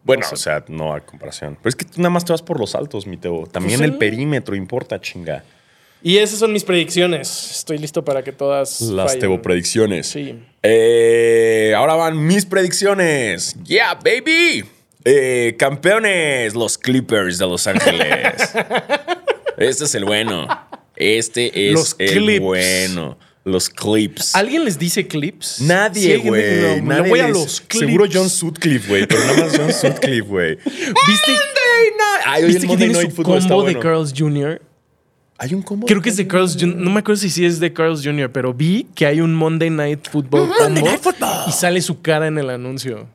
Bueno, 0.03 0.25
o 0.31 0.35
sea, 0.35 0.63
no 0.67 0.93
a 0.93 0.99
comparación. 0.99 1.55
Pero 1.61 1.69
es 1.69 1.75
que 1.75 1.85
tú 1.85 1.93
nada 1.97 2.09
más 2.09 2.25
te 2.25 2.33
vas 2.33 2.41
por 2.41 2.59
los 2.59 2.75
altos, 2.75 3.07
mi 3.07 3.17
Teo. 3.17 3.45
También 3.47 3.79
Pues 3.79 3.87
el 3.89 3.93
sí. 3.93 3.99
perímetro 3.99 4.55
importa, 4.55 4.99
chinga. 4.99 5.43
Y 6.01 6.17
esas 6.17 6.39
son 6.39 6.51
mis 6.51 6.65
predicciones. 6.65 7.51
Estoy 7.59 7.77
listo 7.77 8.03
para 8.03 8.21
que 8.23 8.33
todas. 8.33 8.81
Las 8.81 9.07
fallen. 9.13 9.19
Teo 9.21 9.41
predicciones. 9.41 10.07
Sí. 10.07 10.37
Eh, 10.61 11.73
ahora 11.77 11.93
van 11.95 12.25
mis 12.27 12.45
predicciones. 12.45 13.55
Yeah, 13.63 13.93
baby. 13.95 14.65
Eh, 15.05 15.55
campeones, 15.57 16.55
los 16.55 16.77
Clippers 16.77 17.37
de 17.37 17.45
Los 17.47 17.67
Ángeles. 17.67 18.33
este 19.57 19.83
es 19.83 19.95
el 19.95 20.05
bueno. 20.05 20.47
Este 20.95 21.69
es 21.69 21.73
Los 21.73 21.95
el 21.99 22.09
Clips. 22.11 22.41
bueno. 22.41 23.17
Los 23.45 23.69
Clips. 23.69 24.35
¿Alguien 24.35 24.63
les 24.63 24.79
dice 24.79 25.05
clips? 25.05 25.55
Sí, 25.57 25.65
Nadie, 25.65 26.17
güey. 26.17 26.61
no, 26.61 26.75
me 26.75 26.95
Nadie 26.95 27.09
voy 27.09 27.19
a 27.19 27.27
los 27.27 27.59
clips. 27.59 27.85
Seguro 27.85 28.05
John 28.11 28.29
Sutcliffe, 28.29 28.87
güey. 28.87 29.05
Pero 29.05 29.19
nada 29.25 29.37
más 29.43 29.57
John 29.57 29.73
Sutcliffe, 29.73 30.21
güey. 30.21 30.55
¿Viste, 30.65 31.31
Ay, 32.25 32.45
¿viste 32.45 32.61
que 32.61 32.67
Monday 32.67 32.87
tiene 32.87 32.93
Night 32.93 33.09
su 33.09 33.15
Football 33.17 33.37
está 33.39 33.49
combo 33.49 33.67
de. 33.67 33.79
Carl's 33.79 34.13
Jr.? 34.17 34.61
Hay 35.37 35.53
un 35.53 35.61
combo. 35.61 35.87
Creo 35.87 36.01
que 36.01 36.09
es 36.09 36.15
de 36.15 36.25
Carl's 36.25 36.55
Jr. 36.57 36.75
No 36.77 36.89
me 36.89 36.99
acuerdo 36.99 37.19
si 37.19 37.29
sí 37.29 37.45
es 37.45 37.59
de 37.59 37.73
Carl's 37.73 38.01
Jr., 38.01 38.31
pero 38.31 38.53
vi 38.53 38.87
que 38.95 39.05
hay 39.05 39.19
un 39.19 39.35
Monday 39.35 39.69
Night 39.69 40.07
Football 40.09 40.49
combo 40.57 40.89
y 41.47 41.51
sale 41.51 41.81
su 41.81 42.01
cara 42.01 42.27
en 42.27 42.37
el 42.37 42.49
anuncio. 42.49 43.09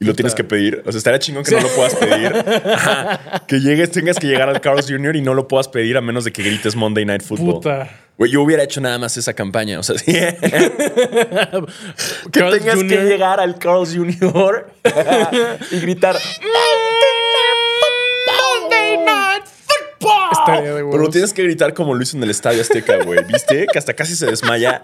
Y 0.00 0.06
lo 0.06 0.14
tienes 0.14 0.34
que 0.34 0.44
pedir. 0.44 0.82
O 0.86 0.92
sea, 0.92 0.96
estaría 0.96 1.18
chingón 1.18 1.44
que 1.44 1.54
no 1.54 1.60
lo 1.60 1.68
puedas 1.68 1.94
pedir. 1.94 2.32
Ajá. 2.72 3.44
Que 3.46 3.60
llegues, 3.60 3.90
tengas 3.90 4.18
que 4.18 4.28
llegar 4.28 4.48
al 4.48 4.60
Carl's 4.60 4.86
Jr. 4.88 5.16
y 5.16 5.20
no 5.20 5.34
lo 5.34 5.46
puedas 5.46 5.68
pedir 5.68 5.96
a 5.96 6.00
menos 6.00 6.24
de 6.24 6.32
que 6.32 6.42
grites 6.42 6.74
Monday 6.74 7.04
Night 7.04 7.22
Football. 7.22 7.54
Puta. 7.54 7.90
Güey, 8.16 8.30
yo 8.30 8.42
hubiera 8.42 8.62
hecho 8.62 8.80
nada 8.80 8.98
más 8.98 9.16
esa 9.16 9.34
campaña. 9.34 9.78
O 9.78 9.82
sea, 9.82 9.98
sí. 9.98 10.12
que 10.12 10.38
Carl's 12.32 12.58
tengas 12.58 12.78
que 12.78 13.04
llegar 13.04 13.40
al 13.40 13.58
Carl's 13.58 13.94
Jr. 13.94 14.66
y 15.70 15.80
gritar. 15.80 16.16
Estaría 20.32 20.74
de 20.74 20.84
Pero 20.84 20.98
lo 20.98 21.10
tienes 21.10 21.34
que 21.34 21.42
gritar 21.42 21.74
como 21.74 21.94
lo 21.94 22.02
hizo 22.02 22.16
en 22.16 22.22
el 22.22 22.30
Estadio 22.30 22.62
Azteca, 22.62 23.04
güey. 23.04 23.22
¿Viste? 23.24 23.66
Que 23.70 23.78
hasta 23.78 23.92
casi 23.94 24.16
se 24.16 24.26
desmaya. 24.26 24.82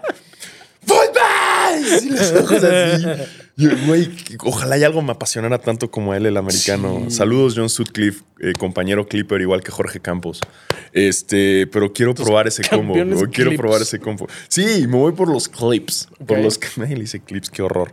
¡Fútbol! 0.85 1.26
Y 2.03 2.09
los 2.09 2.31
ojos 2.33 2.63
así. 2.63 3.05
Yo, 3.59 3.71
Güey, 3.87 4.09
ojalá 4.41 4.77
y 4.77 4.83
algo 4.83 5.01
me 5.01 5.11
apasionara 5.13 5.57
tanto 5.57 5.89
como 5.89 6.13
él, 6.13 6.27
el 6.27 6.37
americano. 6.37 7.09
Saludos, 7.09 7.53
John 7.55 7.69
Sutcliffe, 7.69 8.21
eh, 8.39 8.53
compañero 8.53 9.07
Clipper, 9.07 9.41
igual 9.41 9.63
que 9.63 9.71
Jorge 9.71 9.99
Campos. 9.99 10.39
Este, 10.93 11.65
pero 11.67 11.91
quiero 11.91 12.13
probar 12.13 12.47
ese 12.47 12.61
combo. 12.69 12.93
Quiero 13.31 13.55
probar 13.55 13.81
ese 13.81 13.97
combo. 13.99 14.27
Sí, 14.47 14.85
me 14.87 14.97
voy 14.97 15.13
por 15.13 15.27
los 15.27 15.49
clips. 15.49 16.07
Por 16.25 16.37
los 16.37 16.59
que 16.59 16.67
nadie 16.77 16.95
dice 16.95 17.19
clips, 17.19 17.49
qué 17.49 17.63
horror. 17.63 17.91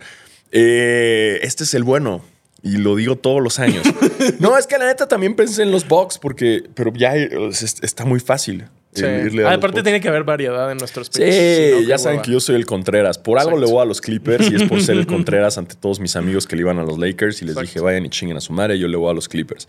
Eh, 0.52 1.40
este 1.42 1.64
es 1.64 1.72
el 1.74 1.82
bueno. 1.82 2.22
Y 2.62 2.76
lo 2.78 2.96
digo 2.96 3.16
todos 3.16 3.42
los 3.42 3.58
años. 3.58 3.84
no, 4.40 4.56
es 4.56 4.66
que 4.66 4.78
la 4.78 4.86
neta 4.86 5.06
también 5.08 5.34
pensé 5.36 5.62
en 5.62 5.70
los 5.70 5.86
Bucks 5.86 6.18
porque, 6.18 6.62
pero 6.74 6.92
ya 6.94 7.14
eh, 7.16 7.30
es- 7.50 7.76
está 7.82 8.04
muy 8.04 8.20
fácil. 8.20 8.64
Sí. 8.94 9.04
irle 9.04 9.44
a 9.44 9.50
Ah, 9.50 9.54
aparte 9.54 9.82
tiene 9.82 10.00
que 10.00 10.08
haber 10.08 10.24
variedad 10.24 10.70
en 10.70 10.78
nuestros 10.78 11.08
Sí, 11.12 11.20
no, 11.20 11.26
qué 11.26 11.84
ya 11.86 11.98
saben 11.98 12.22
que 12.22 12.30
yo 12.30 12.40
soy 12.40 12.54
el 12.56 12.64
Contreras. 12.66 13.18
Por 13.18 13.38
algo 13.38 13.50
Exacto. 13.50 13.66
le 13.66 13.72
voy 13.72 13.82
a 13.82 13.84
los 13.86 14.00
Clippers 14.00 14.50
y 14.50 14.54
es 14.54 14.62
por 14.64 14.80
ser 14.80 14.96
el 14.96 15.06
Contreras 15.08 15.58
ante 15.58 15.74
todos 15.74 15.98
mis 16.00 16.14
amigos 16.16 16.46
que 16.46 16.54
le 16.56 16.62
iban 16.62 16.78
a 16.78 16.82
los 16.84 16.98
Lakers 16.98 17.42
y 17.42 17.44
les 17.46 17.52
Exacto. 17.56 17.68
dije 17.68 17.80
vayan 17.80 18.06
y 18.06 18.10
chinguen 18.10 18.36
a 18.36 18.40
su 18.40 18.52
madre. 18.52 18.78
Yo 18.78 18.86
le 18.88 18.96
voy 18.96 19.10
a 19.10 19.14
los 19.14 19.28
Clippers. 19.28 19.66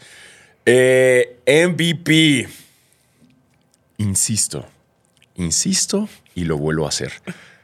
Eh, 0.65 1.37
MVP. 1.47 2.47
Insisto, 3.97 4.65
insisto 5.35 6.09
y 6.33 6.43
lo 6.43 6.57
vuelvo 6.57 6.85
a 6.85 6.89
hacer. 6.89 7.11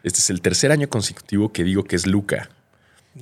Este 0.04 0.20
es 0.20 0.30
el 0.30 0.42
tercer 0.42 0.72
año 0.72 0.88
consecutivo 0.90 1.52
que 1.52 1.64
digo 1.64 1.84
que 1.84 1.96
es 1.96 2.08
Luca. 2.08 2.50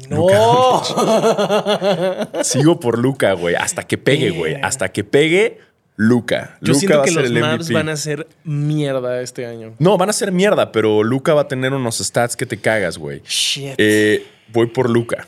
¡No! 0.09 0.83
Sigo 2.43 2.79
por 2.79 2.99
Luca, 2.99 3.33
güey. 3.33 3.55
Hasta 3.55 3.83
que 3.87 3.97
pegue, 3.97 4.29
güey. 4.29 4.55
Hasta 4.61 4.89
que 4.89 5.03
pegue, 5.03 5.57
Luca. 6.01 6.57
Yo 6.61 6.69
Luca 6.71 6.79
siento 6.79 6.97
va 6.97 7.01
a 7.01 7.05
que 7.05 7.11
ser 7.11 7.21
los 7.23 7.31
el 7.31 7.39
Mavs 7.41 7.65
MVP. 7.65 7.73
van 7.73 7.89
a 7.89 7.97
ser 7.97 8.27
mierda 8.45 9.21
este 9.21 9.45
año. 9.45 9.75
No, 9.79 9.97
van 9.97 10.09
a 10.09 10.13
ser 10.13 10.31
mierda, 10.31 10.71
pero 10.71 11.03
Luca 11.03 11.33
va 11.33 11.41
a 11.41 11.47
tener 11.49 11.73
unos 11.73 11.97
stats 11.97 12.37
que 12.37 12.45
te 12.45 12.55
cagas, 12.57 12.97
güey. 12.97 13.21
Shit. 13.25 13.73
Eh, 13.77 14.25
voy 14.53 14.67
por 14.67 14.89
Luca. 14.89 15.27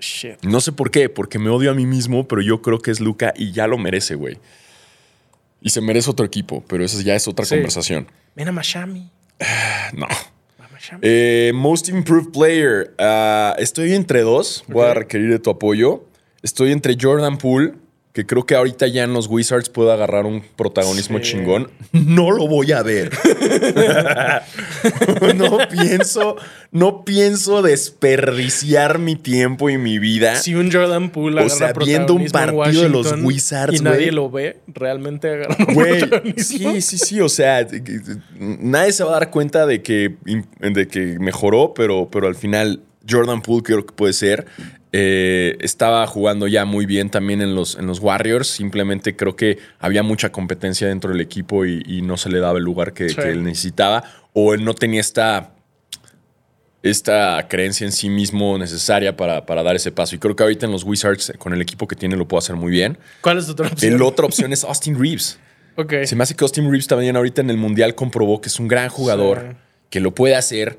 Shit. 0.00 0.42
No 0.42 0.60
sé 0.60 0.72
por 0.72 0.90
qué, 0.90 1.08
porque 1.08 1.38
me 1.38 1.50
odio 1.50 1.70
a 1.70 1.74
mí 1.74 1.86
mismo, 1.86 2.26
pero 2.26 2.42
yo 2.42 2.60
creo 2.62 2.80
que 2.80 2.90
es 2.90 2.98
Luca 2.98 3.32
y 3.36 3.52
ya 3.52 3.68
lo 3.68 3.78
merece, 3.78 4.16
güey. 4.16 4.38
Y 5.60 5.70
se 5.70 5.80
merece 5.80 6.10
otro 6.10 6.26
equipo, 6.26 6.64
pero 6.66 6.84
eso 6.84 7.00
ya 7.00 7.14
es 7.14 7.28
otra 7.28 7.44
Sí. 7.44 7.54
conversación. 7.54 8.08
Ven 8.34 8.48
a 8.48 8.52
Miami. 8.52 9.08
No. 9.94 10.06
A 10.06 10.68
Miami. 10.72 10.98
Eh, 11.02 11.52
most 11.54 11.88
Improved 11.88 12.32
Player. 12.32 12.92
Ah, 12.98 13.54
estoy 13.56 13.92
entre 13.94 14.22
dos. 14.22 14.64
Voy 14.66 14.84
a 14.86 14.94
requerir 14.94 15.30
de 15.30 15.38
tu 15.38 15.50
apoyo. 15.50 16.04
Estoy 16.42 16.72
entre 16.72 16.96
Jordan 17.00 17.38
Poole, 17.38 17.74
que 18.12 18.26
creo 18.26 18.44
que 18.44 18.54
ahorita 18.54 18.86
ya 18.88 19.04
en 19.04 19.14
los 19.14 19.26
Wizards 19.26 19.70
puede 19.70 19.90
agarrar 19.92 20.26
un 20.26 20.42
protagonismo 20.56 21.18
Sí. 21.18 21.32
chingón. 21.32 21.70
No 21.92 22.30
lo 22.30 22.46
voy 22.46 22.72
a 22.72 22.82
ver. 22.82 23.10
no 25.34 25.58
pienso, 25.70 26.36
no 26.70 27.04
pienso 27.04 27.62
desperdiciar 27.62 28.98
mi 28.98 29.16
tiempo 29.16 29.70
y 29.70 29.78
mi 29.78 29.98
vida. 29.98 30.36
Si 30.36 30.54
un 30.54 30.70
Jordan 30.70 31.10
Poole 31.10 31.40
O 31.40 31.44
agarra 31.46 31.56
sea, 31.56 31.72
viendo 31.84 32.14
un 32.14 32.26
partido 32.26 32.82
de 32.82 32.88
los 32.90 33.14
Wizards, 33.22 33.80
y 33.80 33.82
nadie 33.82 34.12
lo 34.12 34.30
ve, 34.30 34.60
realmente 34.66 35.30
agarra 35.30 35.56
un 35.68 36.34
sí, 36.36 36.82
sí, 36.82 36.98
sí. 36.98 37.20
O 37.20 37.28
sea, 37.30 37.66
nadie 38.38 38.92
se 38.92 39.04
va 39.04 39.10
a 39.10 39.20
dar 39.20 39.30
cuenta 39.30 39.64
de 39.66 39.82
que, 39.82 40.16
de 40.60 40.88
que 40.88 41.18
mejoró, 41.18 41.72
pero, 41.74 42.08
pero 42.10 42.26
al 42.26 42.34
final 42.34 42.82
Jordan 43.08 43.40
Poole 43.42 43.62
creo 43.62 43.86
que 43.86 43.94
puede 43.94 44.12
ser. 44.12 44.46
Eh, 44.94 45.56
estaba 45.60 46.06
jugando 46.06 46.46
ya 46.46 46.64
muy 46.66 46.84
bien 46.84 47.08
también 47.08 47.40
en 47.40 47.54
los, 47.54 47.76
en 47.76 47.86
los 47.86 47.98
Warriors. 48.00 48.46
Simplemente 48.48 49.16
creo 49.16 49.36
que 49.36 49.58
había 49.78 50.02
mucha 50.02 50.30
competencia 50.30 50.86
dentro 50.88 51.10
del 51.12 51.20
equipo 51.22 51.64
y, 51.64 51.82
y 51.86 52.02
no 52.02 52.16
se 52.18 52.28
le 52.28 52.38
daba 52.40 52.58
el 52.58 52.64
lugar 52.64 52.92
que, 52.92 53.08
Sí. 53.08 53.16
que 53.16 53.30
él 53.30 53.42
necesitaba. 53.42 54.04
O 54.34 54.52
él 54.54 54.64
no 54.64 54.74
tenía 54.74 55.00
esta, 55.00 55.54
esta 56.82 57.46
creencia 57.48 57.84
en 57.84 57.92
sí 57.92 58.08
mismo 58.10 58.58
necesaria 58.58 59.16
para, 59.16 59.46
para 59.46 59.62
dar 59.62 59.76
ese 59.76 59.92
paso. 59.92 60.16
Y 60.16 60.18
creo 60.18 60.34
que 60.34 60.42
ahorita 60.42 60.66
en 60.66 60.72
los 60.72 60.84
Wizards, 60.84 61.32
con 61.38 61.52
el 61.52 61.62
equipo 61.62 61.86
que 61.86 61.94
tiene, 61.96 62.16
lo 62.16 62.26
puede 62.26 62.40
hacer 62.40 62.56
muy 62.56 62.72
bien. 62.72 62.98
¿Cuál 63.20 63.38
es 63.38 63.46
tu 63.46 63.52
otra 63.52 63.68
opción? 63.68 63.98
La 63.98 64.04
otra 64.04 64.26
opción 64.26 64.52
es 64.52 64.64
Austin 64.64 64.98
Reeves. 64.98 65.38
Ok. 65.74 65.90
Se 66.04 66.14
me 66.16 66.22
hace 66.22 66.34
que 66.34 66.44
Austin 66.44 66.64
Reeves 66.70 66.86
también 66.86 67.16
ahorita 67.16 67.40
en 67.40 67.48
el 67.48 67.56
Mundial 67.56 67.94
comprobó 67.94 68.42
que 68.42 68.48
es 68.50 68.60
un 68.60 68.68
gran 68.68 68.90
jugador, 68.90 69.42
Sí. 69.52 69.56
que 69.88 70.00
lo 70.00 70.14
puede 70.14 70.36
hacer. 70.36 70.78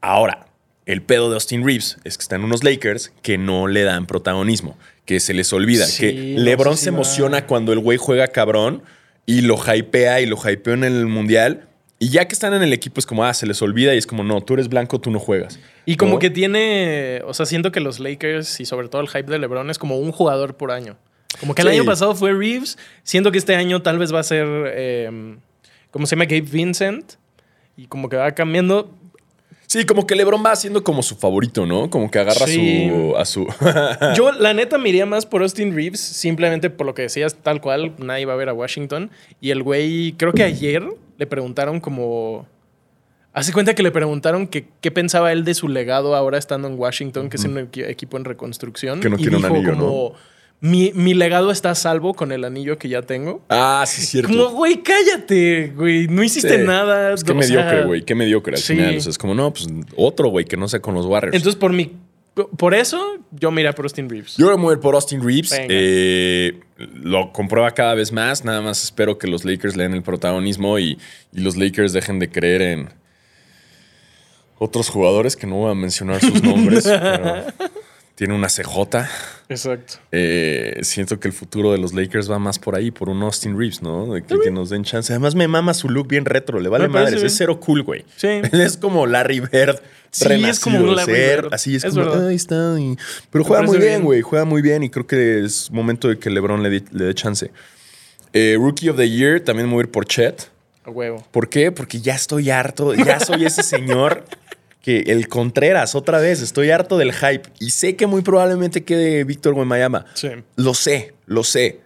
Ahora, 0.00 0.45
el 0.86 1.02
pedo 1.02 1.28
de 1.28 1.34
Austin 1.34 1.64
Reeves 1.66 1.98
es 2.04 2.16
que 2.16 2.22
están 2.22 2.44
unos 2.44 2.62
Lakers 2.64 3.12
que 3.22 3.38
no 3.38 3.66
le 3.66 3.82
dan 3.82 4.06
protagonismo, 4.06 4.78
que 5.04 5.20
se 5.20 5.34
les 5.34 5.52
olvida, 5.52 5.84
Sí, 5.86 6.00
que 6.00 6.12
no 6.36 6.40
LeBron 6.44 6.74
sé 6.74 6.78
si 6.78 6.84
se 6.84 6.90
va- 6.90 6.96
emociona 6.96 7.46
cuando 7.46 7.72
el 7.72 7.80
güey 7.80 7.98
juega 7.98 8.28
cabrón 8.28 8.82
y 9.26 9.40
lo 9.42 9.56
hypea 9.56 10.20
y 10.20 10.26
lo 10.26 10.36
hypeó 10.36 10.74
en 10.74 10.84
el 10.84 11.06
Mundial. 11.06 11.68
Y 11.98 12.10
ya 12.10 12.28
que 12.28 12.34
están 12.34 12.52
en 12.54 12.62
el 12.62 12.72
equipo 12.72 13.00
es 13.00 13.06
como, 13.06 13.24
ah, 13.24 13.32
se 13.34 13.46
les 13.46 13.60
olvida 13.62 13.94
y 13.94 13.98
es 13.98 14.06
como, 14.06 14.22
no, 14.22 14.40
tú 14.42 14.54
eres 14.54 14.68
blanco, 14.68 15.00
tú 15.00 15.10
no 15.10 15.18
juegas. 15.18 15.58
Y 15.86 15.96
como 15.96 16.14
¿No? 16.14 16.18
que 16.18 16.30
tiene, 16.30 17.22
o 17.24 17.32
sea, 17.34 17.46
siento 17.46 17.72
que 17.72 17.80
los 17.80 17.98
Lakers 18.00 18.60
y 18.60 18.66
sobre 18.66 18.88
todo 18.88 19.00
el 19.02 19.08
hype 19.08 19.24
de 19.30 19.38
LeBron 19.38 19.70
es 19.70 19.78
como 19.78 19.98
un 19.98 20.12
jugador 20.12 20.56
por 20.56 20.70
año. 20.70 20.96
Como 21.40 21.54
que 21.54 21.62
el 21.62 21.68
Sí. 21.68 21.74
año 21.74 21.84
pasado 21.84 22.14
fue 22.14 22.32
Reeves, 22.32 22.78
siento 23.02 23.32
que 23.32 23.38
este 23.38 23.56
año 23.56 23.82
tal 23.82 23.98
vez 23.98 24.12
va 24.14 24.20
a 24.20 24.24
ser, 24.24 24.46
eh, 24.74 25.36
¿cómo 25.90 26.06
se 26.06 26.14
llama? 26.16 26.26
Gabe 26.26 26.42
Vincent. 26.42 27.14
Y 27.78 27.86
como 27.88 28.08
que 28.08 28.16
va 28.16 28.30
cambiando. 28.32 28.94
Sí, 29.76 29.84
como 29.84 30.06
que 30.06 30.14
LeBron 30.16 30.42
va 30.44 30.56
siendo 30.56 30.82
como 30.82 31.02
su 31.02 31.16
favorito, 31.16 31.66
¿no? 31.66 31.90
Como 31.90 32.10
que 32.10 32.18
agarra 32.18 32.46
Sí. 32.46 32.88
su, 32.88 33.16
a 33.16 33.24
su... 33.24 33.46
Yo, 34.16 34.32
la 34.38 34.54
neta, 34.54 34.78
me 34.78 34.88
iría 34.88 35.04
más 35.06 35.26
por 35.26 35.42
Austin 35.42 35.74
Reeves, 35.74 36.00
simplemente 36.00 36.70
por 36.70 36.86
lo 36.86 36.94
que 36.94 37.02
decías, 37.02 37.34
tal 37.42 37.60
cual, 37.60 37.92
nadie 37.98 38.24
va 38.24 38.32
a 38.32 38.36
ver 38.36 38.48
a 38.48 38.54
Washington. 38.54 39.10
Y 39.40 39.50
el 39.50 39.62
güey, 39.62 40.12
creo 40.12 40.32
que 40.32 40.42
ayer 40.44 40.82
le 41.18 41.26
preguntaron 41.26 41.80
como... 41.80 42.46
Hace 43.34 43.52
cuenta 43.52 43.74
que 43.74 43.82
le 43.82 43.90
preguntaron 43.90 44.46
que, 44.46 44.66
qué 44.80 44.90
pensaba 44.90 45.30
él 45.30 45.44
de 45.44 45.52
su 45.52 45.68
legado 45.68 46.16
ahora 46.16 46.38
estando 46.38 46.68
en 46.68 46.78
Washington, 46.78 47.28
que 47.28 47.36
es 47.36 47.44
un 47.44 47.56
equi- 47.56 47.86
equipo 47.86 48.16
en 48.16 48.24
reconstrucción. 48.24 49.00
Que 49.00 49.10
no 49.10 49.16
y 49.18 49.26
un 49.28 49.34
dijo 49.36 49.46
anillo, 49.46 49.72
¿no? 49.74 50.12
Mi, 50.60 50.90
mi 50.94 51.12
legado 51.14 51.50
está 51.50 51.70
a 51.70 51.74
salvo 51.74 52.14
con 52.14 52.32
el 52.32 52.42
anillo 52.44 52.78
que 52.78 52.88
ya 52.88 53.02
tengo. 53.02 53.42
ah, 53.50 53.84
sí, 53.86 54.02
es 54.02 54.08
cierto. 54.08 54.28
Como, 54.32 54.50
güey, 54.50 54.82
cállate, 54.82 55.72
güey, 55.76 56.08
no 56.08 56.22
hiciste 56.22 56.58
Sí. 56.60 56.64
nada. 56.64 57.12
Es 57.12 57.22
que 57.24 57.32
o 57.32 57.34
mediocre, 57.34 57.84
güey. 57.84 58.02
Qué 58.04 58.14
mediocre 58.14 58.54
al 58.54 58.60
sí. 58.62 58.74
final. 58.74 58.96
O 58.96 59.00
sea, 59.00 59.10
es 59.10 59.18
como, 59.18 59.34
no, 59.34 59.52
pues 59.52 59.66
otro, 59.96 60.28
güey, 60.28 60.44
que 60.46 60.56
no 60.56 60.66
sea 60.68 60.80
con 60.80 60.94
los 60.94 61.04
Warriors. 61.06 61.36
Entonces, 61.36 61.58
por 61.58 61.72
mi... 61.72 61.92
Por 62.58 62.74
eso, 62.74 63.16
yo 63.30 63.50
miré 63.50 63.72
por 63.72 63.86
Austin 63.86 64.10
Reeves. 64.10 64.36
yo 64.36 64.46
voy 64.46 64.54
a 64.54 64.58
mover 64.58 64.78
por 64.78 64.94
Austin 64.94 65.22
Reeves. 65.24 65.52
Eh, 65.58 66.60
lo 66.94 67.32
comprueba 67.32 67.70
cada 67.70 67.94
vez 67.94 68.12
más. 68.12 68.44
Nada 68.44 68.60
más 68.60 68.84
espero 68.84 69.16
que 69.16 69.26
los 69.26 69.46
Lakers 69.46 69.74
le 69.74 69.84
den 69.84 69.94
el 69.94 70.02
protagonismo 70.02 70.78
y, 70.78 70.98
y 71.32 71.40
los 71.40 71.56
Lakers 71.56 71.94
dejen 71.94 72.18
de 72.18 72.28
creer 72.30 72.60
en 72.60 72.88
otros 74.58 74.90
jugadores 74.90 75.34
que 75.34 75.46
no 75.46 75.56
voy 75.56 75.70
a 75.70 75.74
mencionar 75.74 76.20
sus 76.20 76.42
nombres. 76.42 76.84
pero 76.86 77.44
tiene 78.16 78.34
una 78.34 78.48
CJ. 78.48 79.06
Exacto. 79.48 79.94
Eh, 80.10 80.78
siento 80.82 81.20
que 81.20 81.28
el 81.28 81.34
futuro 81.34 81.70
de 81.70 81.78
los 81.78 81.92
Lakers 81.94 82.28
va 82.30 82.38
más 82.40 82.58
por 82.58 82.74
ahí, 82.74 82.90
por 82.90 83.08
un 83.10 83.22
Austin 83.22 83.56
Reeves, 83.56 83.82
¿no? 83.82 84.12
De 84.14 84.22
que, 84.24 84.34
que 84.40 84.50
nos 84.50 84.70
den 84.70 84.82
chance. 84.84 85.12
Además, 85.12 85.34
me 85.34 85.46
mama 85.46 85.74
su 85.74 85.88
look 85.88 86.08
bien 86.08 86.24
retro, 86.24 86.58
le 86.58 86.68
vale 86.68 86.88
madres. 86.88 87.14
bien. 87.16 87.26
Es 87.26 87.36
cero 87.36 87.60
cool, 87.60 87.82
güey. 87.82 88.04
Sí. 88.16 88.26
Él 88.26 88.50
es 88.60 88.76
como 88.78 89.06
Larry 89.06 89.40
Bird. 89.40 89.80
Sí, 90.10 90.26
es 90.32 90.60
como 90.60 90.78
un 90.80 90.96
Larry 90.96 91.12
Bird. 91.12 91.48
Así 91.52 91.76
es, 91.76 91.84
Es 91.84 91.94
como, 91.94 92.10
ahí 92.10 92.34
está. 92.36 92.74
y- 92.80 92.96
Pero 93.30 93.44
juega 93.44 93.62
muy 93.62 93.76
bien, 93.78 94.02
güey. 94.02 94.22
Juega 94.22 94.46
muy 94.46 94.62
bien 94.62 94.82
y 94.82 94.88
creo 94.90 95.06
que 95.06 95.44
es 95.44 95.70
momento 95.70 96.08
de 96.08 96.18
que 96.18 96.30
LeBron 96.30 96.62
le, 96.62 96.80
dé 96.80 97.14
chance. 97.14 97.50
Eh, 98.32 98.56
Rookie 98.58 98.88
of 98.88 98.96
the 98.96 99.08
Year, 99.08 99.40
también 99.40 99.68
mover 99.68 99.90
por 99.90 100.06
Chet. 100.06 100.48
A 100.84 100.90
huevo. 100.90 101.22
¿Por 101.32 101.48
qué? 101.50 101.70
Porque 101.70 102.00
ya 102.00 102.14
estoy 102.14 102.48
harto, 102.48 102.94
ya 102.94 103.20
soy 103.20 103.44
ese 103.44 103.62
señor 103.62 104.24
que 104.86 105.00
el 105.08 105.26
Contreras, 105.26 105.96
otra 105.96 106.20
vez, 106.20 106.40
estoy 106.40 106.70
harto 106.70 106.96
del 106.96 107.12
hype 107.12 107.42
y 107.58 107.70
sé 107.70 107.96
que 107.96 108.06
muy 108.06 108.22
probablemente 108.22 108.84
quede 108.84 109.24
Víctor 109.24 109.56
Guemayama. 109.56 110.06
Sí. 110.14 110.28
Lo 110.54 110.74
sé, 110.74 111.12
lo 111.26 111.42
sé. 111.42 111.80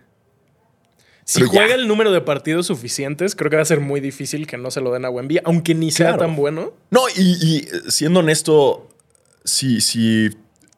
Si 1.25 1.41
Pero 1.41 1.51
ya. 1.51 1.61
juega 1.61 1.75
el 1.77 1.89
número 1.89 2.13
de 2.13 2.21
partidos 2.21 2.67
suficientes, 2.67 3.35
creo 3.35 3.49
que 3.49 3.57
va 3.57 3.63
a 3.63 3.65
ser 3.65 3.81
muy 3.81 4.01
difícil 4.01 4.47
que 4.47 4.59
no 4.59 4.71
se 4.71 4.83
lo 4.83 4.93
den 4.93 5.07
a 5.07 5.09
Wemby, 5.09 5.41
aunque 5.45 5.75
ni 5.75 5.91
sea 5.91 6.19
tan 6.19 6.37
bueno. 6.37 6.75
No, 6.91 7.09
y, 7.17 7.23
y, 7.23 7.69
siendo 7.91 8.21
honesto, 8.21 8.91
si, 9.45 9.81
si 9.81 10.29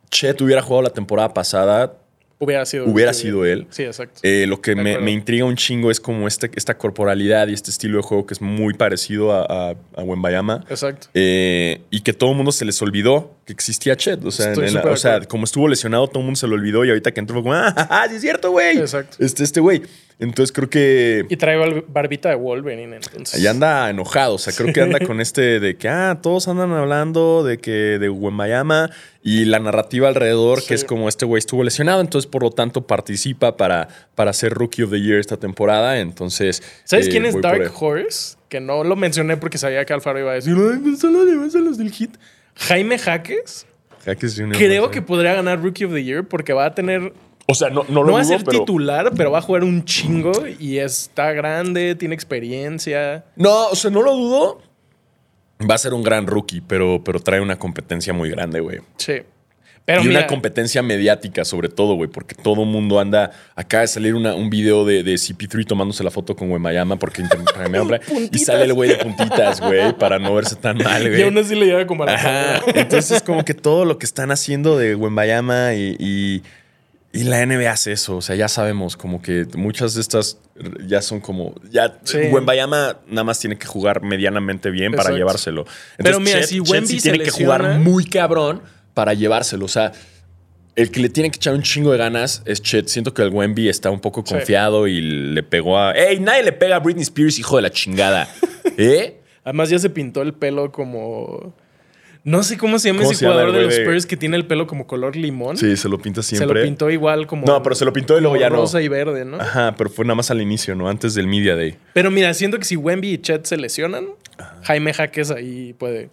Chet 0.09 0.41
hubiera 0.43 0.63
jugado 0.63 0.83
la 0.83 0.91
temporada 0.91 1.35
pasada, 1.35 1.99
Hubiera 2.45 2.67
sido. 2.67 2.87
Hubiera 2.87 3.13
sido 3.13 3.45
él. 3.45 3.67
Sí, 3.71 3.85
exacto. 3.85 4.19
eh, 4.25 4.47
lo 4.49 4.61
que 4.61 4.75
me, 4.75 4.99
me 4.99 5.13
intriga 5.13 5.45
un 5.45 5.55
chingo 5.55 5.91
es 5.93 6.01
como 6.01 6.27
este, 6.27 6.51
esta 6.57 6.77
corporalidad 6.77 7.47
y 7.47 7.53
este 7.55 7.71
estilo 7.71 7.99
de 7.99 8.03
juego 8.03 8.27
que 8.27 8.35
es 8.35 8.41
muy 8.41 8.75
parecido 8.75 9.33
a, 9.33 9.71
a, 9.71 9.75
a 9.97 10.03
Wembayama. 10.03 10.65
exacto. 10.69 11.07
Eh, 11.15 11.83
y 11.91 12.01
que 12.01 12.13
todo 12.13 12.31
el 12.31 12.37
mundo 12.37 12.51
se 12.51 12.65
les 12.65 12.83
olvidó 12.83 13.37
que 13.47 13.53
existía 13.53 13.97
Chet. 13.97 14.25
O 14.25 14.31
sea, 14.31 14.55
la- 14.57 14.83
o 14.91 14.97
sea, 14.97 15.21
como 15.21 15.45
estuvo 15.45 15.69
lesionado, 15.69 16.09
todo 16.09 16.19
el 16.21 16.25
mundo 16.25 16.39
se 16.39 16.47
lo 16.49 16.55
olvidó 16.55 16.85
y 16.85 16.89
ahorita 16.89 17.13
que 17.13 17.21
entró 17.21 17.35
fue 17.37 17.43
como, 17.45 17.55
ah, 17.55 17.73
ja, 17.77 17.87
ja, 17.87 18.09
sí 18.09 18.17
es 18.17 18.21
cierto, 18.23 18.51
güey. 18.51 18.79
Exacto. 18.79 19.17
Este, 19.21 19.45
este 19.45 19.61
güey. 19.61 19.83
Entonces 20.23 20.53
creo 20.53 20.71
que 20.71 21.27
Y 21.29 21.37
trae 21.37 21.57
bar- 21.57 21.85
barbita 21.89 22.29
de 22.29 22.37
Wolverine, 22.37 22.97
entonces. 22.97 23.35
ahí 23.35 23.47
anda 23.47 23.91
enojado. 23.91 24.35
O 24.35 24.39
sea, 24.39 24.53
creo 24.53 24.73
que 24.73 24.81
anda 24.81 25.01
con 25.01 25.21
este 25.21 25.59
de 25.59 25.77
que, 25.77 25.89
ah, 25.89 26.21
todos 26.23 26.47
andan 26.47 26.71
hablando 26.73 27.43
de 27.43 27.59
que 27.59 27.99
de 27.99 28.09
Wembayama 28.09 28.91
y 29.23 29.45
la 29.47 29.59
narrativa 29.59 30.07
alrededor, 30.09 30.61
Sí. 30.61 30.69
que 30.69 30.75
es 30.75 30.85
como 30.85 31.09
este 31.09 31.27
güey 31.27 31.41
estuvo 31.41 31.65
lesionado, 31.65 32.01
entonces 32.01 32.31
por 32.31 32.43
lo 32.45 32.51
tanto 32.51 32.87
participa 32.87 33.57
para, 33.57 33.89
para 34.15 34.33
ser 34.33 34.53
Rookie 34.55 34.85
of 34.85 34.91
the 34.93 35.01
Year 35.01 35.19
esta 35.19 35.37
temporada. 35.39 35.99
Entonces. 35.99 36.63
¿Sabes 36.85 37.09
eh, 37.09 37.11
quién 37.11 37.27
es 37.27 37.41
Dark. 37.41 37.73
Horse? 37.79 38.37
Que 38.49 38.61
no 38.61 38.85
lo 38.85 38.95
mencioné 38.95 39.37
porque 39.37 39.59
sabía 39.59 39.85
que 39.85 39.93
Alfaro 39.93 40.21
iba 40.21 40.31
a 40.31 40.35
decir, 40.35 40.55
ay, 40.57 40.97
solo 40.97 41.23
a 41.23 41.59
los 41.59 41.79
del 41.79 41.91
hit. 41.91 42.17
Jaime 42.55 42.97
Jaques. 42.99 43.67
Jaques 44.05 44.35
Jr. 44.37 44.57
Creo 44.57 44.91
que 44.91 45.01
podría 45.03 45.35
ganar 45.35 45.61
Rookie 45.63 45.85
of 45.85 45.93
the 45.93 46.03
Year 46.05 46.25
porque 46.25 46.53
va 46.53 46.67
a 46.67 46.75
tener. 46.75 47.13
O 47.47 47.55
sea, 47.55 47.71
no, 47.71 47.85
no 47.89 48.03
lo 48.03 48.07
No 48.09 48.13
va 48.15 48.21
a 48.21 48.23
dudo, 48.25 48.37
ser 48.39 48.45
pero- 48.45 48.61
titular, 48.61 49.13
pero 49.17 49.31
va 49.33 49.39
a 49.39 49.43
jugar 49.43 49.65
un 49.65 49.85
chingo 49.85 50.33
y 50.59 50.79
está 50.79 51.33
grande, 51.33 51.95
tiene 51.97 52.15
experiencia. 52.15 53.25
No, 53.37 53.67
o 53.69 53.75
sea, 53.75 53.91
no 53.91 54.03
lo 54.03 54.15
dudo. 54.17 54.61
Va 55.69 55.75
a 55.75 55.79
ser 55.79 55.95
un 55.95 56.03
gran 56.03 56.27
rookie, 56.27 56.61
pero, 56.61 57.03
pero 57.05 57.21
trae 57.21 57.41
una 57.41 57.59
competencia 57.59 58.13
muy 58.13 58.31
grande, 58.31 58.61
güey. 58.61 58.79
Sí. 58.97 59.15
Pero 59.85 60.03
y 60.03 60.07
mira, 60.07 60.21
una 60.21 60.27
competencia 60.29 60.81
mediática, 60.81 61.45
sobre 61.45 61.69
todo, 61.69 61.95
güey, 61.95 62.09
porque 62.09 62.37
todo 62.37 62.65
mundo 62.65 63.01
anda. 63.01 63.33
Acaba 63.57 63.81
de 63.81 63.89
salir 63.89 64.15
una- 64.15 64.35
un 64.37 64.49
video 64.49 64.85
de, 64.85 65.03
de 65.03 65.15
CP3 65.15 65.67
tomándose 65.67 66.05
la 66.05 66.11
foto 66.13 66.37
con 66.37 66.49
Guemayama 66.51 66.97
porque 67.01 67.23
intercambiaron- 67.23 68.01
y 68.09 68.13
Puntitas. 68.13 68.47
sale 68.47 68.65
el 68.65 68.75
güey 68.75 68.91
de 68.91 68.97
puntitas, 68.97 69.61
güey, 69.61 69.93
para 69.99 70.21
no 70.21 70.33
verse 70.37 70.55
tan 70.55 70.79
mal, 70.79 71.03
y 71.03 71.23
aún 71.23 71.33
güey. 71.35 71.45
así 71.45 71.57
le 71.57 71.67
llega 71.67 71.87
como 71.89 72.05
a 72.05 72.07
la 72.07 72.15
Ajá. 72.15 72.61
Entonces, 72.77 73.23
como 73.23 73.45
que 73.45 73.55
todo 73.55 73.85
lo 73.85 73.99
que 73.99 74.07
están 74.07 74.31
haciendo 74.31 74.79
de 74.79 74.95
Wembayama 74.95 75.75
y, 75.75 75.97
y, 75.99 76.43
y 77.13 77.25
la 77.25 77.45
NBA 77.45 77.71
hace 77.71 77.93
eso. 77.93 78.17
O 78.17 78.23
sea, 78.23 78.35
ya 78.37 78.49
sabemos, 78.49 78.97
como 78.97 79.21
que 79.21 79.47
muchas 79.55 79.95
de 79.95 80.01
estas 80.01 80.39
ya 80.87 81.03
son 81.03 81.21
como. 81.21 81.55
Ya, 81.71 81.99
Sí. 82.05 82.19
Wembayama 82.31 83.01
nada 83.07 83.25
más 83.25 83.39
tiene 83.39 83.59
que 83.59 83.67
jugar 83.67 84.03
medianamente 84.03 84.71
bien 84.71 84.93
para 84.93 85.11
llevárselo. 85.11 85.67
Pero 85.99 86.21
mira, 86.21 86.43
si 86.45 86.61
Wemby 86.61 86.87
sí 86.87 87.01
tiene 87.01 87.19
que 87.21 87.31
jugar 87.31 87.79
muy 87.81 88.05
cabrón 88.07 88.63
para 88.95 89.15
llevárselo. 89.15 89.65
O 89.67 89.69
sea, 89.69 89.93
el 90.75 90.91
que 90.91 91.01
le 91.01 91.11
tiene 91.11 91.31
que 91.31 91.37
echar 91.37 91.55
un 91.55 91.63
chingo 91.63 91.93
de 91.93 91.99
ganas 91.99 92.43
es 92.47 92.63
Chet. 92.63 92.89
Siento 92.89 93.13
que 93.13 93.21
el 93.23 93.29
Wemby 93.29 93.69
está 93.69 93.91
un 93.91 94.01
poco 94.01 94.23
Sí. 94.27 94.33
confiado 94.35 94.87
y 94.89 95.01
le 95.03 95.43
pegó 95.43 95.79
a. 95.79 95.93
¡Ey! 95.93 96.19
Nadie 96.19 96.43
le 96.45 96.53
pega 96.53 96.77
a 96.77 96.79
Britney 96.79 97.03
Spears, 97.03 97.39
hijo 97.39 97.57
de 97.57 97.63
la 97.63 97.71
chingada. 97.71 98.27
¿Eh? 98.79 99.21
Además 99.45 99.69
ya 99.71 99.79
se 99.79 99.91
pintó 99.91 100.23
el 100.23 100.33
pelo 100.35 100.71
como... 100.73 101.55
No 102.25 102.43
sé 102.45 102.57
cómo 102.57 102.79
se 102.79 102.89
llama 102.89 103.01
¿Cómo 103.01 103.11
ese 103.11 103.19
se 103.19 103.25
llama 103.25 103.35
jugador 103.35 103.49
el 103.49 103.55
de 103.55 103.59
güey 103.67 103.69
los 103.69 103.77
de- 103.77 103.83
Spurs 103.83 104.07
que 104.07 104.17
tiene 104.17 104.37
el 104.37 104.47
pelo 104.47 104.67
como 104.69 104.87
color 104.87 105.17
limón. 105.17 105.57
Sí, 105.57 105.77
se 105.77 105.89
lo 105.89 105.99
pinta 105.99 106.23
se 106.23 106.37
siempre. 106.37 106.61
lo 106.61 106.65
pintó 106.67 106.89
igual 106.91 107.27
como... 107.27 107.47
No, 107.47 107.63
pero 107.65 107.75
se 107.75 107.85
lo 107.85 107.93
pintó 107.93 108.17
y 108.17 108.21
luego 108.21 108.35
como 108.35 108.41
ya 108.41 108.49
no. 108.51 108.57
rosa 108.57 108.81
y 108.81 108.87
verde, 108.89 109.25
¿no? 109.25 109.41
Ajá, 109.41 109.75
pero 109.77 109.91
fue 109.91 110.05
nada 110.05 110.15
más 110.15 110.31
al 110.31 110.41
inicio, 110.41 110.75
¿no? 110.77 110.89
Antes 110.89 111.15
del 111.15 111.27
Media 111.27 111.57
Day. 111.57 111.77
Pero 111.95 112.11
mira, 112.13 112.33
siento 112.35 112.59
que 112.59 112.65
si 112.65 112.77
Wemby 112.77 113.15
y 113.15 113.19
Chet 113.19 113.45
se 113.47 113.57
lesionan, 113.57 114.07
Jaime 114.63 114.95
Jaques 114.95 115.33
ahí 115.33 115.73
puede 115.73 116.11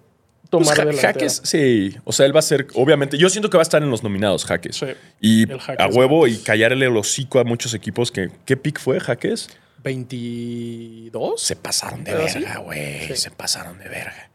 tomar 0.50 0.66
Pues, 0.66 0.78
Ja- 0.80 0.86
delantera. 0.86 1.14
Jaques, 1.14 1.42
sí. 1.44 1.96
O 2.06 2.12
sea, 2.12 2.26
él 2.26 2.36
va 2.36 2.40
a 2.40 2.42
ser, 2.42 2.66
obviamente, 2.74 3.16
yo 3.20 3.30
siento 3.30 3.52
que 3.52 3.58
va 3.58 3.62
a 3.62 3.70
estar 3.70 3.84
en 3.84 3.92
los 3.92 4.02
nominados, 4.02 4.46
Jaques. 4.46 4.78
Sí. 4.78 4.88
Y 5.22 5.44
El 5.52 5.60
Jaques. 5.60 5.86
a 5.86 5.90
huevo 5.90 6.26
y 6.28 6.38
callarle 6.38 6.88
el 6.88 6.98
hocico 6.98 7.38
a 7.40 7.44
muchos 7.44 7.76
equipos 7.76 8.12
que. 8.12 8.30
¿Qué 8.46 8.58
pick 8.58 8.80
fue, 8.80 9.00
Jaques? 9.00 9.48
22. 9.84 11.40
Se 11.42 11.56
pasaron 11.56 12.04
de 12.04 12.14
verga, 12.16 12.58
güey. 12.58 13.08
Sí. 13.08 13.16
Se 13.16 13.32
pasaron 13.32 13.78
de 13.78 13.88
verga. 13.90 14.29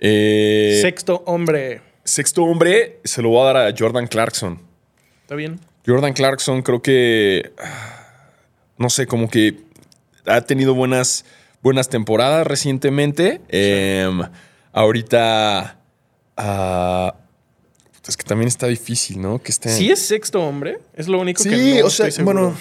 Eh, 0.00 0.78
Sexto 0.80 1.22
hombre. 1.26 1.82
sexto 2.04 2.42
hombre 2.44 3.00
se 3.04 3.20
lo 3.22 3.28
voy 3.28 3.42
a 3.42 3.52
dar 3.52 3.56
a 3.68 3.74
Jordan 3.76 4.06
Clarkson. 4.06 4.60
¿Está 5.22 5.34
bien? 5.34 5.60
Jordan 5.86 6.12
Clarkson 6.12 6.62
creo 6.62 6.80
que, 6.82 7.52
ah, 7.58 8.30
no 8.78 8.88
sé, 8.90 9.06
como 9.06 9.28
que 9.30 9.58
ha 10.26 10.40
tenido 10.40 10.74
buenas, 10.74 11.24
buenas 11.62 11.88
temporadas 11.88 12.46
recientemente. 12.46 13.40
Em, 13.48 14.20
ahorita, 14.72 15.78
ah, 16.36 17.14
Es 18.08 18.16
que 18.16 18.24
también 18.24 18.48
está 18.48 18.66
difícil, 18.66 19.20
¿no? 19.20 19.40
Que 19.40 19.52
esté... 19.52 19.68
Si 19.68 19.88
es 19.90 20.00
sexto 20.00 20.42
hombre, 20.42 20.78
es 20.94 21.06
lo 21.06 21.20
único 21.20 21.44
que 21.44 21.50
Sí, 21.50 21.78
no 21.80 21.86
o 21.86 21.90
sea, 21.90 22.08
estoy 22.08 22.24
seguro. 22.24 22.40
bueno, 22.40 22.56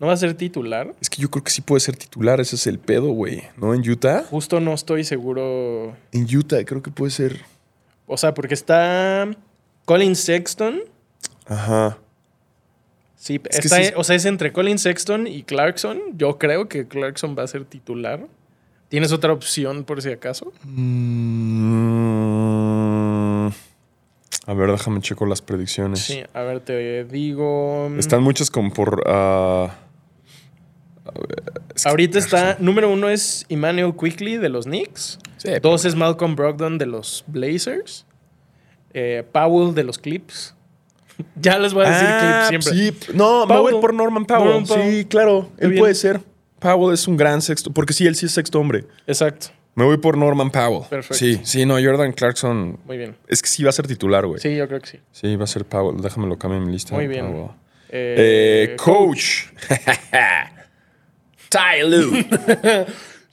¿No 0.00 0.06
va 0.06 0.12
a 0.12 0.16
ser 0.16 0.34
titular? 0.34 0.94
es 1.00 1.10
que 1.10 1.20
yo 1.20 1.28
creo 1.30 1.42
que 1.42 1.50
sí 1.50 1.60
puede 1.60 1.80
ser 1.80 1.96
titular, 1.96 2.40
ese 2.40 2.54
es 2.56 2.66
el 2.68 2.78
pedo, 2.78 3.08
güey. 3.10 3.42
¿No? 3.56 3.74
En 3.74 3.88
Utah. 3.88 4.22
Justo 4.30 4.60
no 4.60 4.72
estoy 4.74 5.02
seguro. 5.04 5.96
En 6.12 6.24
Utah 6.36 6.64
creo 6.64 6.82
que 6.82 6.90
puede 6.92 7.10
ser. 7.10 7.40
O 8.06 8.16
sea, 8.16 8.32
porque 8.34 8.54
está 8.54 9.28
Colin 9.84 10.14
Sexton. 10.14 10.80
Ajá. 11.46 11.98
Sí, 13.16 13.40
Es 13.50 13.58
está, 13.64 13.82
sí- 13.82 13.90
o 13.96 14.04
sea, 14.04 14.14
es 14.14 14.24
entre 14.24 14.52
Colin 14.52 14.78
Sexton 14.78 15.26
y 15.26 15.42
Clarkson. 15.42 15.98
Yo 16.16 16.38
creo 16.38 16.68
que 16.68 16.86
Clarkson 16.86 17.34
va 17.36 17.42
a 17.42 17.46
ser 17.48 17.64
titular. 17.64 18.24
¿Tienes 18.88 19.10
otra 19.12 19.32
opción 19.32 19.82
por 19.84 20.00
si 20.00 20.10
acaso? 20.10 20.52
Mm, 21.78 23.48
A 24.46 24.54
ver, 24.54 24.70
déjame 24.70 25.00
checo 25.00 25.26
las 25.26 25.42
predicciones. 25.42 26.00
Sí, 26.00 26.22
a 26.32 26.40
ver, 26.42 26.60
te 26.60 27.04
digo. 27.04 27.90
Están 27.98 28.22
muchas 28.22 28.50
como 28.50 28.72
por. 28.72 29.02
ah, 29.06 29.74
es 31.74 31.82
que- 31.82 31.88
Ahorita 31.88 32.18
está. 32.18 32.56
Número 32.60 32.90
uno 32.90 33.08
es 33.08 33.46
Emmanuel 33.48 33.94
Quickly 33.98 34.36
de 34.36 34.48
los 34.48 34.64
Knicks. 34.66 35.18
Sí, 35.36 35.50
Dos 35.62 35.84
es 35.84 35.94
Malcolm 35.94 36.34
Brogdon 36.36 36.78
de 36.78 36.86
los 36.86 37.24
Blazers. 37.26 38.04
Eh, 38.94 39.22
Powell 39.32 39.74
de 39.74 39.84
los 39.84 39.98
Clips. 39.98 40.54
ya 41.36 41.58
les 41.58 41.72
voy 41.74 41.84
a 41.86 41.90
decir 41.90 42.08
Ah, 42.10 42.46
Clips 42.48 42.64
siempre. 42.64 43.06
Sí, 43.06 43.12
no, 43.16 43.46
me 43.46 43.54
Powell. 43.54 43.72
voy 43.74 43.80
por 43.82 43.94
Norman 43.94 44.24
Powell. 44.24 44.44
Norman 44.44 44.66
Powell. 44.66 44.90
Sí, 44.90 45.04
claro, 45.04 45.48
él 45.58 45.70
bien. 45.70 45.80
puede 45.80 45.94
ser. 45.94 46.20
Powell 46.58 46.92
es 46.94 47.06
un 47.06 47.16
gran 47.16 47.40
sexto, 47.42 47.70
porque 47.70 47.92
sí, 47.92 48.06
él 48.06 48.16
sí 48.16 48.26
es 48.26 48.32
sexto 48.32 48.58
hombre. 48.58 48.84
Exacto. 49.06 49.48
Me 49.76 49.84
voy 49.84 49.98
por 49.98 50.16
Norman 50.18 50.50
Powell. 50.50 50.82
Perfecto. 50.90 51.14
Sí, 51.14 51.40
sí, 51.44 51.64
no, 51.64 51.74
Jordan 51.74 52.10
Clarkson. 52.12 52.80
Muy 52.84 52.96
bien. 52.98 53.14
Es 53.28 53.40
que 53.42 53.48
sí 53.48 53.62
va 53.62 53.68
a 53.70 53.72
ser 53.72 53.86
titular, 53.86 54.26
güey. 54.26 54.40
Sí. 54.40 54.48
Sí, 54.48 54.56
yo 54.56 54.66
creo 54.66 54.80
que 54.80 54.98
sí. 55.12 55.36
va 55.36 55.44
a 55.44 55.46
ser 55.46 55.64
Powell. 55.64 56.00
Déjame 56.02 56.26
lo 56.26 56.36
cambio 56.36 56.58
en 56.58 56.66
mi 56.66 56.72
lista. 56.72 56.94
Muy 56.96 57.06
bien. 57.06 57.26
Eh, 57.90 58.72
Eh, 58.72 58.76
coach. 58.76 59.44
Ty 61.50 61.88
Lue. 61.88 62.26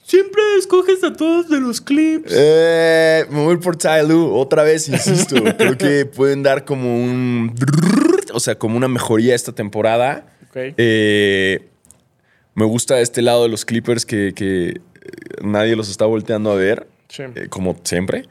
Siempre 0.04 0.40
escoges 0.58 1.02
a 1.02 1.12
todos 1.12 1.48
de 1.48 1.58
los 1.60 1.80
clips. 1.80 2.30
Eh, 2.32 3.24
me 3.28 3.42
voy 3.44 3.56
por 3.56 3.76
Ty 3.76 4.06
Lue. 4.06 4.30
Otra 4.32 4.62
vez, 4.62 4.88
insisto. 4.88 5.34
creo 5.58 5.76
que 5.76 6.06
pueden 6.06 6.42
dar 6.44 6.64
como 6.64 6.94
un. 7.02 7.54
O 8.32 8.38
sea, 8.40 8.56
como 8.56 8.76
una 8.76 8.86
mejoría 8.88 9.34
esta 9.34 9.52
temporada. 9.52 10.26
Ok. 10.50 10.74
Eh, 10.76 11.68
me 12.54 12.64
gusta 12.64 13.00
este 13.00 13.20
lado 13.20 13.42
de 13.42 13.48
los 13.48 13.64
Clippers 13.64 14.06
que, 14.06 14.32
que, 14.34 14.68
eh, 14.68 14.78
nadie 15.42 15.74
los 15.76 15.90
está 15.90 16.06
volteando 16.06 16.52
a 16.52 16.54
ver, 16.54 16.86
Sí. 17.08 17.24
eh, 17.34 17.48
como 17.50 17.76
siempre. 17.82 18.28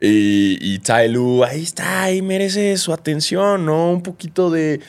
Y, 0.00 0.58
y 0.60 0.78
Ty 0.80 1.08
Lue, 1.08 1.44
ahí 1.46 1.62
está, 1.62 2.02
ahí 2.04 2.20
merece 2.20 2.76
su 2.76 2.92
atención, 2.92 3.64
¿no? 3.64 3.90
Un 3.92 4.02
poquito 4.02 4.50
de 4.50 4.80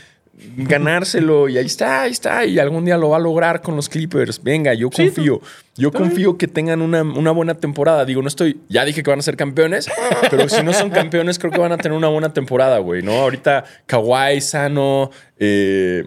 ganárselo. 0.58 1.50
Y 1.50 1.58
ahí 1.58 1.66
está, 1.66 2.02
ahí 2.02 2.12
está. 2.12 2.46
Y 2.46 2.60
algún 2.60 2.86
día 2.86 2.98
lo 2.98 3.10
va 3.10 3.18
a 3.18 3.20
lograr 3.20 3.62
con 3.62 3.76
los 3.76 3.90
Clippers. 3.90 4.42
Venga, 4.42 4.74
yo 4.74 4.90
confío. 4.90 5.42
Yo 5.78 5.92
confío 5.92 6.38
que 6.38 6.48
tengan 6.48 6.82
una, 6.82 7.02
una 7.04 7.32
buena 7.32 7.56
temporada. 7.56 8.06
Digo, 8.06 8.22
no 8.22 8.28
estoy. 8.28 8.60
Ya 8.70 8.86
dije 8.86 9.04
que 9.04 9.10
van 9.10 9.20
a 9.20 9.24
ser 9.24 9.36
campeones, 9.36 9.90
pero 10.30 10.48
si 10.48 10.64
no 10.64 10.74
son 10.74 10.90
campeones, 10.90 11.38
creo 11.40 11.52
que 11.52 11.60
van 11.60 11.72
a 11.72 11.78
tener 11.78 11.98
una 11.98 12.08
buena 12.08 12.34
temporada, 12.34 12.80
güey, 12.80 13.02
¿no? 13.02 13.14
Ahorita 13.14 13.66
Kawhi, 13.86 14.40
sano. 14.42 15.12
Eh, 15.38 16.06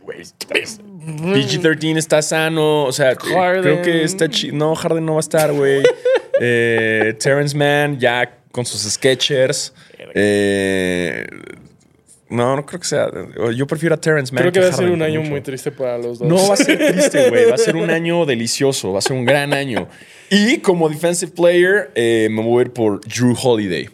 güey, 0.00 0.22
PG-13 0.22 1.96
está 1.96 2.22
sano. 2.22 2.84
O 2.84 2.92
sea, 2.92 3.14
Harden. 3.14 3.62
creo 3.62 3.82
que 3.82 4.04
está 4.04 4.28
chido. 4.28 4.56
No, 4.56 4.74
Harden 4.74 5.04
no 5.04 5.12
va 5.12 5.18
a 5.18 5.20
estar, 5.20 5.52
güey. 5.52 5.82
Eh, 6.38 7.16
Terrence 7.18 7.56
Mann 7.56 7.98
ya 7.98 8.30
con 8.52 8.66
sus 8.66 8.82
sketchers. 8.82 9.72
Eh, 10.14 11.26
no, 12.28 12.56
no 12.56 12.66
creo 12.66 12.80
que 12.80 12.86
sea. 12.86 13.08
Yo 13.54 13.66
prefiero 13.66 13.94
a 13.94 14.00
Terrence 14.00 14.34
Mann. 14.34 14.42
Creo 14.42 14.52
que 14.52 14.60
va 14.60 14.68
a 14.68 14.72
ser 14.72 14.90
un 14.90 15.02
año 15.02 15.20
mucho. 15.20 15.30
muy 15.30 15.40
triste 15.40 15.70
para 15.70 15.96
los 15.98 16.18
dos. 16.18 16.28
No 16.28 16.48
va 16.48 16.54
a 16.54 16.56
ser 16.56 16.76
triste, 16.92 17.30
güey. 17.30 17.46
Va 17.46 17.54
a 17.54 17.58
ser 17.58 17.76
un 17.76 17.90
año 17.90 18.26
delicioso. 18.26 18.92
Va 18.92 18.98
a 18.98 19.02
ser 19.02 19.16
un 19.16 19.24
gran 19.24 19.52
año. 19.52 19.88
Y 20.30 20.58
como 20.58 20.88
defensive 20.88 21.30
player, 21.32 21.90
eh, 21.94 22.28
me 22.30 22.42
voy 22.42 22.60
a 22.60 22.62
ir 22.66 22.72
por 22.72 23.00
Drew 23.06 23.36
Holiday. 23.40 23.88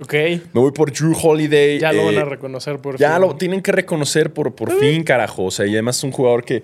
ok. 0.00 0.12
Me 0.12 0.60
voy 0.60 0.70
por 0.70 0.92
Drew 0.92 1.16
Holiday. 1.20 1.80
Ya 1.80 1.92
lo 1.92 2.04
van 2.06 2.14
eh, 2.14 2.20
a 2.20 2.24
reconocer 2.24 2.78
por 2.78 2.98
ya 2.98 3.14
fin. 3.14 3.22
lo 3.22 3.36
tienen 3.36 3.62
que 3.62 3.72
reconocer 3.72 4.32
por, 4.32 4.54
por 4.54 4.78
fin, 4.78 5.02
carajo. 5.02 5.46
O 5.46 5.50
sea, 5.50 5.66
y 5.66 5.72
además 5.72 5.96
es 5.98 6.04
un 6.04 6.12
jugador 6.12 6.44
que, 6.44 6.62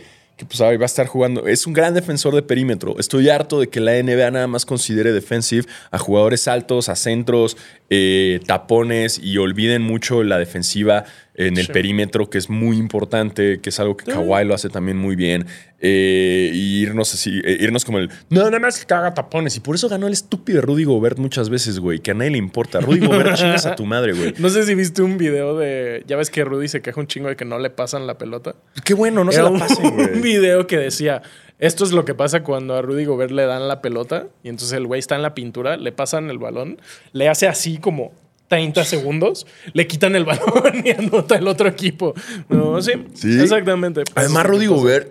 pues 0.49 0.61
va 0.61 0.69
a 0.69 0.85
estar 0.85 1.07
jugando. 1.07 1.47
Es 1.47 1.67
un 1.67 1.73
gran 1.73 1.95
defensor 1.95 2.35
de 2.35 2.43
perímetro. 2.43 2.99
Estoy 2.99 3.29
harto 3.29 3.61
de 3.61 3.69
que 3.69 3.81
la 3.81 3.93
NBA 4.03 4.31
nada 4.31 4.47
más 4.47 4.67
considere 4.67 5.13
defensive 5.13 5.67
a 5.91 5.99
jugadores 5.99 6.49
altos, 6.49 6.89
a 6.89 6.97
centros, 6.97 7.57
eh, 7.91 8.41
tapones 8.47 9.19
y 9.23 9.39
olviden 9.39 9.83
mucho 9.83 10.23
la 10.23 10.39
defensiva 10.39 11.05
en 11.35 11.57
el 11.57 11.67
Sí. 11.67 11.73
perímetro, 11.73 12.29
que 12.29 12.37
es 12.39 12.51
muy 12.51 12.77
importante, 12.77 13.61
que 13.61 13.71
es 13.71 13.81
algo 13.81 13.97
que 13.97 14.05
Kawhi 14.13 14.45
lo 14.45 14.55
hace 14.55 14.69
también 14.69 14.99
muy 14.99 15.17
bien. 15.17 15.47
Eh, 15.85 16.51
y 16.53 16.83
irnos 16.83 17.13
así, 17.15 17.41
eh, 17.45 17.57
irnos 17.61 17.85
como 17.85 17.99
el, 17.99 18.09
no, 18.31 18.45
nada 18.45 18.61
más 18.61 18.85
que 18.85 18.95
haga 18.95 19.15
tapones. 19.15 19.57
Y 19.57 19.61
por 19.61 19.75
eso 19.75 19.89
ganó 19.89 20.07
el 20.07 20.13
estúpido 20.13 20.61
Rudy 20.61 20.85
Gobert 20.85 21.19
muchas 21.19 21.51
veces, 21.51 21.81
güey, 21.81 21.99
que 21.99 22.13
a 22.13 22.15
nadie 22.15 22.31
le 22.33 22.39
importa. 22.39 22.81
Rudy 22.81 23.01
Gobert 23.07 23.35
chingas 23.35 23.67
a 23.67 23.75
tu 23.75 23.85
madre, 23.85 24.13
güey. 24.13 24.35
No 24.39 24.49
sé 24.51 24.63
si 24.65 24.75
viste 24.75 25.03
un 25.03 25.19
video 25.19 25.57
de. 25.59 26.05
Ya 26.07 26.17
ves 26.17 26.31
que 26.31 26.45
Rudy 26.45 26.69
se 26.69 26.83
queja 26.83 27.01
un 27.01 27.07
chingo 27.09 27.29
de 27.29 27.37
que 27.37 27.45
no 27.45 27.59
le 27.59 27.71
pasan 27.71 28.07
la 28.07 28.17
pelota. 28.19 28.55
Qué 28.85 28.95
bueno, 28.95 29.25
no 29.25 29.33
se 29.33 29.43
la 29.43 29.49
un- 29.51 29.59
pasen, 29.59 29.85
un 29.87 29.95
güey. 29.97 30.21
video 30.21 30.67
que 30.69 30.77
decía: 30.79 31.23
Esto 31.59 31.83
es 31.85 31.93
lo 31.93 32.05
que 32.05 32.15
pasa 32.15 32.45
cuando 32.45 32.75
a 32.77 32.83
Rudy 32.83 33.05
Gobert 33.05 33.33
le 33.33 33.47
dan 33.47 33.67
la 33.67 33.81
pelota 33.83 34.29
y 34.45 34.51
entonces 34.51 34.77
el 34.77 34.87
güey 34.87 35.01
está 35.01 35.17
en 35.17 35.23
la 35.23 35.35
pintura, 35.35 35.77
le 35.79 35.91
pasan 35.93 36.31
el 36.31 36.39
balón, 36.39 36.81
le 37.13 37.29
hace 37.29 37.49
así 37.49 37.79
como 37.79 38.13
30 38.53 38.85
segundos, 38.85 39.47
le 39.73 39.87
quitan 39.87 40.15
el 40.15 40.27
balón 40.27 40.83
y 40.85 40.91
anota 40.99 41.37
el 41.37 41.49
otro 41.49 41.67
equipo. 41.71 42.13
No, 42.51 42.83
sí, 42.83 42.93
Sí. 43.15 43.41
exactamente. 43.41 44.03
Además, 44.15 44.45
Rudy. 44.45 44.67
Gobert, 44.67 45.11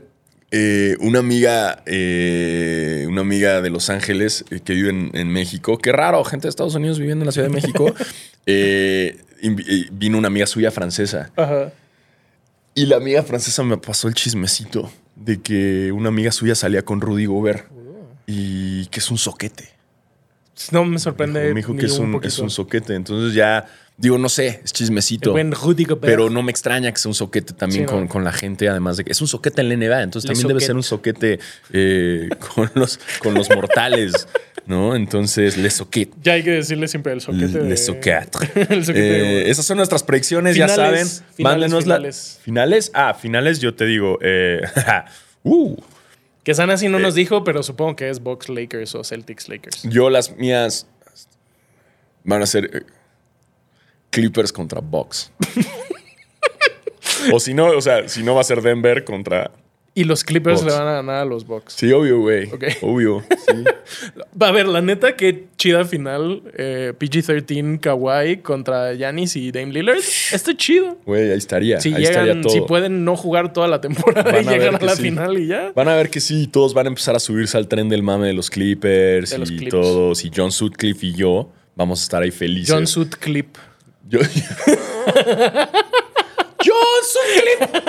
eh, 0.51 0.95
una 0.99 1.17
amiga, 1.19 1.81
eh, 1.87 3.05
una 3.09 3.21
amiga 3.21 3.61
de 3.63 3.71
Los 3.71 3.89
Ángeles 3.89 4.45
eh, 4.51 4.59
que 4.63 4.73
vive 4.75 4.91
en, 4.91 5.09
en 5.15 5.29
México, 5.29 5.79
qué 5.79 5.91
raro, 5.91 6.23
gente 6.23 6.43
de 6.43 6.49
Estados 6.49 6.75
Unidos 6.75 6.99
viviendo 6.99 7.23
en 7.23 7.25
la 7.25 7.31
Ciudad 7.31 7.47
de 7.47 7.53
México, 7.55 7.95
vino 9.91 10.17
una 10.19 10.27
amiga 10.27 10.45
suya 10.45 10.69
francesa. 10.69 11.31
Ajá. 11.35 11.73
Y 12.75 12.85
la 12.85 12.97
amiga 12.97 13.23
francesa 13.23 13.63
me 13.63 13.77
pasó 13.77 14.07
el 14.07 14.13
chismecito 14.13 14.91
de 15.15 15.41
que 15.41 15.91
una 15.91 16.09
amiga 16.09 16.31
suya 16.31 16.53
salía 16.53 16.83
con 16.83 17.01
Rudy 17.01 17.25
Gobert 17.25 17.65
y 18.27 18.85
que 18.85 18.99
es 18.99 19.09
un 19.09 19.17
soquete. 19.17 19.80
No 20.71 20.85
me 20.85 20.99
sorprende. 20.99 21.49
Me 21.49 21.55
dijo 21.55 21.75
que 21.75 21.85
es 21.87 21.97
un, 21.97 22.19
es 22.23 22.37
un 22.39 22.49
soquete. 22.49 22.93
Entonces 22.95 23.33
ya, 23.33 23.65
digo, 23.97 24.17
no 24.17 24.29
sé, 24.29 24.61
es 24.63 24.71
chismecito. 24.73 25.33
Pero 26.01 26.29
no 26.29 26.43
me 26.43 26.51
extraña 26.51 26.91
que 26.91 26.99
sea 26.99 27.09
un 27.09 27.15
soquete 27.15 27.53
también 27.53 27.85
con, 27.85 28.07
con 28.07 28.23
la 28.23 28.31
gente, 28.31 28.69
además 28.69 28.97
de 28.97 29.03
que 29.05 29.11
es 29.11 29.21
un 29.21 29.27
soquete 29.27 29.61
en 29.61 29.69
la 29.69 29.75
NBA, 29.75 30.03
entonces 30.03 30.29
Le 30.29 30.33
también 30.33 30.47
debe 30.49 30.59
ser 30.61 30.75
un 30.75 30.83
soquete 30.83 31.39
eh, 31.73 32.29
con, 32.55 32.69
los, 32.75 32.99
con 33.23 33.33
los 33.33 33.49
mortales, 33.49 34.27
¿no? 34.67 34.95
Entonces, 34.95 35.57
le 35.57 35.69
soquete. 35.71 36.13
Ya 36.21 36.33
hay 36.33 36.43
que 36.43 36.51
decirle 36.51 36.87
siempre 36.87 37.13
el 37.13 37.21
soquete. 37.21 37.47
Le 37.61 37.69
de- 37.69 37.77
soquete. 37.77 38.37
el 38.73 38.85
soquete 38.85 39.01
de 39.01 39.41
Eh, 39.43 39.49
esas 39.49 39.65
son 39.65 39.77
nuestras 39.77 40.03
predicciones, 40.03 40.55
ya 40.55 40.67
saben. 40.67 40.91
Finales, 41.07 41.23
finales, 41.35 41.61
Mándenos 41.61 41.87
la- 41.87 41.95
finales. 41.95 42.39
¿Finales? 42.43 42.91
Ah, 42.93 43.13
finales, 43.13 43.59
yo 43.59 43.73
te 43.73 43.85
digo. 43.85 44.19
eh, 44.21 44.61
uh, 45.43 45.75
Que 46.43 46.53
Sana 46.55 46.77
sí 46.77 46.87
no 46.89 46.97
Eh. 46.97 47.01
nos 47.01 47.13
dijo, 47.15 47.43
pero 47.43 47.61
supongo 47.63 47.95
que 47.95 48.09
es 48.09 48.19
Box 48.21 48.49
Lakers 48.49 48.95
o 48.95 49.03
Celtics 49.03 49.47
Lakers. 49.49 49.83
yo 49.83 50.09
las 50.09 50.35
mías 50.37 50.87
van 52.23 52.41
a 52.41 52.45
ser 52.45 52.65
eh, 52.75 52.81
Clippers 54.09 54.51
contra 54.51 54.81
Bucks. 54.81 55.31
o 57.33 57.39
si 57.39 57.53
no, 57.53 57.67
o 57.67 57.81
sea, 57.81 58.07
si 58.09 58.23
no 58.23 58.35
va 58.35 58.41
a 58.41 58.43
ser 58.43 58.61
Denver 58.61 59.03
contra 59.05 59.51
Y 59.93 60.05
los 60.05 60.23
Clippers 60.23 60.61
Bucks. 60.61 60.71
le 60.71 60.79
van 60.79 60.87
a 60.87 60.93
ganar 60.93 61.15
a 61.15 61.25
los 61.25 61.45
Bucks. 61.45 61.73
Sí, 61.73 61.91
obvio, 61.91 62.19
güey. 62.21 62.47
Ok. 62.49 62.63
Obvio. 62.81 63.21
Sí. 63.29 63.63
A 64.39 64.51
ver, 64.51 64.65
la 64.67 64.81
neta, 64.81 65.17
qué 65.17 65.47
chida 65.57 65.83
final. 65.83 66.41
eh, 66.57 66.93
PG-13 66.97 67.79
Kawhi 67.81 68.37
contra 68.37 68.93
Giannis 68.93 69.35
y 69.35 69.51
Dame 69.51 69.73
Lillard. 69.73 69.97
Está 70.31 70.55
chido. 70.55 70.97
Güey, 71.05 71.31
ahí 71.31 71.37
estaría. 71.37 71.81
Si 71.81 71.93
ahí 71.93 72.03
estaría 72.05 72.21
llegan, 72.35 72.41
todo. 72.41 72.53
si 72.53 72.61
pueden 72.61 73.03
no 73.03 73.17
jugar 73.17 73.51
toda 73.51 73.67
la 73.67 73.81
temporada 73.81 74.31
Van 74.31 74.45
y 74.45 74.47
llegan 74.47 74.75
a 74.75 74.79
la 74.79 74.95
sí. 74.95 75.01
final 75.01 75.37
y 75.37 75.47
ya. 75.47 75.73
Van 75.75 75.89
a 75.89 75.95
ver 75.95 76.09
que 76.09 76.21
sí, 76.21 76.47
todos 76.47 76.73
van 76.73 76.85
a 76.85 76.89
empezar 76.89 77.15
a 77.17 77.19
subirse 77.19 77.57
al 77.57 77.67
tren 77.67 77.89
del 77.89 78.01
mame 78.01 78.27
de 78.27 78.33
los 78.33 78.49
Clippers 78.49 79.31
De 79.31 79.39
los 79.39 79.51
y 79.51 79.57
Clips. 79.57 79.71
todos. 79.71 80.23
Y 80.23 80.31
John 80.33 80.53
Sutcliffe 80.53 81.05
y 81.07 81.13
yo 81.15 81.51
vamos 81.75 81.99
a 81.99 82.03
estar 82.03 82.21
ahí 82.23 82.31
felices. 82.31 82.73
John 82.73 82.87
Suit 82.87 83.15
Clip. 83.15 83.57
Yo- 84.07 84.19
¡John 87.01 87.07
Sutcliffe! 87.13 87.81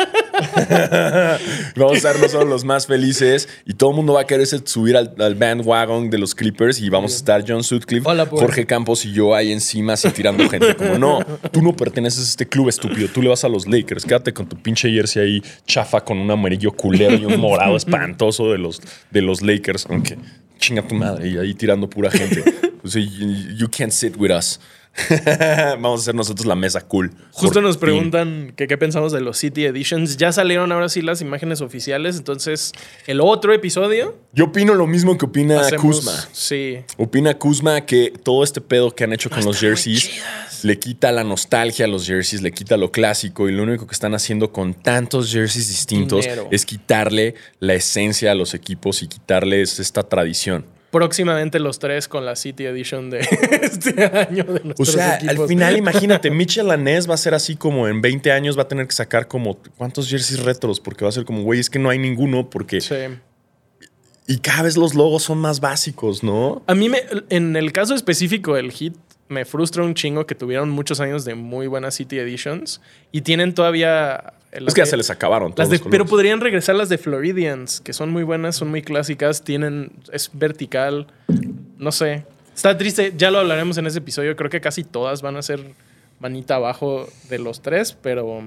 Vamos 1.76 1.98
a 1.98 2.00
ser 2.00 2.20
nosotros 2.20 2.48
los 2.48 2.64
más 2.64 2.86
felices 2.86 3.48
y 3.66 3.74
todo 3.74 3.90
el 3.90 3.96
mundo 3.96 4.14
va 4.14 4.22
a 4.22 4.26
querer 4.26 4.46
subir 4.46 4.96
al, 4.96 5.14
al 5.18 5.34
bandwagon 5.34 6.10
de 6.10 6.18
los 6.18 6.34
Clippers 6.34 6.80
y 6.80 6.88
vamos 6.88 7.12
a 7.12 7.16
estar 7.16 7.44
John 7.46 7.62
Sutcliffe, 7.64 8.08
Hola, 8.08 8.26
pues. 8.26 8.40
Jorge 8.42 8.66
Campos 8.66 9.04
y 9.04 9.12
yo 9.12 9.34
ahí 9.34 9.52
encima 9.52 9.94
así 9.94 10.10
tirando 10.10 10.48
gente. 10.48 10.74
Como, 10.76 10.98
no, 10.98 11.24
tú 11.50 11.62
no 11.62 11.74
perteneces 11.74 12.20
a 12.20 12.30
este 12.30 12.48
club 12.48 12.68
estúpido, 12.68 13.08
tú 13.08 13.22
le 13.22 13.28
vas 13.28 13.44
a 13.44 13.48
los 13.48 13.66
Lakers, 13.66 14.04
quédate 14.04 14.32
con 14.32 14.48
tu 14.48 14.56
pinche 14.56 14.90
jersey 14.90 15.22
ahí 15.22 15.42
chafa 15.66 16.02
con 16.02 16.18
un 16.18 16.30
amarillo 16.30 16.72
culero 16.72 17.16
y 17.16 17.24
un 17.24 17.40
morado 17.40 17.76
espantoso 17.76 18.50
de 18.50 18.58
los, 18.58 18.80
de 19.10 19.22
los 19.22 19.42
Lakers, 19.42 19.86
aunque 19.88 20.18
chinga 20.58 20.86
tu 20.86 20.94
madre 20.94 21.28
y 21.28 21.38
ahí 21.38 21.54
tirando 21.54 21.88
pura 21.88 22.10
gente. 22.10 22.44
O 22.84 22.88
sea, 22.88 23.00
you, 23.02 23.56
you 23.56 23.68
can't 23.68 23.92
sit 23.92 24.16
with 24.16 24.30
us. 24.30 24.58
Vamos 25.80 26.00
a 26.00 26.02
hacer 26.02 26.14
nosotros 26.14 26.46
la 26.46 26.54
mesa 26.54 26.82
cool. 26.82 27.10
Justo 27.32 27.60
nos 27.60 27.76
fin. 27.76 27.80
preguntan 27.80 28.52
que 28.56 28.66
qué 28.66 28.76
pensamos 28.76 29.01
de 29.10 29.20
los 29.22 29.38
City 29.38 29.64
Editions. 29.64 30.16
Ya 30.18 30.30
salieron 30.30 30.70
ahora 30.70 30.88
sí 30.88 31.02
las 31.02 31.20
imágenes 31.20 31.60
oficiales, 31.60 32.16
entonces 32.18 32.70
el 33.08 33.20
otro 33.20 33.52
episodio 33.52 34.14
Yo 34.32 34.44
opino 34.44 34.74
lo 34.74 34.86
mismo 34.86 35.18
que 35.18 35.24
opina 35.24 35.60
hacemos- 35.60 35.96
Kuzma. 35.96 36.28
Sí. 36.32 36.78
Opina 36.98 37.36
Kuzma 37.36 37.80
que 37.86 38.12
todo 38.22 38.44
este 38.44 38.60
pedo 38.60 38.94
que 38.94 39.02
han 39.02 39.12
hecho 39.12 39.28
con 39.30 39.44
los 39.44 39.58
jerseys 39.58 40.10
le 40.62 40.78
quita 40.78 41.10
la 41.10 41.24
nostalgia 41.24 41.86
a 41.86 41.88
los 41.88 42.06
jerseys, 42.06 42.40
le 42.42 42.52
quita 42.52 42.76
lo 42.76 42.92
clásico 42.92 43.48
y 43.48 43.52
lo 43.52 43.64
único 43.64 43.86
que 43.88 43.94
están 43.94 44.14
haciendo 44.14 44.52
con 44.52 44.74
tantos 44.74 45.32
jerseys 45.32 45.66
distintos 45.66 46.20
Dinero. 46.20 46.46
es 46.52 46.64
quitarle 46.64 47.34
la 47.58 47.74
esencia 47.74 48.30
a 48.30 48.34
los 48.36 48.54
equipos 48.54 49.02
y 49.02 49.08
quitarles 49.08 49.80
esta 49.80 50.04
tradición. 50.04 50.64
Próximamente 50.92 51.58
los 51.58 51.78
tres 51.78 52.06
con 52.06 52.26
la 52.26 52.36
City 52.36 52.66
Edition 52.66 53.08
de 53.08 53.20
este 53.62 54.04
año 54.04 54.44
de 54.44 54.74
O 54.78 54.84
sea, 54.84 55.18
al 55.26 55.48
final 55.48 55.74
imagínate, 55.78 56.30
Mitchell 56.30 56.68
Lanés 56.68 57.08
va 57.08 57.14
a 57.14 57.16
ser 57.16 57.32
así 57.32 57.56
como 57.56 57.88
en 57.88 58.02
20 58.02 58.30
años 58.30 58.58
va 58.58 58.64
a 58.64 58.68
tener 58.68 58.86
que 58.86 58.92
sacar 58.92 59.26
como 59.26 59.56
¿cuántos 59.78 60.10
jerseys 60.10 60.40
retros? 60.44 60.80
Porque 60.80 61.06
va 61.06 61.08
a 61.08 61.12
ser 61.12 61.24
como, 61.24 61.44
güey, 61.44 61.60
es 61.60 61.70
que 61.70 61.78
no 61.78 61.88
hay 61.88 61.98
ninguno 61.98 62.50
porque... 62.50 62.82
Sí. 62.82 62.94
Y 64.26 64.38
cada 64.40 64.64
vez 64.64 64.76
los 64.76 64.94
logos 64.94 65.22
son 65.22 65.38
más 65.38 65.60
básicos, 65.60 66.22
¿no? 66.22 66.62
A 66.66 66.74
mí, 66.74 66.90
me, 66.90 67.02
en 67.30 67.56
el 67.56 67.72
caso 67.72 67.94
específico 67.94 68.54
del 68.54 68.70
Hit, 68.70 68.94
me 69.28 69.46
frustra 69.46 69.82
un 69.82 69.94
chingo 69.94 70.26
que 70.26 70.34
tuvieron 70.34 70.68
muchos 70.68 71.00
años 71.00 71.24
de 71.24 71.34
muy 71.34 71.68
buenas 71.68 71.94
City 71.94 72.18
Editions 72.18 72.82
y 73.12 73.22
tienen 73.22 73.54
todavía... 73.54 74.34
Es 74.52 74.74
que 74.74 74.80
ya 74.82 74.86
se 74.86 74.96
les 74.98 75.08
acabaron 75.10 75.48
Las 75.48 75.56
todos 75.56 75.70
de- 75.70 75.78
los 75.78 75.88
pero 75.88 76.04
podrían 76.06 76.40
regresar 76.40 76.74
las 76.74 76.88
de 76.88 76.98
Floridians, 76.98 77.80
que 77.80 77.92
son 77.92 78.10
muy 78.10 78.22
buenas, 78.22 78.54
son 78.56 78.68
muy 78.68 78.82
clásicas, 78.82 79.42
tienen 79.42 79.92
es 80.12 80.30
vertical, 80.34 81.06
no 81.78 81.90
sé. 81.90 82.24
Está 82.54 82.76
triste, 82.76 83.14
ya 83.16 83.30
lo 83.30 83.38
hablaremos 83.38 83.78
en 83.78 83.86
ese 83.86 83.98
episodio, 83.98 84.36
creo 84.36 84.50
que 84.50 84.60
casi 84.60 84.84
todas 84.84 85.22
van 85.22 85.36
a 85.36 85.42
ser 85.42 85.60
manita 86.20 86.56
abajo 86.56 87.08
de 87.30 87.38
los 87.38 87.62
tres, 87.62 87.96
pero, 88.00 88.42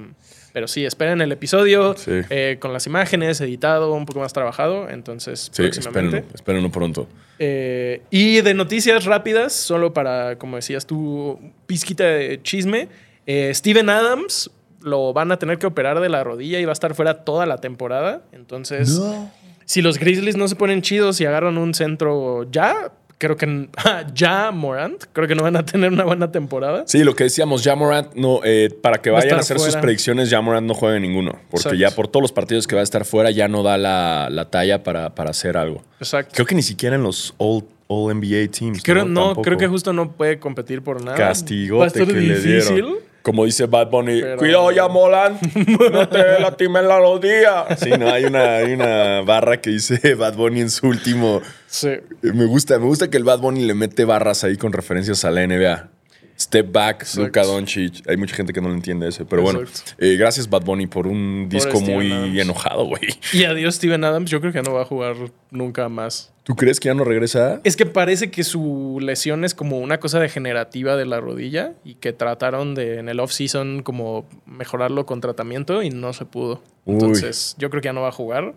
pero 0.54 0.68
sí, 0.68 0.86
esperen 0.86 1.20
el 1.22 1.32
episodio 1.32 1.96
Sí. 1.98 2.12
eh, 2.30 2.58
con 2.62 2.72
las 2.72 2.86
imágenes, 2.86 3.42
editado, 3.42 3.92
un 3.94 4.06
poco 4.06 4.20
más 4.20 4.32
trabajado, 4.32 4.88
entonces 4.90 5.50
Sí, 5.52 5.64
próximamente. 5.64 6.18
espérenlo, 6.18 6.36
espérenlo 6.36 6.72
pronto. 6.72 7.08
Eh, 7.40 8.02
y 8.12 8.40
de 8.42 8.54
noticias 8.54 9.04
rápidas, 9.06 9.52
solo 9.54 9.92
para, 9.92 10.38
como 10.38 10.56
decías 10.56 10.86
tú, 10.86 11.40
pizquita 11.66 12.04
de 12.06 12.40
chisme. 12.44 12.88
eh, 13.28 13.52
Steven 13.56 13.90
Adams 13.90 14.52
lo 14.86 15.14
van 15.14 15.32
a 15.32 15.40
tener 15.40 15.58
que 15.58 15.66
operar 15.66 16.00
de 16.00 16.10
la 16.10 16.24
rodilla 16.24 16.60
y 16.60 16.66
va 16.66 16.72
a 16.72 16.74
estar 16.74 16.94
fuera 16.94 17.26
toda 17.26 17.46
la 17.46 17.58
temporada. 17.58 18.22
Entonces, 18.32 19.02
si 19.66 19.82
los 19.82 19.98
Grizzlies 19.98 20.38
no 20.38 20.48
se 20.48 20.56
ponen 20.56 20.82
chidos 20.82 21.20
y 21.20 21.26
agarran 21.26 21.58
un 21.58 21.74
centro 21.74 22.50
ya, 22.52 22.92
creo 23.18 23.36
que 23.36 23.68
ya 24.14 24.52
Morant, 24.52 25.06
creo 25.12 25.28
que 25.28 25.34
no 25.34 25.42
van 25.42 25.56
a 25.56 25.66
tener 25.66 25.92
una 25.92 26.04
buena 26.04 26.32
temporada. 26.32 26.84
Sí, 26.86 27.04
lo 27.04 27.16
que 27.16 27.26
decíamos, 27.26 27.64
Jamorant, 27.64 28.14
no, 28.14 28.42
eh, 28.44 28.70
para 28.82 29.02
que 29.02 29.10
Va 29.10 29.18
a 29.18 29.22
vayan 29.22 29.40
a, 29.40 29.42
estar 29.42 29.58
hacer 29.58 29.72
sus 29.72 29.82
predicciones, 29.82 30.30
Jamorant 30.30 30.68
no 30.68 30.76
juega 30.76 31.00
ninguno. 31.00 31.32
Porque 31.50 31.70
Exacto. 31.70 31.76
ya 31.76 31.90
por 31.90 32.08
todos 32.08 32.22
los 32.22 32.32
partidos 32.32 32.68
que 32.68 32.76
va 32.76 32.82
a 32.82 32.84
estar 32.84 33.06
fuera 33.06 33.32
ya 33.32 33.48
no 33.48 33.64
da 33.64 33.80
la, 33.80 34.28
la 34.30 34.52
talla 34.52 34.84
para, 34.84 35.16
para 35.16 35.32
hacer 35.32 35.58
algo. 35.58 35.84
Exacto. 36.00 36.32
Creo 36.36 36.46
que 36.46 36.54
ni 36.56 36.62
siquiera 36.62 36.96
en 36.96 37.02
los 37.02 37.34
All, 37.38 37.64
all 37.88 38.14
NBA 38.16 38.52
teams. 38.52 38.84
Creo, 38.84 39.06
no, 39.06 39.36
creo 39.42 39.58
que 39.58 39.68
justo 39.68 39.94
no 39.94 40.12
puede 40.12 40.40
competir 40.40 40.84
por 40.84 41.04
nada. 41.04 41.28
A 41.28 41.32
estar 41.32 41.48
que 41.48 42.14
le 42.14 42.40
difícil. 42.40 42.76
dieron. 42.76 43.15
Como 43.26 43.44
dice 43.44 43.66
Bad 43.66 43.90
Bunny, 43.90 44.22
Pero- 44.22 44.38
cuidado 44.38 44.70
Jamoran, 44.76 45.40
no 45.92 46.08
te 46.08 46.40
lastimes 46.40 46.84
la 46.84 47.00
rodilla. 47.00 47.76
Sí, 47.76 47.90
no, 47.98 48.08
hay 48.08 48.26
una, 48.26 48.58
hay 48.58 48.72
una 48.74 49.22
barra 49.22 49.60
que 49.60 49.72
dice 49.72 50.14
Bad 50.16 50.36
Bunny 50.36 50.62
en 50.62 50.70
su 50.70 50.86
último. 50.86 51.42
Sí. 51.66 51.90
Me 52.22 52.46
gusta, 52.46 52.78
me 52.78 52.86
gusta 52.86 53.10
que 53.10 53.18
el 53.18 53.24
Bad 53.24 53.40
Bunny 53.40 53.64
le 53.66 53.74
mete 53.74 54.06
barras 54.06 54.44
ahí 54.44 54.58
con 54.58 54.74
referencias 54.74 55.26
a 55.26 55.32
la 55.32 55.42
NBA. 55.48 55.90
Step 56.38 56.70
back, 56.72 57.02
Exacto. 57.04 57.24
Luka 57.26 57.44
Doncic. 57.44 58.08
Hay 58.10 58.18
mucha 58.18 58.36
gente 58.36 58.52
que 58.52 58.60
no 58.60 58.68
lo 58.68 58.74
entiende 58.74 59.08
ese. 59.08 59.24
Pero 59.24 59.42
bueno, 59.42 59.62
eh, 59.98 60.16
gracias 60.18 60.50
Bad 60.50 60.64
Bunny 60.64 60.86
por 60.88 61.08
un 61.08 61.48
disco 61.48 61.78
Steven 61.78 61.94
muy 61.96 62.12
Adams. 62.12 62.40
enojado, 62.40 62.86
güey. 62.86 63.04
Y 63.32 63.46
adiós 63.46 63.76
Steven 63.76 64.04
Adams, 64.04 64.30
yo 64.30 64.42
creo 64.42 64.52
que 64.52 64.62
no 64.62 64.74
va 64.74 64.82
a 64.82 64.86
jugar 64.86 65.16
nunca 65.52 65.88
más. 65.88 66.34
¿Tú 66.44 66.56
crees 66.56 66.80
que 66.80 66.88
ya 66.90 66.94
no 66.94 67.06
regresa? 67.06 67.62
Es 67.64 67.76
que 67.76 67.86
parece 67.86 68.30
que 68.30 68.44
su 68.44 69.00
lesión 69.02 69.46
es 69.46 69.56
como 69.56 69.80
una 69.80 70.00
cosa 70.00 70.20
degenerativa 70.20 70.96
de 70.96 71.06
la 71.06 71.20
rodilla 71.20 71.74
y 71.84 71.96
que 71.96 72.14
trataron 72.14 72.76
de 72.76 73.00
en 73.00 73.10
el 73.10 73.20
off-season 73.20 73.82
como 73.82 74.28
mejorarlo 74.46 75.06
con 75.06 75.22
tratamiento 75.22 75.82
y 75.82 75.90
no 75.90 76.14
se 76.14 76.26
pudo. 76.26 76.62
Uy. 76.84 76.94
Entonces, 76.96 77.56
yo 77.58 77.70
creo 77.70 77.82
que 77.82 77.88
ya 77.88 77.94
no 77.94 78.02
va 78.02 78.10
a 78.10 78.12
jugar. 78.12 78.54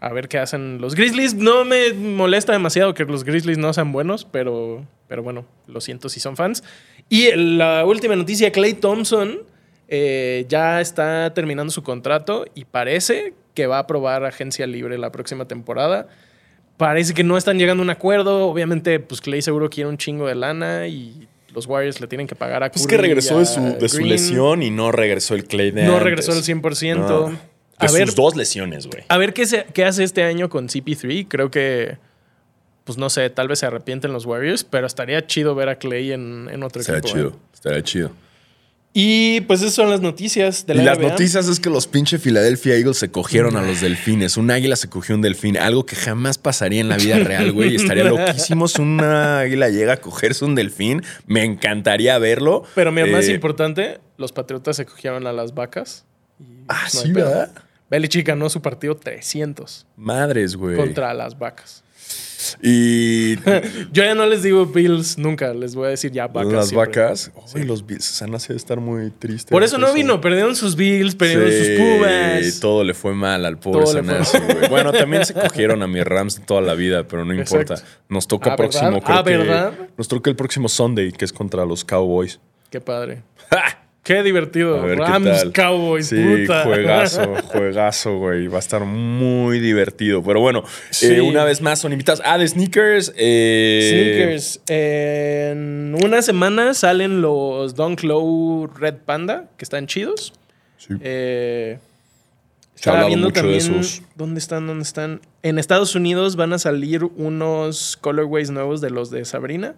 A 0.00 0.12
ver 0.12 0.28
qué 0.28 0.38
hacen 0.38 0.80
los 0.80 0.94
Grizzlies. 0.94 1.34
No 1.34 1.64
me 1.64 1.92
molesta 1.92 2.52
demasiado 2.52 2.92
que 2.94 3.04
los 3.04 3.22
Grizzlies 3.24 3.58
no 3.58 3.72
sean 3.72 3.92
buenos, 3.92 4.24
pero, 4.24 4.84
pero 5.10 5.24
bueno, 5.24 5.44
lo 5.66 5.80
siento 5.80 6.08
si 6.08 6.20
son 6.20 6.36
fans. 6.36 6.62
Y 7.08 7.32
la 7.34 7.84
última 7.84 8.14
noticia, 8.14 8.52
Clay 8.52 8.74
Thompson 8.74 9.40
eh, 9.88 10.46
ya 10.48 10.80
está 10.80 11.34
terminando 11.34 11.72
su 11.72 11.82
contrato 11.82 12.44
y 12.54 12.64
parece 12.64 13.34
que 13.54 13.66
va 13.66 13.80
a 13.80 13.86
probar 13.88 14.24
agencia 14.24 14.68
libre 14.68 14.96
la 14.98 15.10
próxima 15.10 15.46
temporada. 15.48 16.06
Parece 16.76 17.12
que 17.12 17.24
no 17.24 17.36
están 17.36 17.58
llegando 17.58 17.82
a 17.82 17.84
un 17.84 17.90
acuerdo. 17.90 18.46
Obviamente, 18.46 19.00
pues 19.00 19.20
Clay 19.20 19.42
seguro 19.42 19.68
quiere 19.68 19.90
un 19.90 19.98
chingo 19.98 20.28
de 20.28 20.36
lana 20.36 20.86
y 20.86 21.26
los 21.52 21.66
Warriors 21.66 22.00
le 22.00 22.06
tienen 22.06 22.28
que 22.28 22.36
pagar 22.36 22.62
a 22.62 22.66
Es 22.68 22.86
Curry 22.86 22.86
que 22.86 22.96
regresó 22.98 23.40
de 23.40 23.46
su, 23.46 23.60
de 23.78 23.88
su 23.88 24.00
lesión 24.04 24.62
y 24.62 24.70
no 24.70 24.92
regresó 24.92 25.34
el 25.34 25.44
Clay 25.44 25.72
de 25.72 25.82
No 25.82 25.94
antes. 25.94 26.04
regresó 26.04 26.30
al 26.32 26.38
100%. 26.44 26.94
No. 26.96 27.36
A 27.78 27.86
De 27.86 27.92
ver, 27.98 28.06
sus 28.06 28.14
dos 28.14 28.36
lesiones, 28.36 28.86
güey. 28.86 29.02
a 29.08 29.18
ver 29.18 29.32
qué, 29.34 29.44
se- 29.46 29.64
qué 29.74 29.84
hace 29.86 30.04
este 30.04 30.22
año 30.22 30.48
con 30.48 30.68
CP3. 30.68 31.26
Creo 31.28 31.50
que, 31.50 31.96
pues 32.90 32.98
no 32.98 33.08
sé, 33.08 33.30
tal 33.30 33.46
vez 33.46 33.60
se 33.60 33.66
arrepienten 33.66 34.12
los 34.12 34.26
Warriors, 34.26 34.64
pero 34.64 34.86
estaría 34.86 35.24
chido 35.26 35.54
ver 35.54 35.68
a 35.68 35.76
Clay 35.76 36.10
en, 36.12 36.48
en 36.50 36.62
otro 36.64 36.80
Estaría 36.80 36.98
equipo. 36.98 37.14
chido, 37.16 37.28
¿eh? 37.30 37.34
estaría 37.54 37.82
chido. 37.84 38.10
Y 38.92 39.42
pues 39.42 39.60
esas 39.60 39.74
son 39.74 39.88
las 39.88 40.00
noticias 40.00 40.66
de 40.66 40.74
Y 40.74 40.78
las 40.78 40.98
NBA. 40.98 41.10
noticias 41.10 41.46
es 41.46 41.60
que 41.60 41.70
los 41.70 41.86
pinche 41.86 42.18
Philadelphia 42.18 42.74
Eagles 42.74 42.96
se 42.96 43.08
cogieron 43.12 43.56
a 43.56 43.62
los 43.62 43.80
delfines. 43.80 44.36
Un 44.36 44.50
águila 44.50 44.74
se 44.74 44.88
cogió 44.88 45.14
un 45.14 45.22
delfín. 45.22 45.56
Algo 45.56 45.86
que 45.86 45.94
jamás 45.94 46.38
pasaría 46.38 46.80
en 46.80 46.88
la 46.88 46.96
vida 46.96 47.20
real, 47.20 47.52
güey. 47.52 47.76
Estaría 47.76 48.02
loquísimo 48.02 48.66
si 48.66 48.82
una 48.82 49.38
águila 49.38 49.68
llega 49.68 49.92
a 49.92 49.96
cogerse 49.98 50.44
un 50.44 50.56
delfín. 50.56 51.04
Me 51.28 51.44
encantaría 51.44 52.18
verlo. 52.18 52.64
Pero 52.74 52.90
mira, 52.90 53.06
más 53.06 53.28
Eh, 53.28 53.32
importante, 53.32 54.00
los 54.16 54.32
Patriotas 54.32 54.76
se 54.76 54.84
cogieron 54.86 55.24
a 55.28 55.32
las 55.32 55.54
vacas. 55.54 56.04
y, 56.40 56.64
Ah, 56.66 56.88
no 56.92 57.00
sí. 57.00 57.12
¿verdad? 57.12 57.52
Belichick 57.90 58.26
ganó 58.26 58.48
su 58.50 58.60
partido 58.60 58.96
300 58.96 59.86
Madres, 59.96 60.56
güey. 60.56 60.76
contra 60.76 61.14
las 61.14 61.38
vacas. 61.38 61.84
Y 62.62 63.36
Yo 63.92 64.02
ya 64.04 64.14
no 64.14 64.26
les 64.26 64.42
digo 64.42 64.66
Bills 64.66 65.18
nunca, 65.18 65.52
les 65.54 65.74
voy 65.74 65.86
a 65.86 65.90
decir 65.90 66.10
ya 66.10 66.26
vacas. 66.26 66.52
las 66.52 66.68
siempre. 66.68 67.00
vacas. 67.02 67.30
Uy, 67.54 67.64
los 67.64 67.84
Bills. 67.86 68.04
Sana 68.04 68.38
se 68.38 68.48
debe 68.48 68.56
estar 68.58 68.80
muy 68.80 69.10
triste. 69.10 69.50
Por 69.50 69.62
eso 69.62 69.78
no 69.78 69.92
vino, 69.92 70.20
perdieron 70.20 70.56
sus 70.56 70.74
Bills, 70.76 71.14
perdieron 71.14 71.50
Sí, 71.50 71.58
sus 71.58 71.78
Pumas. 71.78 72.60
Todo 72.60 72.82
le 72.84 72.94
fue 72.94 73.14
mal 73.14 73.44
al 73.44 73.58
pobre 73.58 73.84
güey. 73.84 74.68
Bueno, 74.70 74.92
también 74.92 75.24
se 75.24 75.34
cogieron 75.34 75.82
a 75.82 75.86
mis 75.86 76.04
Rams 76.04 76.40
toda 76.46 76.60
la 76.62 76.74
vida, 76.74 77.04
pero 77.06 77.24
no 77.24 77.34
importa. 77.34 77.74
Exacto. 77.74 77.92
Nos 78.08 78.26
toca 78.26 78.52
Ah, 78.52 78.56
próximo, 78.56 78.90
¿verdad? 78.92 79.02
creo 79.04 79.16
Ah, 79.18 79.24
que- 79.24 79.36
¿verdad? 79.36 79.72
Nos 79.96 80.08
toca 80.08 80.30
el 80.30 80.36
próximo 80.36 80.68
Sunday, 80.68 81.12
que 81.12 81.24
es 81.24 81.32
contra 81.32 81.64
los 81.64 81.84
Cowboys. 81.84 82.40
Qué 82.70 82.80
padre. 82.80 83.22
Qué 84.10 84.22
divertido. 84.24 84.82
Ver 84.82 84.98
qué 84.98 85.04
Rams, 85.04 85.24
tal. 85.42 85.52
Cowboys, 85.52 86.06
Sí, 86.08 86.16
puta. 86.16 86.64
juegazo, 86.64 87.34
juegazo, 87.44 88.18
güey. 88.18 88.48
Va 88.48 88.56
a 88.56 88.58
estar 88.58 88.84
muy 88.84 89.60
divertido. 89.60 90.20
Pero 90.22 90.40
bueno, 90.40 90.64
Sí. 90.90 91.06
eh, 91.06 91.20
una 91.20 91.44
vez 91.44 91.60
más 91.60 91.78
son 91.78 91.92
invitados. 91.92 92.20
Ah, 92.24 92.36
de 92.36 92.48
sneakers. 92.48 93.12
eh, 93.16 94.16
Sneakers. 94.16 94.60
En 94.66 95.96
una 96.04 96.22
semana 96.22 96.74
salen 96.74 97.20
los 97.22 97.76
Dunk 97.76 98.02
Low 98.02 98.66
Red 98.76 98.94
Panda, 99.06 99.48
que 99.56 99.64
están 99.64 99.86
chidos. 99.86 100.32
Sí. 100.76 100.94
Eh, 101.02 101.78
estaba 102.74 103.06
viendo 103.06 103.28
mucho 103.28 103.42
de 103.46 103.58
también. 103.58 103.80
esos. 103.80 104.02
¿Dónde 104.16 104.40
están? 104.40 104.66
¿Dónde 104.66 104.82
están? 104.82 105.20
En 105.44 105.58
Estados 105.58 105.94
Unidos 105.94 106.34
van 106.34 106.52
a 106.52 106.58
salir 106.58 107.04
unos 107.04 107.96
colorways 108.00 108.50
nuevos 108.50 108.80
de 108.80 108.90
los 108.90 109.10
de 109.10 109.24
Sabrina. 109.24 109.74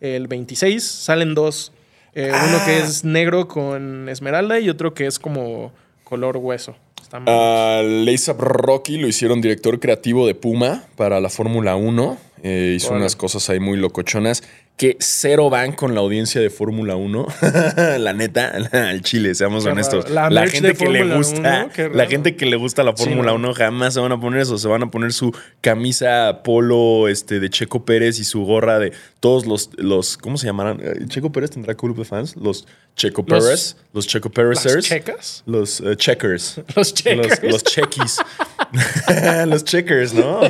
El 0.00 0.28
26 0.28 0.84
salen 0.84 1.34
dos. 1.34 1.72
Eh, 2.14 2.28
Uno 2.30 2.58
Ah. 2.60 2.62
que 2.64 2.78
es 2.78 3.04
negro 3.04 3.48
con 3.48 4.08
esmeralda 4.08 4.60
y 4.60 4.68
otro 4.70 4.94
que 4.94 5.06
es 5.06 5.18
como 5.18 5.72
color 6.04 6.36
hueso. 6.36 6.76
A 7.12 7.80
Leisab 7.84 8.40
Rocky 8.40 8.98
lo 8.98 9.06
hicieron 9.06 9.40
director 9.40 9.78
creativo 9.78 10.26
de 10.26 10.34
Puma 10.34 10.84
para 10.96 11.20
la 11.20 11.28
Fórmula 11.28 11.76
1. 11.76 12.16
Eh, 12.42 12.74
hizo 12.76 12.92
unas 12.92 13.16
cosas 13.16 13.48
ahí 13.50 13.58
muy 13.60 13.78
locochonas 13.78 14.42
que 14.76 14.96
cero 14.98 15.50
van 15.50 15.70
con 15.72 15.94
la 15.94 16.00
audiencia 16.00 16.40
de 16.40 16.50
Fórmula 16.50 16.96
1. 16.96 17.26
la 17.98 18.12
neta, 18.12 18.52
al 18.72 19.02
Chile, 19.02 19.34
seamos 19.36 19.64
honestos. 19.66 20.10
La 20.10 20.48
gente 20.48 20.74
que 20.74 20.88
le 20.88 21.14
gusta, 21.16 21.66
1, 21.66 21.72
qué 21.72 21.88
la 21.90 22.06
gente 22.06 22.34
que 22.34 22.44
le 22.46 22.56
gusta 22.56 22.82
la 22.82 22.92
Sí, 22.96 23.04
Fórmula 23.04 23.30
no. 23.30 23.36
1 23.36 23.54
jamás 23.54 23.94
se 23.94 24.00
van 24.00 24.10
a 24.10 24.20
poner 24.20 24.40
eso. 24.40 24.58
Se 24.58 24.66
van 24.66 24.82
a 24.82 24.90
poner 24.90 25.12
su 25.12 25.32
camisa 25.60 26.40
polo 26.42 27.06
este, 27.08 27.38
de 27.38 27.50
Checo 27.50 27.84
Pérez 27.84 28.18
y 28.18 28.24
su 28.24 28.44
gorra 28.44 28.78
de 28.80 28.92
todos 29.20 29.46
los, 29.46 29.70
los 29.76 30.16
¿cómo 30.18 30.38
se 30.38 30.46
llamarán? 30.46 30.80
Checo 31.08 31.30
Pérez 31.30 31.50
tendrá 31.52 31.74
club 31.74 31.96
de 31.96 32.04
fans. 32.04 32.34
Los 32.36 32.66
Checo 32.96 33.24
Los- 33.28 33.44
Pérez, 33.44 33.76
los 33.92 34.06
Checo 34.08 34.28
¿Las 34.28 34.34
Pérezers. 34.34 34.84
checas? 34.86 35.42
Los 35.46 35.80
eh, 35.80 35.96
checkers. 35.96 36.60
Los 36.76 36.92
checkers. 36.94 37.42
Los, 37.42 37.52
los 37.52 37.62
chequis. 37.64 38.16
los 39.46 39.64
checkers, 39.64 40.14
¿no? 40.14 40.40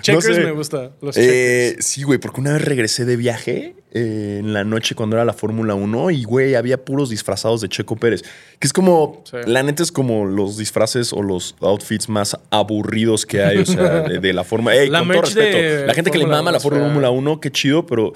Checkers 0.00 0.24
sé. 0.36 0.44
me 0.44 0.52
gusta. 0.52 0.90
Los 1.00 1.16
Eh, 1.16 1.76
sí, 1.80 2.02
güey, 2.02 2.18
porque 2.18 2.40
una 2.40 2.52
vez 2.54 2.64
regresé 2.64 3.04
de 3.04 3.16
viaje 3.16 3.74
eh, 3.92 4.38
en 4.40 4.52
la 4.52 4.64
noche 4.64 4.94
cuando 4.94 5.16
era 5.16 5.24
la 5.24 5.32
Fórmula 5.32 5.74
1 5.74 6.10
y, 6.12 6.24
güey, 6.24 6.54
había 6.54 6.84
puros 6.84 7.10
disfrazados 7.10 7.60
de 7.60 7.68
Checo 7.68 7.96
Pérez. 7.96 8.22
Que 8.58 8.66
es 8.66 8.72
como, 8.72 9.22
Sí. 9.24 9.36
la 9.46 9.62
neta 9.62 9.82
es 9.82 9.90
como 9.92 10.24
los 10.26 10.56
disfraces 10.56 11.12
o 11.12 11.22
los 11.22 11.56
outfits 11.60 12.08
más 12.08 12.36
aburridos 12.50 13.26
que 13.26 13.42
hay, 13.42 13.58
o 13.58 13.66
sea, 13.66 14.00
de, 14.08 14.18
de 14.18 14.32
la 14.32 14.44
Fórmula. 14.44 14.76
Ey, 14.76 14.88
La 14.88 15.00
con 15.00 15.08
todo 15.08 15.22
respeto, 15.22 15.86
la 15.86 15.94
gente 15.94 16.10
que 16.10 16.18
le 16.18 16.26
mama 16.26 16.50
1 16.50 16.52
la. 16.52 16.60
Fórmula 16.60 17.10
1, 17.10 17.40
qué 17.40 17.50
chido, 17.50 17.86
pero, 17.86 18.12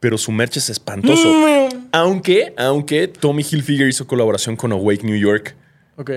pero 0.00 0.16
su 0.18 0.32
merch 0.32 0.56
es 0.56 0.70
espantoso. 0.70 1.28
Mm. 1.28 1.88
aunque, 1.92 2.52
aunque 2.56 3.08
Tommy 3.08 3.44
Hilfiger 3.48 3.88
hizo 3.88 4.06
colaboración 4.06 4.56
con 4.56 4.72
Awake 4.72 5.04
New 5.04 5.16
York. 5.16 5.54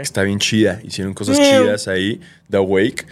Está 0.01 0.23
bien 0.23 0.39
chida. 0.39 0.79
Hicieron 0.83 1.13
cosas 1.13 1.37
chidas 1.37 1.87
ahí. 1.87 2.19
The 2.49 2.57
Awake. 2.57 3.05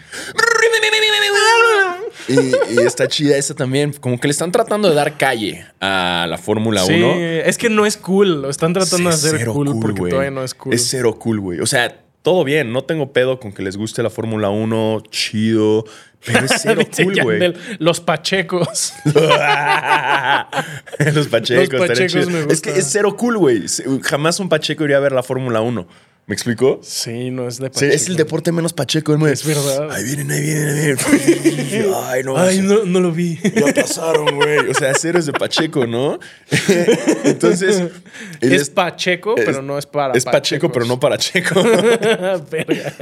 Y, 2.27 2.33
y 2.75 2.79
está 2.85 3.07
chida 3.07 3.37
esa 3.37 3.55
también. 3.55 3.93
Como 3.93 4.19
que 4.19 4.27
le 4.27 4.31
están 4.31 4.51
tratando 4.51 4.87
de 4.89 4.95
dar 4.95 5.17
calle 5.17 5.65
a 5.79 6.27
la 6.29 6.37
Fórmula 6.37 6.83
Sí, 6.83 6.93
1. 7.01 7.15
es 7.45 7.57
que 7.57 7.69
no 7.69 7.85
es 7.85 7.97
cool. 7.97 8.43
Lo 8.43 8.49
están 8.49 8.73
tratando 8.73 9.09
Es 9.09 9.21
de 9.23 9.29
hacer 9.29 9.39
cero 9.39 9.53
cool, 9.53 9.79
porque 9.79 10.09
todavía 10.09 10.31
no 10.31 10.43
es 10.43 10.53
cool. 10.53 10.73
Es 10.73 10.87
cero 10.87 11.17
cool, 11.17 11.39
güey. 11.39 11.59
O 11.59 11.65
sea, 11.65 12.01
todo 12.21 12.43
bien. 12.43 12.71
No 12.71 12.83
tengo 12.83 13.13
pedo 13.13 13.39
con 13.39 13.51
que 13.51 13.63
les 13.63 13.77
guste 13.77 14.03
la 14.03 14.09
Fórmula 14.11 14.49
1. 14.49 15.03
Chido. 15.09 15.85
Pero 16.25 16.45
es 16.45 16.51
cero 16.61 16.83
cool, 16.95 17.15
güey. 17.23 17.53
Los 17.79 17.99
pachecos. 18.01 18.93
Los 21.13 21.27
pachecos. 21.29 21.63
estaría 21.63 21.87
pachecos 21.87 22.27
me 22.27 22.53
Es 22.53 22.61
que 22.61 22.71
es 22.71 22.87
cero 22.91 23.15
cool, 23.17 23.37
güey. 23.37 23.63
Jamás 24.03 24.39
un 24.39 24.49
pacheco 24.49 24.83
iría 24.83 24.97
a 24.97 24.99
ver 24.99 25.13
la 25.13 25.23
Fórmula 25.23 25.61
1. 25.61 25.87
¿Me 26.29 26.35
explico? 26.35 26.79
Sí, 26.83 27.31
no 27.31 27.47
es 27.47 27.57
de 27.57 27.65
Sí, 27.65 27.71
pacheco. 27.73 27.93
es 27.95 28.07
el 28.07 28.15
deporte 28.15 28.51
menos 28.51 28.71
pacheco. 28.71 29.17
güey. 29.17 29.33
Es 29.33 29.43
verdad. 29.43 29.89
Ahí 29.91 30.03
vienen, 30.03 30.29
ahí 30.29 30.41
vienen, 30.41 30.67
ahí 30.69 31.39
vienen. 31.43 31.93
Ay, 32.05 32.21
no. 32.23 32.37
Ay, 32.37 32.61
no, 32.61 32.85
no 32.85 32.99
lo 32.99 33.11
vi. 33.11 33.39
Ya 33.43 33.73
pasaron, 33.73 34.35
güey. 34.35 34.59
O 34.69 34.73
sea, 34.75 34.93
cero 34.93 35.17
es 35.17 35.25
de 35.25 35.33
Pacheco, 35.33 35.87
¿no? 35.87 36.19
Entonces. 37.23 37.81
Es 38.41 38.69
pacheco, 38.69 39.35
es- 39.37 39.43
pero 39.45 39.63
no 39.63 39.79
es 39.79 39.87
para 39.87 40.13
Es 40.13 40.23
Pacheco, 40.23 40.71
pero 40.71 40.85
no 40.85 40.99
para 40.99 41.17
Checo. 41.17 41.61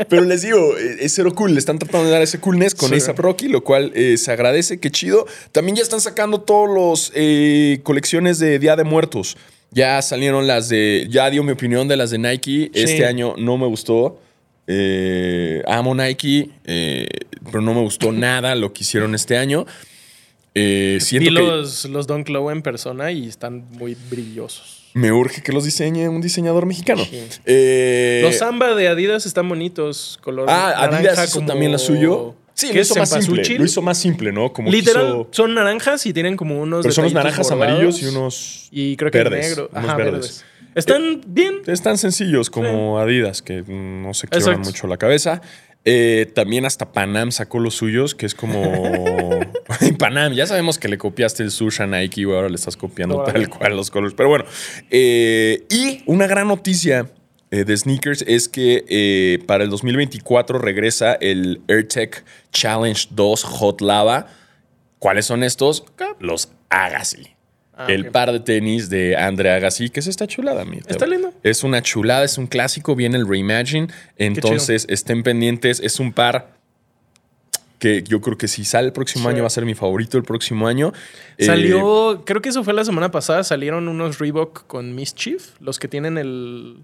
Pero 0.10 0.22
les 0.24 0.42
digo, 0.44 0.78
eh, 0.78 0.98
es 1.02 1.14
cero 1.14 1.34
cool. 1.36 1.54
Le 1.54 1.60
están 1.60 1.80
tratando 1.80 2.06
de 2.06 2.12
dar 2.14 2.22
ese 2.22 2.40
coolness 2.40 2.76
con 2.76 2.90
Sí. 2.90 2.96
esa 2.96 3.12
Rocky, 3.14 3.50
lo 3.50 3.62
cual 3.64 3.92
eh, 3.96 4.18
se 4.18 4.32
agradece. 4.32 4.80
Qué 4.80 4.90
chido. 4.90 5.26
También 5.52 5.76
ya 5.76 5.84
están 5.84 6.00
sacando 6.02 6.40
todos 6.42 6.70
los 6.74 7.12
eh, 7.14 7.82
colecciones 7.84 8.40
de 8.40 8.58
Día 8.60 8.76
de 8.76 8.84
Muertos. 8.86 9.36
Ya 9.72 10.02
salieron 10.02 10.48
las 10.48 10.70
de. 10.70 11.08
Ya 11.10 11.30
dio 11.30 11.44
mi 11.44 11.52
opinión 11.52 11.88
de 11.88 11.98
las 11.98 12.10
de 12.12 12.18
Nike. 12.18 12.72
Este 12.74 13.06
año 13.06 13.36
no 13.38 13.58
me 13.58 13.68
gustó. 13.68 14.20
Eh, 14.66 15.62
amo 15.68 15.96
Nike, 15.96 16.50
eh, 16.66 17.08
pero 17.46 17.62
no 17.62 17.74
me 17.74 17.82
gustó 17.82 18.12
nada 18.14 18.56
lo 18.56 18.74
que 18.74 18.84
hicieron 18.84 19.16
este 19.16 19.38
año. 19.38 19.66
Eh, 20.56 20.98
siento 21.02 21.30
que 21.30 21.32
los, 21.32 21.86
los 21.86 22.08
Don 22.08 22.24
Clow 22.24 22.50
en 22.50 22.62
persona 22.62 23.12
y 23.12 23.28
están 23.28 23.66
muy 23.72 23.96
brillosos. 24.10 24.90
me 24.94 25.12
urge 25.12 25.44
que 25.44 25.52
los 25.52 25.64
diseñe 25.66 26.10
un 26.10 26.20
diseñador 26.22 26.66
mexicano. 26.66 27.06
Sí. 27.06 27.20
Eh, 27.46 28.22
Los 28.24 28.38
Samba 28.38 28.74
de 28.74 28.88
Adidas 28.88 29.26
están 29.28 29.48
bonitos. 29.48 30.18
Color 30.24 30.48
Ah, 30.50 30.74
Adidas 30.86 31.30
hizo 31.30 31.42
también 31.46 31.72
lo 31.72 31.78
suyo. 31.78 32.34
Sí, 32.58 32.70
¿Qué 32.70 32.74
lo 32.74 32.82
hizo 32.82 32.96
más 32.96 33.10
simple. 33.10 33.58
Lo 33.60 33.66
hizo 33.66 33.82
más 33.84 33.98
simple, 34.00 34.32
¿no? 34.32 34.52
Como 34.52 34.72
Literal, 34.72 35.28
son 35.30 35.54
naranjas 35.54 36.04
y 36.08 36.12
tienen 36.14 36.36
como 36.36 36.60
unos. 36.60 36.82
Pero 36.82 36.92
son 36.92 37.04
unos 37.04 37.14
naranjas 37.14 37.52
amarillos 37.52 38.02
y 38.02 38.08
unos 38.08 38.68
Y 38.72 38.98
creo 38.98 39.12
que 39.12 39.20
verdes, 39.20 39.50
negro. 39.50 39.70
unos 39.72 39.86
Ajá, 39.86 39.96
verdes. 39.96 40.14
verdes. 40.14 40.46
Están 40.74 41.22
bien. 41.28 41.62
Es 41.68 41.84
tan 41.84 42.00
sencillos 42.00 42.50
como 42.50 42.98
Adidas, 43.00 43.44
que 43.44 43.62
no 43.68 44.12
se 44.16 44.28
quiebran 44.28 44.56
Exacto. 44.56 44.70
mucho 44.70 44.88
la 44.88 44.98
cabeza. 44.98 45.42
Eh, 45.86 46.32
también 46.34 46.66
hasta 46.66 46.92
Panam 46.92 47.32
sacó 47.32 47.60
los 47.60 47.76
suyos, 47.76 48.16
que 48.16 48.26
es 48.26 48.34
como... 48.36 48.60
Panam, 50.00 50.34
ya 50.34 50.48
sabemos 50.48 50.80
que 50.80 50.88
le 50.88 50.98
copiaste 50.98 51.44
el 51.44 51.52
sushi 51.52 51.84
a 51.84 51.88
Nike, 51.88 52.26
güey, 52.26 52.36
ahora 52.36 52.50
le 52.50 52.56
estás 52.56 52.76
copiando 52.76 53.24
tal 53.24 53.48
cual 53.50 53.76
los 53.76 53.92
colores. 53.92 54.16
Pero 54.18 54.30
bueno, 54.30 54.46
eh, 54.90 55.64
y 55.70 56.02
una 56.08 56.26
gran 56.28 56.48
noticia 56.48 57.08
eh, 57.52 57.64
de 57.64 57.78
sneakers 57.78 58.24
es 58.28 58.50
que 58.50 58.86
eh, 58.90 59.40
para 59.46 59.64
el 59.64 59.70
2024 59.70 60.60
regresa 60.60 61.14
el 61.14 61.62
AirTech 61.68 62.24
Challenge 62.52 63.08
2 63.12 63.44
Hot 63.44 63.82
Lava. 63.82 64.28
¿Cuáles 65.00 65.26
son 65.26 65.44
estos? 65.44 65.86
Los 66.20 66.50
Agassi. 66.70 67.28
Ah, 67.74 67.86
el 67.90 68.08
par 68.10 68.32
de 68.32 68.40
tenis 68.40 68.90
de 68.90 69.16
Andre 69.16 69.52
Agassi, 69.52 69.90
que 69.90 70.00
es 70.00 70.08
esta 70.08 70.26
chulada, 70.26 70.66
mi 70.66 70.80
Está 70.88 71.06
lindo. 71.06 71.32
es 71.44 71.64
una 71.64 71.84
chulada, 71.84 72.26
es 72.26 72.40
un 72.40 72.48
clásico, 72.48 72.96
viene 72.96 73.18
el 73.18 73.28
Reimagine. 73.28 73.88
Entonces, 74.18 74.88
estén 74.90 75.22
pendientes. 75.22 75.80
Es 75.80 76.00
un 76.00 76.12
par 76.12 76.58
que 77.78 78.02
yo 78.02 78.20
creo 78.22 78.36
que 78.36 78.48
si 78.48 78.66
sale 78.66 78.88
el 78.88 78.94
próximo 78.94 79.26
Sí. 79.30 79.36
año 79.36 79.44
va 79.44 79.48
a 79.48 79.52
ser 79.52 79.64
mi 79.64 79.76
favorito 79.76 80.18
el 80.18 80.24
próximo 80.24 80.68
año. 80.68 80.92
Eh, 81.38 81.46
Salió, 81.46 82.24
creo 82.26 82.42
que 82.42 82.50
eso 82.50 82.64
fue 82.64 82.74
la 82.74 82.84
semana 82.84 83.12
pasada, 83.12 83.44
salieron 83.44 83.88
unos 83.88 84.18
Reebok 84.18 84.66
con 84.66 84.96
Mischief, 84.96 85.52
los 85.60 85.78
que 85.78 85.88
tienen 85.88 86.18
el, 86.18 86.78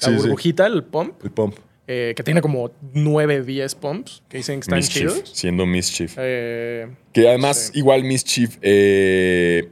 la 0.00 0.08
Sí, 0.08 0.14
sí. 0.14 0.20
burbujita, 0.22 0.66
el 0.66 0.84
pump, 0.84 1.24
el 1.24 1.30
pump. 1.30 1.56
eh, 1.86 2.12
que 2.16 2.22
tiene 2.22 2.40
como 2.42 2.70
9, 2.92 3.42
10 3.42 3.74
pumps, 3.74 4.22
que 4.28 4.36
dicen 4.38 4.60
que 4.60 4.64
están 4.64 4.78
Mischief, 4.78 5.12
chidos. 5.14 5.30
siendo 5.32 5.64
Mischief. 5.66 6.14
Eh, 6.18 6.88
que 7.12 7.28
además, 7.28 7.70
sí. 7.72 7.78
igual 7.78 8.04
Mischief. 8.04 8.58
Eh, 8.62 9.68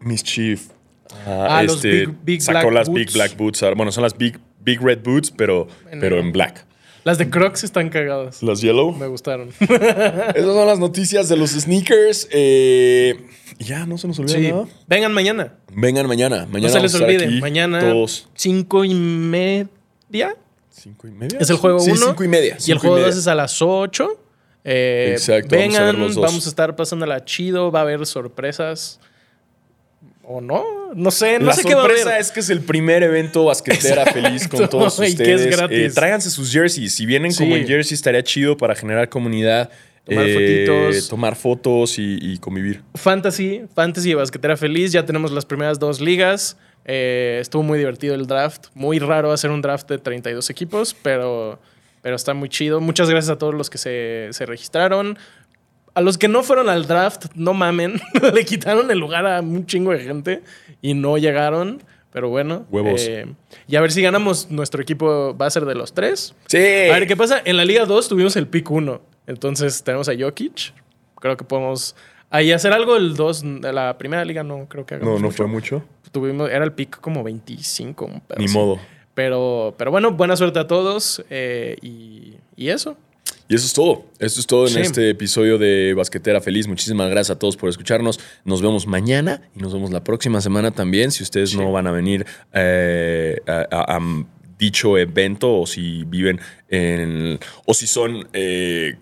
Mischief. 0.00 0.68
ah, 1.26 1.58
Ah, 1.58 1.62
los 1.62 1.82
Big- 1.82 2.08
Big 2.22 2.40
sacó 2.42 2.68
Black 2.70 2.74
las 2.74 2.88
Big 2.88 3.04
Boots. 3.06 3.14
Black 3.14 3.36
Boots. 3.36 3.60
Bueno, 3.76 3.92
son 3.92 4.02
las 4.02 4.16
Big, 4.16 4.38
Big 4.60 4.80
Red 4.80 5.00
Boots, 5.02 5.30
pero, 5.30 5.66
En 5.90 6.00
pero 6.00 6.18
en 6.18 6.32
black. 6.32 6.64
Las 7.04 7.18
de 7.18 7.30
Crocs 7.30 7.64
están 7.64 7.88
cagadas. 7.88 8.42
Las 8.42 8.60
Yellow. 8.60 8.92
Me 8.92 9.06
gustaron. 9.06 9.50
Esas 9.60 10.44
son 10.44 10.66
las 10.66 10.78
noticias 10.78 11.28
de 11.28 11.36
los 11.36 11.50
sneakers. 11.50 12.28
Eh, 12.30 13.14
ya, 13.58 13.86
no 13.86 13.98
se 13.98 14.06
nos 14.08 14.18
olvida 14.18 14.36
Sí. 14.36 14.48
nada. 14.50 14.66
Vengan 14.86 15.12
mañana. 15.12 15.54
Vengan 15.74 16.06
mañana. 16.06 16.46
Mañana 16.50 16.60
No 16.60 16.68
se 16.68 16.80
les 16.80 16.92
vamos 16.92 16.94
a 16.94 17.04
olvide. 17.04 17.40
Mañana, 17.40 17.80
Todos. 17.80 18.28
5 18.34 18.84
y 18.84 18.94
media. 18.94 20.36
¿Cinco 20.70 21.06
y 21.08 21.10
media? 21.10 21.38
Es 21.40 21.50
el 21.50 21.56
juego 21.56 21.78
Sí, 21.80 21.90
1. 21.90 22.06
cinco 22.06 22.24
y 22.24 22.28
media. 22.28 22.52
Y 22.52 22.56
el 22.56 22.60
cinco 22.62 22.80
juego 22.80 22.94
media. 22.96 23.08
2 23.08 23.16
es 23.18 23.26
a 23.26 23.34
las 23.34 23.60
8. 23.60 24.08
Eh, 24.64 25.10
Exacto, 25.12 25.56
vamos 25.56 25.74
a 25.74 25.80
vengan, 25.82 25.98
los 26.00 26.14
dos. 26.14 26.24
vamos 26.24 26.46
a 26.46 26.48
estar 26.48 26.74
pasándola 26.76 27.24
chido. 27.24 27.70
Va 27.70 27.80
a 27.80 27.82
haber 27.82 28.06
sorpresas. 28.06 29.00
¿O 30.32 30.40
no? 30.40 30.64
No 30.94 31.10
sé, 31.10 31.40
no 31.40 31.46
La 31.46 31.52
sé 31.54 31.64
qué 31.64 31.74
va 31.74 31.80
a 31.82 31.86
sorpresa 31.86 32.16
es 32.20 32.30
que 32.30 32.38
es 32.38 32.50
el 32.50 32.60
primer 32.60 33.02
evento 33.02 33.46
basquetera 33.46 34.06
feliz 34.12 34.46
con 34.46 34.68
todos 34.68 34.94
y 35.08 35.16
que 35.16 35.34
es 35.34 35.40
ustedes. 35.40 35.56
gratis. 35.56 35.78
Eh, 35.78 35.90
tráiganse 35.92 36.30
sus 36.30 36.52
jerseys. 36.52 36.94
Si 36.94 37.04
vienen 37.04 37.34
como 37.34 37.56
Sí. 37.56 37.60
en 37.62 37.66
jersey, 37.66 37.94
estaría 37.96 38.22
chido 38.22 38.56
para 38.56 38.76
generar 38.76 39.08
comunidad. 39.08 39.70
Tomar 40.04 40.24
eh, 40.28 40.66
fotitos. 40.68 41.08
Tomar 41.08 41.34
fotos 41.36 41.98
y, 41.98 42.18
y 42.20 42.38
convivir. 42.38 42.80
Fantasy, 42.94 43.62
Fantasy 43.74 44.10
y 44.10 44.14
Basquetera 44.14 44.56
Feliz. 44.56 44.92
Ya 44.92 45.04
tenemos 45.04 45.32
las 45.32 45.44
primeras 45.44 45.80
dos 45.80 46.00
ligas. 46.00 46.56
Eh, 46.84 47.38
estuvo 47.40 47.64
muy 47.64 47.78
divertido 47.78 48.14
el 48.14 48.26
draft. 48.28 48.66
Muy 48.74 49.00
raro 49.00 49.32
hacer 49.32 49.50
un 49.50 49.60
draft 49.62 49.88
de 49.88 49.98
32 49.98 50.48
equipos, 50.48 50.94
pero, 51.02 51.58
pero 52.02 52.14
está 52.14 52.34
muy 52.34 52.48
chido. 52.48 52.80
Muchas 52.80 53.10
gracias 53.10 53.30
a 53.30 53.38
todos 53.38 53.54
los 53.54 53.68
que 53.68 53.78
se, 53.78 54.28
se 54.30 54.46
registraron. 54.46 55.18
A 55.94 56.00
los 56.00 56.18
que 56.18 56.28
no 56.28 56.42
fueron 56.42 56.68
al 56.68 56.86
draft, 56.86 57.26
no 57.34 57.52
mamen. 57.54 58.00
Le 58.34 58.44
quitaron 58.44 58.90
el 58.90 58.98
lugar 58.98 59.26
a 59.26 59.40
un 59.40 59.66
chingo 59.66 59.92
de 59.92 60.00
gente 60.00 60.42
y 60.80 60.94
no 60.94 61.18
llegaron. 61.18 61.82
Pero 62.12 62.28
bueno. 62.28 62.66
Huevos. 62.70 63.02
eh, 63.06 63.26
y 63.68 63.76
a 63.76 63.80
ver 63.80 63.92
si 63.92 64.02
ganamos. 64.02 64.50
Nuestro 64.50 64.82
equipo 64.82 65.36
va 65.36 65.46
a 65.46 65.50
ser 65.50 65.64
de 65.64 65.74
los 65.74 65.92
tres. 65.92 66.34
Sí. 66.46 66.58
A 66.58 66.94
ver 66.94 67.06
qué 67.06 67.16
pasa. 67.16 67.40
En 67.44 67.56
la 67.56 67.64
Liga 67.64 67.84
2 67.86 68.08
tuvimos 68.08 68.36
el 68.36 68.46
pick 68.48 68.70
1. 68.70 69.00
Entonces 69.26 69.82
tenemos 69.84 70.08
a 70.08 70.12
Jokic. 70.18 70.72
Creo 71.20 71.36
que 71.36 71.44
podemos 71.44 71.94
ahí 72.30 72.50
hacer 72.52 72.72
algo. 72.72 72.96
El 72.96 73.14
2 73.14 73.60
de 73.60 73.72
la 73.72 73.96
primera 73.98 74.24
liga 74.24 74.42
no 74.42 74.66
creo 74.68 74.84
que 74.86 74.96
No, 74.96 75.02
hagamos 75.02 75.20
no 75.20 75.26
mucho. 75.28 75.36
fue 75.36 75.46
mucho. 75.46 75.84
Tuvimos, 76.10 76.50
era 76.50 76.64
el 76.64 76.72
pick 76.72 76.98
como 77.00 77.22
25. 77.22 78.04
un 78.06 78.20
pedo 78.20 78.38
Ni 78.40 78.48
modo. 78.48 78.80
Pero, 79.14 79.74
pero 79.76 79.90
bueno, 79.92 80.12
buena 80.12 80.34
suerte 80.36 80.58
a 80.58 80.66
todos. 80.66 81.24
eh, 81.30 81.76
y, 81.82 82.34
y 82.56 82.68
eso. 82.70 82.96
Y 83.48 83.54
eso 83.56 83.66
es 83.66 83.72
todo. 83.72 84.04
Eso 84.20 84.38
es 84.40 84.46
todo 84.46 84.66
en 84.68 84.74
Sí. 84.74 84.80
este 84.80 85.10
episodio 85.10 85.58
de 85.58 85.92
Basquetera 85.94 86.40
Feliz. 86.40 86.68
Muchísimas 86.68 87.10
gracias 87.10 87.34
a 87.36 87.38
todos 87.38 87.56
por 87.56 87.68
escucharnos. 87.68 88.20
Nos 88.44 88.62
vemos 88.62 88.86
mañana 88.86 89.42
y 89.56 89.60
nos 89.60 89.72
vemos 89.72 89.90
la 89.90 90.04
próxima 90.04 90.40
semana 90.40 90.70
también. 90.70 91.10
Si 91.10 91.22
ustedes 91.24 91.56
no 91.56 91.72
van 91.72 91.88
a 91.88 91.90
venir 91.90 92.24
eh, 92.52 93.40
a, 93.48 93.66
a- 93.70 93.96
a 93.96 94.00
dicho 94.58 94.96
evento 94.98 95.58
o 95.60 95.66
si 95.66 96.04
viven 96.04 96.38
en. 96.68 97.40
o 97.66 97.74
si 97.74 97.86
son. 97.86 98.28
eh, 98.32 98.94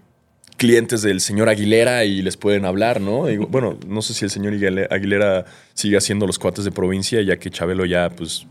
clientes 0.56 1.02
del 1.02 1.20
señor 1.20 1.48
Aguilera 1.48 2.04
y 2.04 2.20
les 2.20 2.36
pueden 2.36 2.64
hablar, 2.64 3.00
¿no? 3.00 3.26
Bueno, 3.48 3.78
no 3.86 4.02
sé 4.02 4.12
si 4.12 4.24
el 4.24 4.30
señor 4.32 4.54
Aguile- 4.54 4.88
Aguilera 4.90 5.44
sigue 5.72 5.96
haciendo 5.96 6.26
los 6.26 6.36
cuates 6.40 6.64
de 6.64 6.72
provincia, 6.72 7.22
ya 7.22 7.36
que 7.36 7.48
Chabelo 7.48 7.84
ya, 7.84 8.10
pues, 8.10 8.44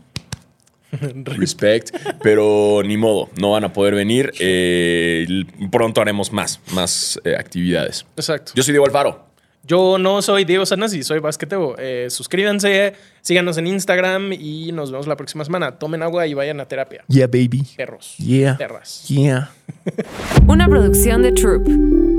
respect, 1.36 1.94
pero 2.22 2.82
ni 2.84 2.96
modo, 2.96 3.28
no 3.38 3.52
van 3.52 3.64
a 3.64 3.72
poder 3.72 3.94
venir. 3.94 4.32
Eh, 4.38 5.26
pronto 5.70 6.00
haremos 6.00 6.32
más, 6.32 6.60
más 6.72 7.20
eh, 7.24 7.34
actividades. 7.38 8.06
Exacto. 8.16 8.52
Yo 8.54 8.62
soy 8.62 8.72
Diego 8.72 8.86
Alfaro. 8.86 9.28
Yo 9.64 9.98
no 9.98 10.22
soy 10.22 10.44
Diego 10.44 10.64
Sanasi, 10.64 11.02
soy 11.02 11.18
Basquetebo. 11.18 11.76
Eh, 11.78 12.06
suscríbanse, 12.08 12.94
síganos 13.20 13.58
en 13.58 13.66
Instagram 13.66 14.32
y 14.32 14.72
nos 14.72 14.90
vemos 14.90 15.06
la 15.06 15.16
próxima 15.16 15.44
semana. 15.44 15.78
Tomen 15.78 16.02
agua 16.02 16.26
y 16.26 16.32
vayan 16.32 16.58
a 16.60 16.66
terapia. 16.66 17.04
Yeah, 17.08 17.26
baby. 17.26 17.66
Perros. 17.76 18.16
Yeah. 18.16 18.56
Perras. 18.56 19.04
Yeah. 19.08 19.50
Una 20.46 20.68
producción 20.68 21.20
de 21.20 21.32
Troop. 21.32 22.17